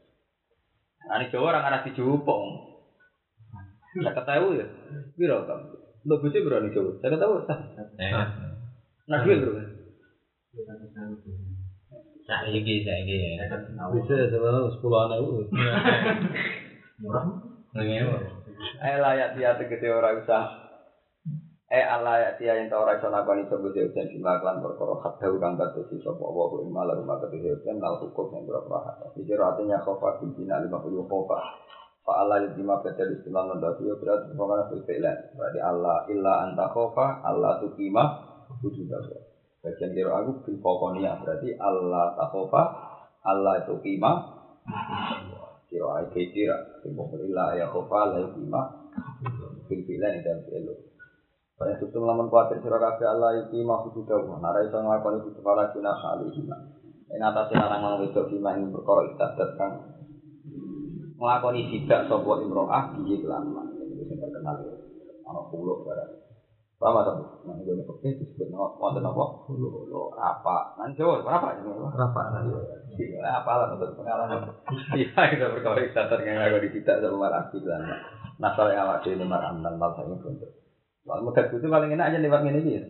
Nah 1.10 1.18
ini 1.18 1.34
Jawa 1.34 1.58
orang 1.58 1.66
arah 1.66 1.82
dijupuk. 1.82 2.40
Saya 3.90 4.14
ketahui 4.14 4.62
ya, 4.62 4.66
biro 5.18 5.50
kamu. 5.50 5.66
Lo 6.06 6.22
bujuk 6.22 6.46
berani 6.46 6.70
Jawa, 6.70 6.94
saya 7.02 7.10
ketahui. 7.18 7.42
Nah 9.10 9.18
duit 9.26 9.42
bro. 9.42 9.58
Saiki 12.30 12.86
saiki 12.86 13.16
ya. 13.42 13.50
bisa 13.90 14.30
sebenarnya 14.30 14.70
sepuluh 14.78 15.10
anak 15.10 15.18
itu. 15.26 15.42
Ngewo. 17.74 18.18
Eh 18.78 18.98
layak 19.02 19.34
dia 19.34 19.58
tegese 19.58 19.90
ora 19.90 20.14
usah. 20.14 20.69
Eh 21.70 21.86
Allah 21.86 22.34
ya 22.42 22.58
yang 22.58 22.66
ora 22.74 22.98
iso 22.98 23.14
lakoni 23.14 23.46
sapa 23.46 23.70
jauhan 23.70 24.10
simaklan 24.10 24.58
perkara 24.58 25.06
hadau 25.06 25.38
kang 25.38 25.54
kadosi 25.54 26.02
sapa 26.02 26.26
wa 26.26 26.50
ku 26.50 26.66
malah 26.66 26.98
rumah 26.98 27.22
kadosi 27.22 27.46
kan 27.62 27.78
nal 27.78 28.02
hukum 28.02 28.34
yang 28.34 28.50
berapa 28.50 28.74
hak. 28.74 29.14
Iki 29.14 29.38
artinya 29.38 29.78
khofa 29.86 30.18
bina 30.34 30.66
50 30.66 31.06
khofa. 31.06 31.38
Fa 32.02 32.26
Allah 32.26 32.50
lima 32.58 32.82
kata 32.82 33.06
istilah 33.14 33.54
nanda 33.54 33.78
dia 33.78 33.94
berarti 34.02 34.34
pokoknya 34.34 34.82
fi'lan. 34.82 35.18
Berarti 35.38 35.60
Allah 35.62 36.10
illa 36.10 36.34
anta 36.50 36.66
khofa 36.74 37.22
Allah 37.22 37.62
tukima 37.62 38.04
wujud 38.66 38.90
Allah. 38.90 39.22
Bagian 39.62 39.94
kira 39.94 40.26
aku 40.26 40.42
bil 40.50 40.58
pokoknya 40.66 41.22
berarti 41.22 41.54
Allah 41.62 42.18
takhofa 42.18 42.64
Allah 43.30 43.62
tukima 43.70 44.12
kira 45.70 45.86
ai 46.02 46.10
kira 46.34 46.82
sing 46.82 46.98
illa 46.98 47.46
ya 47.54 47.70
khofa 47.70 48.10
la 48.10 48.26
tukima 48.26 48.90
bil 49.70 49.82
fi'lan 49.86 50.18
dan 50.26 50.42
fi'lu. 51.60 51.68
Saya 51.68 51.76
tutup 51.84 52.08
lamun 52.08 52.32
kuatir 52.32 52.64
sira 52.64 52.80
kabeh 52.80 53.08
Allah 53.08 53.44
iki 53.44 53.60
mahfud 53.68 54.08
dawa. 54.08 54.40
Nara 54.40 54.64
iso 54.64 54.80
nglakoni 54.80 55.24
kudu 55.28 55.40
pala 55.44 55.68
kina 55.76 55.92
kali 55.92 56.32
hina. 56.32 56.58
Ing 57.12 57.20
atase 57.20 57.54
larang 57.58 57.82
nang 57.84 58.00
wedok 58.00 58.32
bima 58.32 58.56
ing 58.56 58.72
perkara 58.72 59.12
ibadat 59.12 59.50
kang 59.60 59.74
nglakoni 61.20 61.68
sidak 61.68 62.08
sapa 62.08 62.32
imro'ah 62.40 62.96
piye 62.96 63.20
kelama. 63.20 63.68
Itu 63.76 64.04
sing 64.08 64.18
terkenal. 64.24 64.56
Ana 65.28 65.42
pulau 65.52 65.84
barang. 65.84 66.12
Paham 66.80 66.96
ta? 67.04 67.12
Nang 67.44 67.60
ngene 67.60 67.84
kok 67.84 68.00
disebut 68.00 68.56
wonten 68.56 69.04
apa? 69.04 69.24
Pulau 69.44 70.16
apa? 70.16 70.80
Nang 70.80 70.96
Jawa 70.96 71.20
berapa 71.20 71.60
jenenge? 71.60 71.92
Rapat. 71.92 72.26
Iya, 73.00 73.20
apa 73.44 73.52
lah 73.52 73.68
untuk 73.76 74.00
pengalaman. 74.00 74.48
Iya, 74.96 75.20
itu 75.36 75.46
perkara 75.60 75.80
ibadat 75.84 76.20
kang 76.24 76.40
aku 76.40 76.58
disidak 76.64 77.04
sama 77.04 77.28
marasi 77.28 77.60
lan. 77.68 77.84
Nasal 78.40 78.72
yang 78.72 78.88
awak 78.88 79.04
dhewe 79.04 79.28
marang 79.28 79.60
dan 79.60 79.76
mal 79.76 79.92
saking 80.00 80.24
bentuk. 80.24 80.59
Kalau 81.10 81.26
megat 81.26 81.50
itu 81.50 81.66
paling 81.66 81.90
enak 81.98 82.14
aja 82.14 82.22
lewat 82.22 82.46
ini 82.46 82.62
dia. 82.62 82.82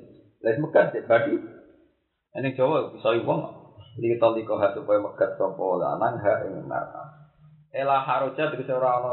Lewat 0.43 0.59
megat 0.59 0.87
ya 0.91 1.07
badi. 1.07 1.39
Ini 2.35 2.51
Jawa 2.51 2.91
bisa 2.91 3.15
uang. 3.15 3.41
Li 3.95 4.19
toliko 4.19 4.59
ha 4.59 4.75
supaya 4.75 4.99
megat 4.99 5.39
sopo 5.39 5.79
lanang 5.79 6.19
ha 6.19 6.43
ing 6.43 6.67
marah. 6.67 7.15
Ela 7.71 8.03
haroja 8.03 8.51
tegese 8.51 8.75
ora 8.75 8.99
ana 8.99 9.11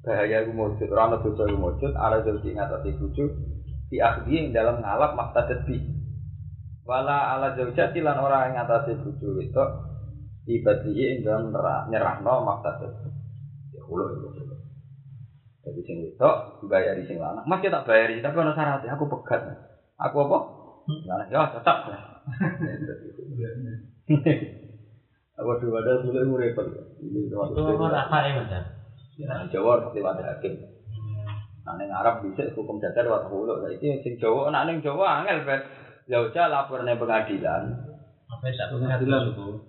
bahaya 0.00 0.40
iku 0.40 0.56
mujud, 0.56 0.88
ora 0.88 1.12
ana 1.12 1.16
dosa 1.20 1.44
iku 1.44 1.58
mujud, 1.60 1.92
ala 1.92 2.24
zauji 2.24 2.56
ngatasi 2.56 2.96
bojo 2.96 3.24
di 3.92 4.00
akhdi 4.00 4.32
ing 4.40 4.46
dalam 4.56 4.80
ngalap 4.80 5.12
maktadat 5.18 5.68
bi. 5.68 5.76
Wala 6.88 7.36
ala 7.36 7.52
zaujati 7.58 8.00
lan 8.00 8.16
ora 8.24 8.48
ing 8.48 8.56
ngatasi 8.56 9.04
bojo 9.04 9.36
itu 9.36 9.64
ibadihi 10.48 11.04
ing 11.12 11.18
dalam 11.28 11.52
nyerahno 11.92 12.34
maktadat. 12.46 12.92
Ya 13.76 13.82
ulo 13.84 14.16
itu. 14.16 14.49
Jadi 15.70 15.86
sing 15.86 15.96
wedok 16.02 16.66
bayari 16.66 17.06
sing 17.06 17.22
lanang. 17.22 17.46
Mas 17.46 17.62
ya 17.62 17.70
tak 17.70 17.86
bayari, 17.86 18.18
tapi 18.18 18.42
ono 18.42 18.50
syaratnya 18.50 18.98
aku 18.98 19.06
pegat. 19.06 19.38
Aku 20.02 20.26
apa? 20.26 20.38
Lanang 21.06 21.30
ya 21.30 21.46
tetap. 21.54 21.86
Aku 25.38 25.50
dua 25.62 25.78
ada 25.78 26.02
mulai 26.02 26.26
mu 26.26 26.34
repot. 26.42 26.66
Ini 26.98 27.30
Itu 27.30 27.38
apa 27.38 28.18
ya 28.26 28.32
Mas? 28.34 28.50
Nah, 29.20 29.46
Jawa 29.46 29.78
harus 29.78 29.94
lewat 29.94 30.18
hakim. 30.26 30.58
Nah, 31.60 31.76
ning 31.76 31.92
Arab 31.92 32.24
bisa 32.24 32.50
hukum 32.58 32.82
dasar 32.82 33.06
lewat 33.06 33.30
hulu. 33.30 33.62
Lah 33.62 33.70
iki 33.70 34.02
sing 34.02 34.18
Jawa, 34.18 34.50
nak 34.50 34.66
ning 34.66 34.82
Jawa 34.82 35.22
angel 35.22 35.46
bet. 35.46 35.62
Lapor 36.10 36.82
ning 36.82 36.98
pengadilan. 36.98 37.62
Apa 38.26 38.44
ya 38.50 38.52
satu 38.58 38.82
Pengadilan. 38.82 39.22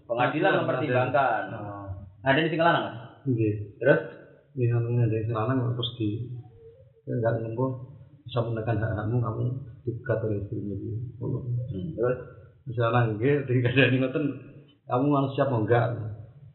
Pengadilan 0.09 0.51
mempertimbangkan. 0.65 1.43
Ada 2.25 2.39
di. 2.41 2.57
Mas? 2.57 2.95
Nggih. 3.29 3.53
Terus 3.77 4.20
Ini 4.51 4.67
namanya 4.67 5.07
dari 5.07 5.23
selanang 5.23 5.75
terus 5.75 5.91
di 5.95 6.09
ya 7.07 7.13
enggak 7.17 7.39
nempuh 7.39 7.71
bisa 8.27 8.39
menekan 8.43 8.77
hak 8.77 8.91
hakmu 8.99 9.17
kamu 9.23 9.43
dipegat 9.87 10.19
oleh 10.27 10.37
istrinya 10.43 10.75
dia. 10.77 10.95
Oh. 11.23 11.41
terus 11.71 12.17
Misalnya 12.61 13.09
nggih 13.17 13.33
ketika 13.49 13.69
ada 13.73 13.95
ngoten 13.97 14.25
kamu 14.85 15.07
harus 15.17 15.31
siap 15.33 15.49
mau 15.49 15.65
enggak. 15.65 15.87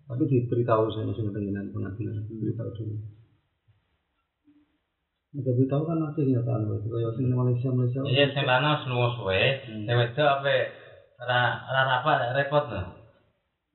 Tapi 0.07 0.23
diberitahu 0.23 0.87
saya 0.95 1.03
masih 1.03 1.35
dengan 1.35 1.67
pengadilan 1.75 2.23
diberitahu 2.31 2.71
dulu. 2.79 2.95
Ada 5.37 5.51
beritahu 5.53 5.83
kan 5.83 5.99
masih 5.99 6.23
kenyataan 6.31 6.63
itu 6.65 6.89
kayak 6.89 7.13
sing 7.19 7.27
Malaysia 7.35 7.69
Malaysia. 7.75 8.01
Iya, 8.07 8.25
sing 8.31 8.45
lanang 8.47 8.79
wis 8.79 8.87
lunga 8.89 9.09
suwe, 9.19 9.43
sing 9.67 9.85
wedok 9.85 10.29
apa 10.41 10.55
ora 11.21 11.41
ora 11.69 11.81
rapat 11.91 12.19
repot 12.39 12.65
no. 12.71 12.96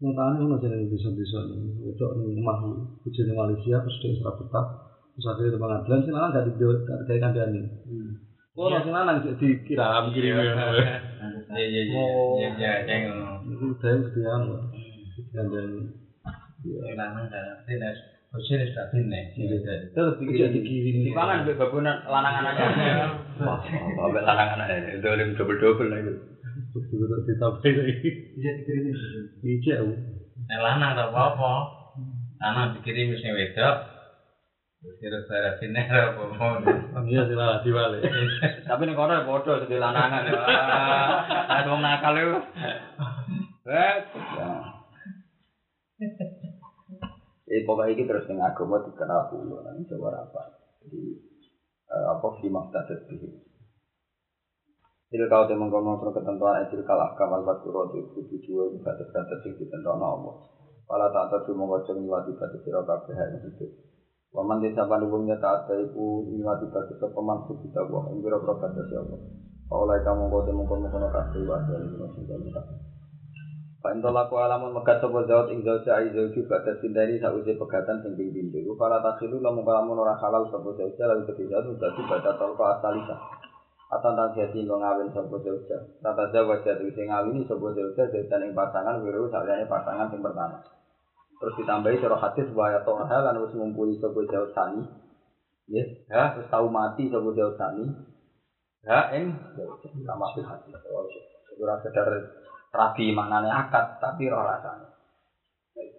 Nyatanya 0.02 0.50
masih 0.50 0.68
yang 0.74 0.90
bisa-bisa 0.90 1.38
itu 1.46 2.06
nih 2.18 2.34
rumah 2.42 2.58
kucing 3.06 3.30
di 3.30 3.34
Malaysia 3.38 3.78
terus 3.86 3.98
dia 4.02 4.18
serap 4.18 4.36
betah 4.42 4.66
terus 5.14 5.26
akhirnya 5.30 5.54
di 5.54 5.60
pengadilan 5.62 6.00
sih 6.02 6.12
nana 6.12 6.28
nggak 6.34 6.44
di 6.50 6.52
nggak 6.58 7.00
kayak 7.06 7.22
kandani. 7.22 7.62
Oh, 8.58 8.66
Iya. 8.68 8.82
masih 8.82 8.92
nana 8.92 9.12
dikiram 9.22 10.04
kirim 10.10 10.36
Iya 10.42 11.66
iya 11.70 11.82
iya. 11.86 12.04
Iya 12.34 12.50
iya 12.58 12.72
ceng 12.90 13.02
ngono. 13.14 13.30
Itu 13.46 13.66
dia 13.78 13.94
kemudian 14.02 14.42
kandani. 15.38 15.82
Sing 16.66 16.94
lanang 16.98 17.30
kan 17.30 17.46
dinas 17.70 17.98
Bosnya 18.32 18.64
sudah 18.64 18.88
bine. 18.96 19.22
Terus 19.92 20.14
dikirim 20.18 20.50
dikirim. 20.56 21.04
dipangan 21.04 21.44
babunan 21.52 22.00
lanangan 22.08 22.48
aja. 22.48 23.12
Wah, 23.44 23.60
mbek 24.08 24.24
lanangan 24.24 24.66
aja. 24.66 24.98
Dolim 25.04 25.36
double-double 25.36 25.92
lah 25.92 26.00
itu. 26.00 26.31
Betul 26.72 27.04
ditambahin 27.28 27.74
lagi. 27.84 28.10
Bisa 28.36 28.52
dikirimin. 28.64 28.96
Iya. 29.44 29.76
Yang 30.48 30.62
lanang 30.64 30.92
tak 30.96 31.10
apa-apa. 31.12 31.52
Lanang 32.40 32.68
dikirim 32.80 33.12
sing 33.20 33.36
wedok. 33.36 33.76
Terus 34.82 34.96
kira 34.98 35.20
saya 35.30 35.62
bine 35.62 35.82
ora 35.86 36.16
apa-apa. 36.16 36.72
Iya 37.06 37.28
diwale. 37.62 38.00
Tapi 38.66 38.82
ning 38.88 38.96
kono 38.96 39.28
bodoh 39.28 39.60
sedih 39.62 39.84
lanangan. 39.84 40.32
Ah, 40.32 41.60
ada 41.60 41.70
wong 41.70 41.84
nakal 41.84 42.16
itu. 42.16 42.40
Eh, 43.68 43.96
Eh, 47.52 47.68
pokoknya 47.68 47.92
ini 47.94 48.08
terus 48.08 48.24
dengan 48.32 48.48
agama 48.56 48.80
dikenal 48.80 49.28
dulu, 49.28 49.60
nanti 49.60 49.84
coba 49.92 50.24
apa. 50.24 50.56
Jadi, 50.82 51.20
eh, 51.92 52.06
apa 52.08 52.28
sih 52.40 52.48
maksud 52.48 52.80
itu? 55.12 55.20
Jadi 55.20 55.28
kau 55.28 55.44
temen 55.44 55.68
kono 55.68 56.00
pro 56.00 56.16
ketentuan 56.16 56.64
etil 56.64 56.88
kalah 56.88 57.12
kamal 57.20 57.44
batu 57.44 57.68
roti 57.68 58.00
kudu 58.16 58.40
dua 58.48 58.72
batas 58.80 59.12
batas 59.12 59.44
sing 59.44 59.60
ditentukan 59.60 60.00
Allah. 60.00 60.36
Pala 60.88 61.12
tak 61.12 61.36
tahu 61.36 61.52
cuma 61.52 61.68
ngocok 61.68 62.00
niwati 62.00 62.32
batas 62.40 62.64
siro 62.64 62.80
kabeh 62.88 63.16
yang 63.16 63.44
hidup. 63.44 63.72
Waman 64.32 64.64
desa 64.64 64.88
pandubungnya 64.88 65.36
tak 65.44 65.68
ada 65.68 65.84
ibu 65.84 66.32
niwati 66.32 66.72
batas 66.72 66.96
sepaman 66.96 67.44
kita 67.44 67.84
buang 67.92 68.16
enggak 68.16 68.40
pro 68.40 68.56
batas 68.56 68.88
ya 68.88 69.04
Allah. 69.04 69.20
Oleh 69.72 70.00
kamu 70.00 70.32
kau 70.32 70.48
temen 70.48 70.64
kono 70.64 70.88
kono 70.88 71.08
kabeh 71.12 71.44
wadah 71.44 71.76
ini 71.76 71.96
masih 72.00 72.24
dalam 72.24 72.48
kabeh. 72.48 72.78
Pak 73.82 73.98
Intolaku 73.98 74.38
alamun 74.38 74.78
megat 74.78 75.02
sopo 75.02 75.26
zaut 75.26 75.50
ing 75.50 75.66
zaut 75.66 75.82
sa'i 75.82 76.14
zauju 76.14 76.46
batas 76.46 76.78
sindari 76.86 77.18
sausi 77.18 77.58
pegatan 77.58 77.98
sing 78.06 78.14
ping 78.14 78.30
pintu. 78.30 78.62
Iku 78.62 78.78
pala 78.78 79.02
takhilu 79.02 79.42
lamun 79.42 79.66
kalamun 79.66 80.06
halal 80.06 80.46
sopo 80.54 80.72
zauja 80.78 81.04
lalu 81.10 81.26
ketiga 81.34 81.60
asalisa. 81.66 83.41
Atau 83.92 84.16
tentang 84.16 84.32
jadi 84.32 84.60
ngawin 84.64 85.12
sopo 85.12 85.36
zauja. 85.44 85.84
Tata 86.00 86.32
jawa 86.32 86.64
jadi 86.64 86.88
sing 86.96 87.12
ngawini 87.12 87.44
sopo 87.44 87.76
zauja 87.76 88.08
zaujan 88.08 88.48
ing 88.48 88.56
pasangan 88.56 89.04
wiru 89.04 89.28
saliyane 89.28 89.68
pasangan 89.68 90.08
sing 90.08 90.24
pertama. 90.24 90.64
Terus 91.44 91.58
ditambahi 91.60 92.00
surah 92.00 92.22
hadis 92.24 92.48
bahwa 92.56 92.80
toha 92.88 93.18
lan 93.20 93.44
wis 93.44 93.52
ngumpuli 93.52 94.00
sopo 94.00 94.24
sani. 94.56 94.88
Ya, 95.68 95.84
ya, 96.08 96.24
terus 96.40 96.48
tahu 96.48 96.72
mati 96.72 97.12
sopo. 97.12 97.36
Ya, 97.36 99.00
ing 99.12 99.36
zauja 99.60 99.90
sama 100.08 100.32
fil 100.32 100.48
hadis. 100.48 100.72
Ora 101.60 101.76
sekedar 101.84 102.08
rabi 102.72 103.12
maknane 103.12 103.52
akad 103.52 104.00
tapi 104.00 104.32
ora 104.32 104.56
rasane. 104.56 104.88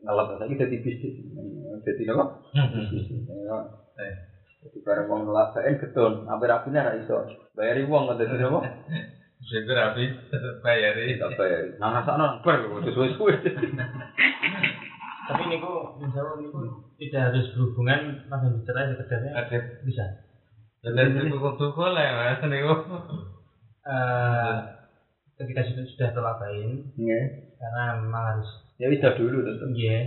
Ngelep 0.01 0.41
saiki 0.41 0.57
dadi 0.57 0.77
bisnis. 0.81 1.15
Dadi 1.85 2.03
napa? 2.09 2.25
Bisnis. 2.91 4.32
Jadi 4.63 4.79
bareng 4.87 5.11
wong 5.11 5.21
ngelak 5.27 5.59
baen 5.59 5.75
gedon, 5.75 6.23
sampai 6.23 6.47
rabine 6.47 6.79
ora 6.79 6.95
iso. 6.95 7.17
Bayari 7.59 7.83
wong 7.83 8.03
ngoten 8.07 8.31
dadi 8.31 8.39
napa? 8.39 8.61
Sing 9.43 9.67
rapi 9.67 10.05
bayari. 10.63 11.19
Tak 11.19 11.35
bayari. 11.35 11.71
Nang 11.83 11.99
rasane 11.99 12.15
nang 12.23 12.39
bar 12.47 12.63
kok 12.63 12.95
suwe-suwe. 12.95 13.35
Tapi 15.23 15.43
niku 15.51 15.73
misalnya 15.99 16.35
niku 16.39 16.59
tidak 16.99 17.31
harus 17.31 17.47
berhubungan 17.55 18.01
langsung 18.31 18.55
dicerai 18.59 18.91
sekedarnya 18.95 19.31
Ada 19.35 19.59
bisa. 19.83 20.05
dan 20.83 21.15
itu 21.15 21.39
kudu 21.39 21.67
boleh 21.75 22.07
mas 22.15 22.43
niku. 22.47 22.75
Eh 23.83 24.55
ketika 25.43 25.63
sudah 25.67 25.85
sudah 25.91 26.09
Nggih. 26.95 27.23
karena 27.59 27.83
memang 27.99 28.25
harus 28.35 28.47
Ya 28.79 28.87
wis 28.91 29.03
dulu 29.03 29.43
tetep. 29.43 29.69
iya 29.75 29.99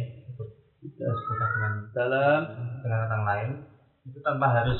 terus 0.96 1.20
kita 1.28 1.46
dengan 1.48 1.74
Dalam 1.92 2.40
dengan 2.84 3.00
orang 3.12 3.24
lain 3.28 3.50
itu 4.06 4.20
tanpa 4.22 4.54
harus 4.54 4.78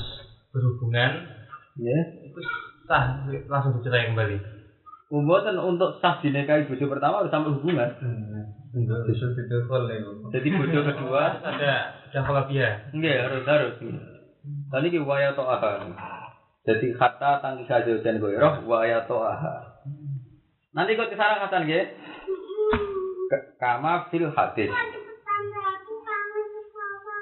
berhubungan 0.54 1.26
ya. 1.74 1.98
itu 2.22 2.40
sah 2.86 3.26
langsung 3.50 3.74
dicerai 3.82 4.14
kembali. 4.14 4.38
Umboten 5.10 5.58
untuk 5.58 5.98
sah 5.98 6.18
dinikahi 6.22 6.66
bojo 6.66 6.86
pertama 6.86 7.22
harus 7.22 7.30
sampai 7.34 7.54
hubungan. 7.54 7.90
Untuk 8.74 9.06
isu 9.10 9.34
itu 9.34 9.56
boleh. 9.66 9.98
Jadi 10.30 10.48
bojo 10.54 10.78
kedua 10.90 11.42
Ada 11.42 11.72
ada 12.10 12.42
dia. 12.50 12.86
Enggak 12.94 13.26
harus 13.26 13.44
harus. 13.46 13.74
Tadi 14.70 14.86
ki 14.94 15.02
waya 15.02 15.34
to'aha. 15.34 15.90
Jadi 16.66 16.94
kata 16.98 17.38
tangki 17.42 17.66
saja 17.70 17.92
dan 18.02 18.18
goyroh 18.18 18.62
waya 18.66 19.06
to'aha. 19.06 19.78
Nanti 20.74 20.98
kok 20.98 21.10
ke 21.10 21.16
sana 21.18 21.42
kata 21.46 21.66
nggih. 21.66 21.84
K- 23.26 23.46
Kama 23.58 24.06
fil 24.10 24.30
hadis. 24.34 24.70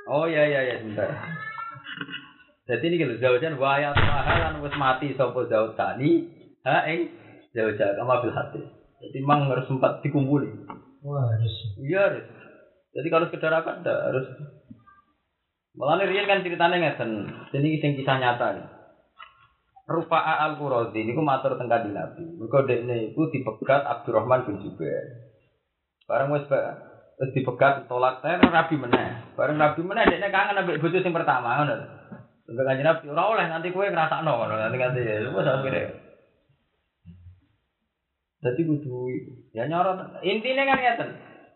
Oh 0.05 0.29
iya 0.29 0.45
iya 0.45 0.61
iya 0.69 0.75
sebentar. 0.85 1.09
Jadi 2.65 2.85
ini 2.89 2.97
kalau 2.97 3.21
zaujan 3.21 3.61
waya 3.61 3.93
to'aha 3.93 4.35
lan 4.41 4.55
wis 4.65 4.73
mati 4.81 5.13
sapa 5.13 5.37
zaud 5.53 5.77
tani. 5.77 6.25
Ha 6.65 6.89
ing 6.89 7.13
zauja 7.53 7.93
kama 8.01 8.25
fil 8.25 8.33
hadis. 8.33 8.65
Jadi 9.05 9.21
memang 9.21 9.53
harus 9.53 9.69
sempat 9.69 10.01
dikumpuli. 10.01 10.49
Wah 11.05 11.29
harus. 11.29 11.55
Iya 11.77 12.01
harus. 12.09 12.25
Jadi 12.97 13.09
kalau 13.13 13.29
sekedar 13.29 13.53
apa 13.53 13.85
enggak 13.85 14.01
harus. 14.09 14.27
Malah 15.77 16.01
nih 16.01 16.09
Rian 16.09 16.25
kan 16.31 16.41
ceritanya 16.41 16.81
ngeten. 16.81 17.11
Ini 17.53 17.85
sing 17.85 18.01
kisah 18.01 18.17
nyata 18.17 18.49
nih. 18.57 18.67
Rufa'a 19.85 20.49
al 20.49 20.57
Qurazi 20.57 20.97
ini 20.97 21.13
matur 21.13 21.61
teng 21.61 21.69
kanjeng 21.69 21.93
Nabi. 21.93 22.25
Mergo 22.41 22.65
dekne 22.65 23.13
iku 23.13 23.29
dipegat 23.29 23.85
Abdurrahman 23.85 24.49
bin 24.49 24.65
Jubair. 24.65 25.29
Bareng 26.09 26.33
wis 26.33 26.49
ba- 26.49 26.81
wis 27.21 27.37
dipegat 27.37 27.85
tolak 27.85 28.25
saya 28.25 28.41
Nabi 28.41 28.81
meneh. 28.81 29.37
Bareng 29.37 29.61
Nabi 29.61 29.85
meneh 29.85 30.09
dekne 30.09 30.33
kangen 30.33 30.65
ambek 30.65 30.81
bojo 30.81 30.97
sing 31.05 31.13
pertama 31.13 31.61
ngono. 31.61 31.77
Sampai 32.45 32.65
kanjeng 32.69 32.85
Nabi 32.85 33.09
ora 33.09 33.25
oleh 33.33 33.47
nanti 33.49 33.73
kowe 33.73 33.89
ngrasakno 33.89 34.29
ngono 34.29 34.55
nanti 34.61 34.77
nanti 34.77 35.01
ya 35.01 35.33
wis 35.33 35.49
akhire. 35.49 35.83
Dadi 38.45 38.63
kudu 38.69 39.09
ya 39.57 39.65
nyorot. 39.65 40.21
Intine 40.21 40.69
kan 40.69 40.77
ngeten. 40.77 41.11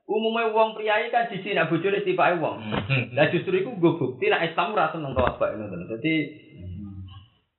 Umumnya 0.08 0.48
wong 0.48 0.72
priayi 0.72 1.12
kan 1.12 1.28
siji 1.28 1.52
nak 1.52 1.68
bojone 1.68 2.00
tipake 2.00 2.40
wong. 2.40 2.64
Lah 3.12 3.28
justru 3.28 3.60
iku 3.60 3.76
nggo 3.76 4.00
bukti 4.00 4.32
nek 4.32 4.48
Islam 4.48 4.72
ora 4.72 4.88
seneng 4.88 5.12
tolak 5.12 5.36
bain 5.36 5.60
ngoten. 5.60 5.84
Jadi 5.92 6.14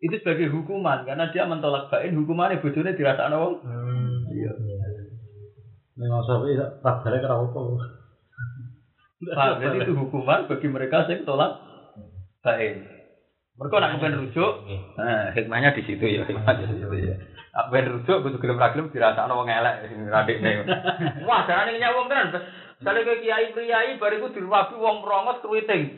itu 0.01 0.15
sebagai 0.17 0.49
hukuman 0.49 1.05
karena 1.05 1.29
dia 1.29 1.45
mentolak 1.45 1.93
bain 1.93 2.17
hukumannya 2.17 2.65
bojone 2.65 2.97
dirasakno 2.97 3.37
wong. 3.37 3.53
Iya. 4.33 4.51
Memang 6.01 6.25
sampai 6.25 6.57
tak 6.57 6.95
balik 7.05 7.21
kira 7.21 7.37
apa. 7.37 7.61
Pak, 9.19 9.59
jadi 9.61 9.77
itu 9.85 9.93
hukuman 9.93 10.49
bagi 10.49 10.67
mereka 10.71 11.05
yang 11.05 11.29
tolak 11.29 11.61
bain. 12.41 12.98
Mereka 13.59 13.75
nak 13.75 13.99
kepen 13.99 14.15
rujuk, 14.23 14.51
nah 14.95 15.35
hikmahnya 15.35 15.75
di 15.75 15.83
situ 15.83 15.99
ya, 15.99 16.23
hikmahnya 16.23 16.63
di 16.63 16.79
situ 16.79 16.95
ya. 16.95 17.19
Nak 17.51 17.67
kepen 17.67 17.91
rujuk, 17.91 18.23
butuh 18.23 18.39
gelem 18.39 18.55
ra 18.55 18.71
gelem 18.71 18.87
dirasakno 18.87 19.35
wong 19.35 19.51
elek 19.51 19.83
sing 19.91 20.07
radikne. 20.07 20.63
Wah, 21.27 21.43
jarane 21.43 21.75
nyek 21.75 21.91
wong 21.91 22.07
tenan. 22.07 22.31
Sekali 22.79 23.03
ke 23.03 23.19
kiai 23.19 23.51
priai 23.51 23.99
bariku 23.99 24.31
dirwabi 24.31 24.79
wong 24.79 25.03
merongos 25.03 25.43
keriting. 25.43 25.91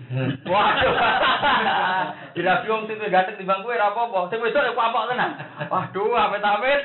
Waduh. 0.49 0.97
Dirabi 2.33 2.65
wong 2.65 2.89
sing 2.89 2.97
ganteng 2.97 3.37
timbang 3.37 3.61
kowe 3.61 3.77
ora 3.77 3.93
apa-apa. 3.93 4.33
Sing 4.33 4.41
wedok 4.41 4.65
ya 4.65 4.73
apok 4.73 5.13
tenan. 5.13 5.37
Waduh, 5.69 6.17
amit-amit. 6.17 6.81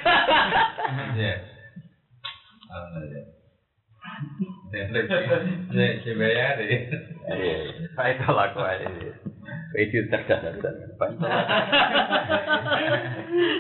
Iya. 1.17 1.35
Alhamdulillah. 2.69 3.25
Si 6.05 6.11
bayari. 6.13 6.69
Saya 7.97 8.13
tolak 8.21 8.53
wae. 8.53 8.85
Itu 9.77 10.09
cerdas 10.09 10.41
harusan. 10.41 10.75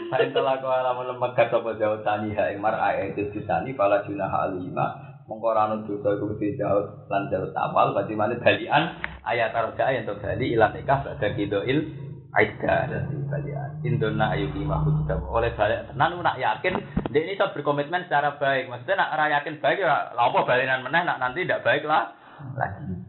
Paling 0.08 0.30
telah 0.32 0.54
kau 0.64 0.72
alamun 0.72 1.12
lembaga 1.12 1.44
sopo 1.52 1.76
jauh 1.76 2.00
tani 2.00 2.32
ha 2.32 2.48
ing 2.48 2.64
mar 2.64 2.72
ayat 2.72 3.12
itu 3.12 3.28
ditani 3.36 3.76
pala 3.76 4.00
junah 4.08 4.48
alima. 4.48 4.96
Mongko 5.28 5.52
dosa 5.84 6.08
iku 6.16 6.24
mesti 6.32 6.56
jauh 6.56 7.04
lan 7.12 7.28
jauh 7.28 7.52
awal 7.52 7.92
berarti 7.92 8.14
mana 8.16 8.38
balian 8.38 8.82
ayat 9.26 9.50
arja 9.52 9.90
yang 9.92 10.06
bali 10.06 10.54
ilan 10.54 10.70
nikah 10.70 11.02
ada 11.02 11.28
kidoil 11.34 11.82
aida 12.32 12.76
dan 12.88 13.26
balian. 13.28 13.70
Indona 13.84 14.32
ayu 14.32 14.48
kima 14.56 14.80
sudah 14.86 15.20
oleh 15.20 15.52
balik 15.52 15.92
tenan 15.92 16.16
nak 16.22 16.40
yakin 16.40 16.80
dia 17.12 17.20
ini 17.26 17.36
bisa 17.36 17.52
berkomitmen 17.52 18.08
secara 18.08 18.40
baik. 18.40 18.72
Maksudnya 18.72 19.04
nak 19.04 19.12
ora 19.18 19.26
yakin 19.36 19.60
baik 19.60 19.84
ya 19.84 20.14
lapo 20.16 20.46
balinan 20.48 20.80
meneh 20.80 21.02
nak 21.04 21.20
nanti 21.20 21.44
tidak 21.44 21.66
baik 21.66 21.84
lah. 21.84 22.14
Lagi 22.54 23.05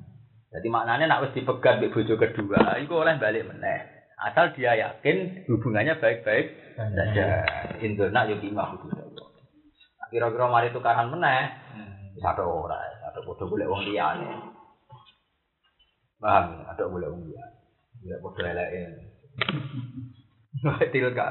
jadi 0.57 0.67
maknanya 0.73 1.05
nak 1.05 1.21
wis 1.29 1.35
dipegat 1.37 1.79
di 1.79 1.93
bojo 1.93 2.17
kedua 2.17 2.81
itu 2.81 2.93
oleh 2.97 3.15
balik 3.21 3.45
meneh 3.45 3.79
asal 4.17 4.49
dia 4.57 4.73
yakin 4.73 5.45
hubungannya 5.45 6.01
baik-baik 6.01 6.57
saja 6.73 7.45
indona 7.85 8.25
ayu 8.25 8.41
kima 8.41 8.73
sudah 8.73 9.05
kira-kira 10.09 10.45
mari 10.49 10.73
tukaran 10.73 11.13
meneh 11.13 11.67
satu 12.17 12.43
ora, 12.65 12.81
satu 13.05 13.21
podo 13.21 13.45
boleh 13.45 13.69
wong 13.69 13.81
liyane. 13.85 14.29
Paham? 16.17 16.65
Ada 16.65 16.89
boleh 16.89 17.07
wong 17.13 17.23
liyane. 17.29 17.57
Tidak 18.01 18.21
podo 18.25 18.41
eleke. 18.41 18.81
Til 20.93 21.07
ka. 21.13 21.27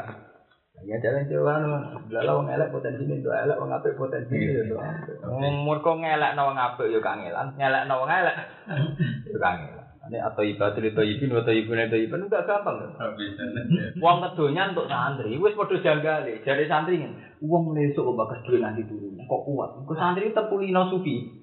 Ya 0.85 1.01
jalan 1.01 1.25
jalan 1.25 1.61
belalah 2.05 2.33
wong 2.37 2.49
elek 2.53 2.69
potensi 2.69 3.09
ini 3.09 3.25
tuh 3.25 3.33
elek 3.33 3.57
wong 3.57 3.73
apik 3.73 3.97
potensi 3.97 4.37
ini 4.37 4.69
tuh. 4.69 4.77
Umur 5.25 5.81
kok 5.81 6.05
ngelek 6.05 6.37
wong 6.37 6.59
apik 6.59 6.93
yo 6.93 7.01
kangelan, 7.01 7.57
ngelek 7.57 7.89
wong 7.89 8.11
elek 8.13 8.37
yo 9.33 9.39
kangelan. 9.41 9.87
Ini 10.07 10.23
atau 10.23 10.47
ibadah 10.47 10.79
itu 10.79 11.03
ibin 11.03 11.35
atau 11.35 11.51
ibun 11.51 11.83
itu 11.83 11.99
ibin 12.07 12.31
enggak 12.31 12.47
gampang. 12.47 12.79
Uang 13.99 14.17
kedonya 14.23 14.71
untuk 14.71 14.87
santri, 14.87 15.35
wes 15.35 15.59
podo 15.59 15.83
janggale. 15.83 16.47
Jadi 16.47 16.71
santri 16.71 17.03
kan, 17.03 17.11
uang 17.43 17.75
lesuk 17.75 18.07
kok 18.07 18.15
bakas 18.15 18.47
duit 18.47 18.63
nanti 18.63 18.87
turun. 18.87 19.19
Kok 19.27 19.43
kuat? 19.43 19.83
Kok 19.83 19.99
santri 19.99 20.31
tepulino 20.31 20.95
sufi. 20.95 21.43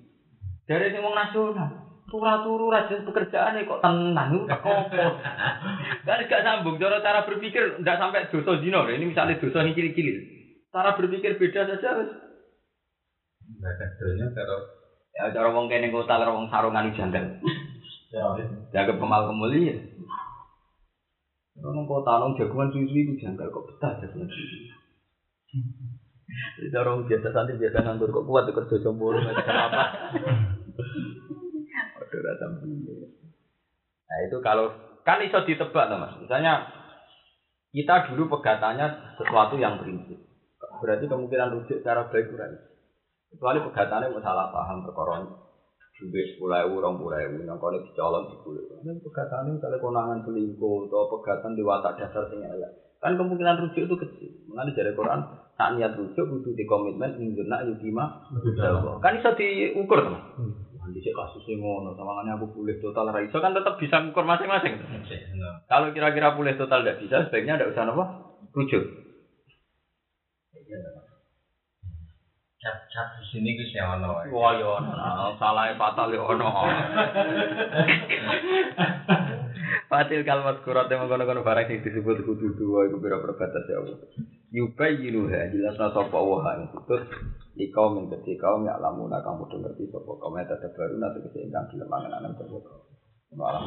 Dari 0.63 0.95
sing 0.95 1.03
wong 1.03 1.11
nasional, 1.11 1.82
turu-turu 2.13 2.69
rajin 2.69 3.01
pekerjaan 3.09 3.57
kok 3.65 3.81
tenang, 3.81 4.29
itu 4.37 4.45
gak 4.53 4.61
kompor. 4.61 5.17
Kan 6.05 6.21
gak 6.29 6.45
sambung. 6.45 6.77
Cara 6.77 7.01
cara 7.01 7.25
berpikir 7.25 7.81
ndak 7.81 7.97
sampai 7.97 8.29
dosa 8.29 8.61
zina. 8.61 8.85
Ini 8.85 9.09
misalnya 9.09 9.41
dosa 9.41 9.65
ini 9.65 9.73
kili-kili. 9.73 10.13
Cara 10.69 10.93
berpikir 10.93 11.41
beda 11.41 11.65
saja. 11.73 11.97
Enggak 13.43 13.73
kedonya 13.81 14.29
karo 14.37 14.57
Ya 15.13 15.29
cara 15.29 15.53
wong 15.53 15.69
kene 15.69 15.93
kota 15.93 16.21
karo 16.21 16.37
wong 16.37 16.53
sarungan 16.53 16.93
janggal. 16.93 17.41
Jaga 18.69 18.93
pemal 18.93 19.29
kemuliaan. 19.29 20.05
Orang 21.61 21.85
kota 21.85 22.17
nong 22.17 22.37
jagungan 22.37 22.73
susu 22.73 22.93
itu 22.93 23.13
janggal 23.21 23.49
kok 23.49 23.65
betah 23.73 23.93
jagungan 24.01 24.29
susu. 24.29 24.57
Jadi 26.57 26.73
orang 26.77 27.05
biasa 27.05 27.29
santri 27.29 27.61
biasa 27.61 27.77
nganggur 27.85 28.09
kok 28.09 28.25
kuat 28.25 28.49
kerja 28.49 28.77
ada 28.81 29.53
apa. 29.69 29.83
Nah 34.07 34.17
itu 34.23 34.37
kalau 34.39 34.71
kan 35.03 35.19
iso 35.19 35.43
ditebak 35.43 35.91
tuh 35.91 35.97
mas. 35.99 36.15
Misalnya 36.17 36.71
kita 37.73 38.07
dulu 38.13 38.39
pegatannya 38.39 39.17
sesuatu 39.19 39.59
yang 39.59 39.81
prinsip. 39.81 40.21
Berarti 40.79 41.05
kemungkinan 41.09 41.59
rujuk 41.59 41.83
secara 41.83 42.07
baik 42.07 42.31
kurang. 42.31 42.55
Kecuali 43.33 43.59
pegatannya 43.65 44.13
mau 44.13 44.21
salah 44.21 44.47
paham 44.53 44.85
perkara 44.85 45.25
duit 46.03 46.35
sepuluh 46.35 46.59
ewu, 46.67 46.83
rong 46.83 46.99
puluh 46.99 47.15
ewu, 47.15 47.47
yang 47.47 47.55
kau 47.61 47.71
dicolong 47.71 48.27
di 48.27 48.35
kulit. 48.43 48.65
Ini 48.67 48.99
pegatan 48.99 49.55
ini 49.55 49.61
kalau 49.61 49.79
konangan 49.79 50.19
selingkuh 50.25 50.89
atau 50.89 51.07
pegatan 51.15 51.55
di 51.55 51.63
watak 51.63 51.95
dasar 51.95 52.27
sing 52.27 52.43
elek. 52.43 52.71
Kan 52.99 53.15
kemungkinan 53.15 53.61
rujuk 53.63 53.87
itu 53.87 53.95
kecil. 53.95 54.31
Mengenai 54.51 54.75
dari 54.75 54.91
Quran, 54.95 55.19
tak 55.55 55.69
niat 55.79 55.95
rujuk 55.95 56.25
kudu 56.27 56.55
di 56.55 56.65
komitmen 56.67 57.15
induna 57.19 57.63
yudima. 57.63 58.19
Kan 58.99 59.19
bisa 59.21 59.31
diukur 59.37 59.99
tuh. 60.03 60.19
Nanti 60.83 60.99
sih 60.99 61.15
kasusnya 61.15 61.63
ngono, 61.63 61.95
sama 61.95 62.27
aku 62.27 62.51
boleh 62.51 62.75
total 62.83 63.15
raiso 63.15 63.39
kan 63.39 63.55
tetap 63.55 63.79
bisa 63.79 64.03
ukur 64.03 64.27
masing-masing. 64.27 64.83
Kalau 65.71 65.95
kira-kira 65.95 66.35
boleh 66.35 66.59
total 66.59 66.83
tidak 66.83 66.99
bisa, 66.99 67.23
sebaiknya 67.23 67.55
tidak 67.55 67.71
usah 67.71 67.87
apa 67.87 68.05
rujuk. 68.51 68.83
cap-cap 72.63 73.19
di 73.19 73.27
sini 73.27 73.59
ku 73.59 73.63
sih 73.67 73.83
ono. 73.83 74.23
Wah 74.31 74.55
yo 74.55 74.79
ono, 74.79 75.35
salah 75.35 75.75
fatal 75.75 76.15
yo 76.15 76.31
ono. 76.31 76.47
Fatil 79.89 80.21
kalimat 80.27 80.61
kurat 80.61 80.89
yang 80.89 81.05
mengkono-kono 81.05 81.41
barang 81.41 81.67
yang 81.69 81.81
disebut 81.81 82.25
kudu 82.25 82.57
dua 82.57 82.89
itu 82.89 82.97
bera 83.01 83.17
perbatas 83.21 83.65
ya 83.69 83.77
Allah. 83.81 83.97
Yubai 84.53 85.01
yinuha 85.01 85.49
jelas 85.49 85.75
na 85.81 85.89
sopa 85.89 86.19
waha 86.21 86.61
yang 86.61 86.69
kutut 86.69 87.01
di 87.57 87.69
kaum 87.73 87.97
yang 87.97 88.07
kecil 88.13 88.37
kaum 88.37 88.61
yang 88.65 88.77
alamu 88.77 89.09
nakang 89.09 89.41
mudah 89.41 89.57
ngerti 89.57 89.89
sopa 89.89 90.13
kaum 90.21 90.37
yang 90.37 90.45
tetap 90.45 90.71
baru 90.77 90.95
nanti 91.01 91.25
kesehingga 91.25 91.69
di 91.73 91.75
lemangan 91.81 92.21
anak 92.21 92.37
terbuka. 92.37 92.73
Malam 93.33 93.65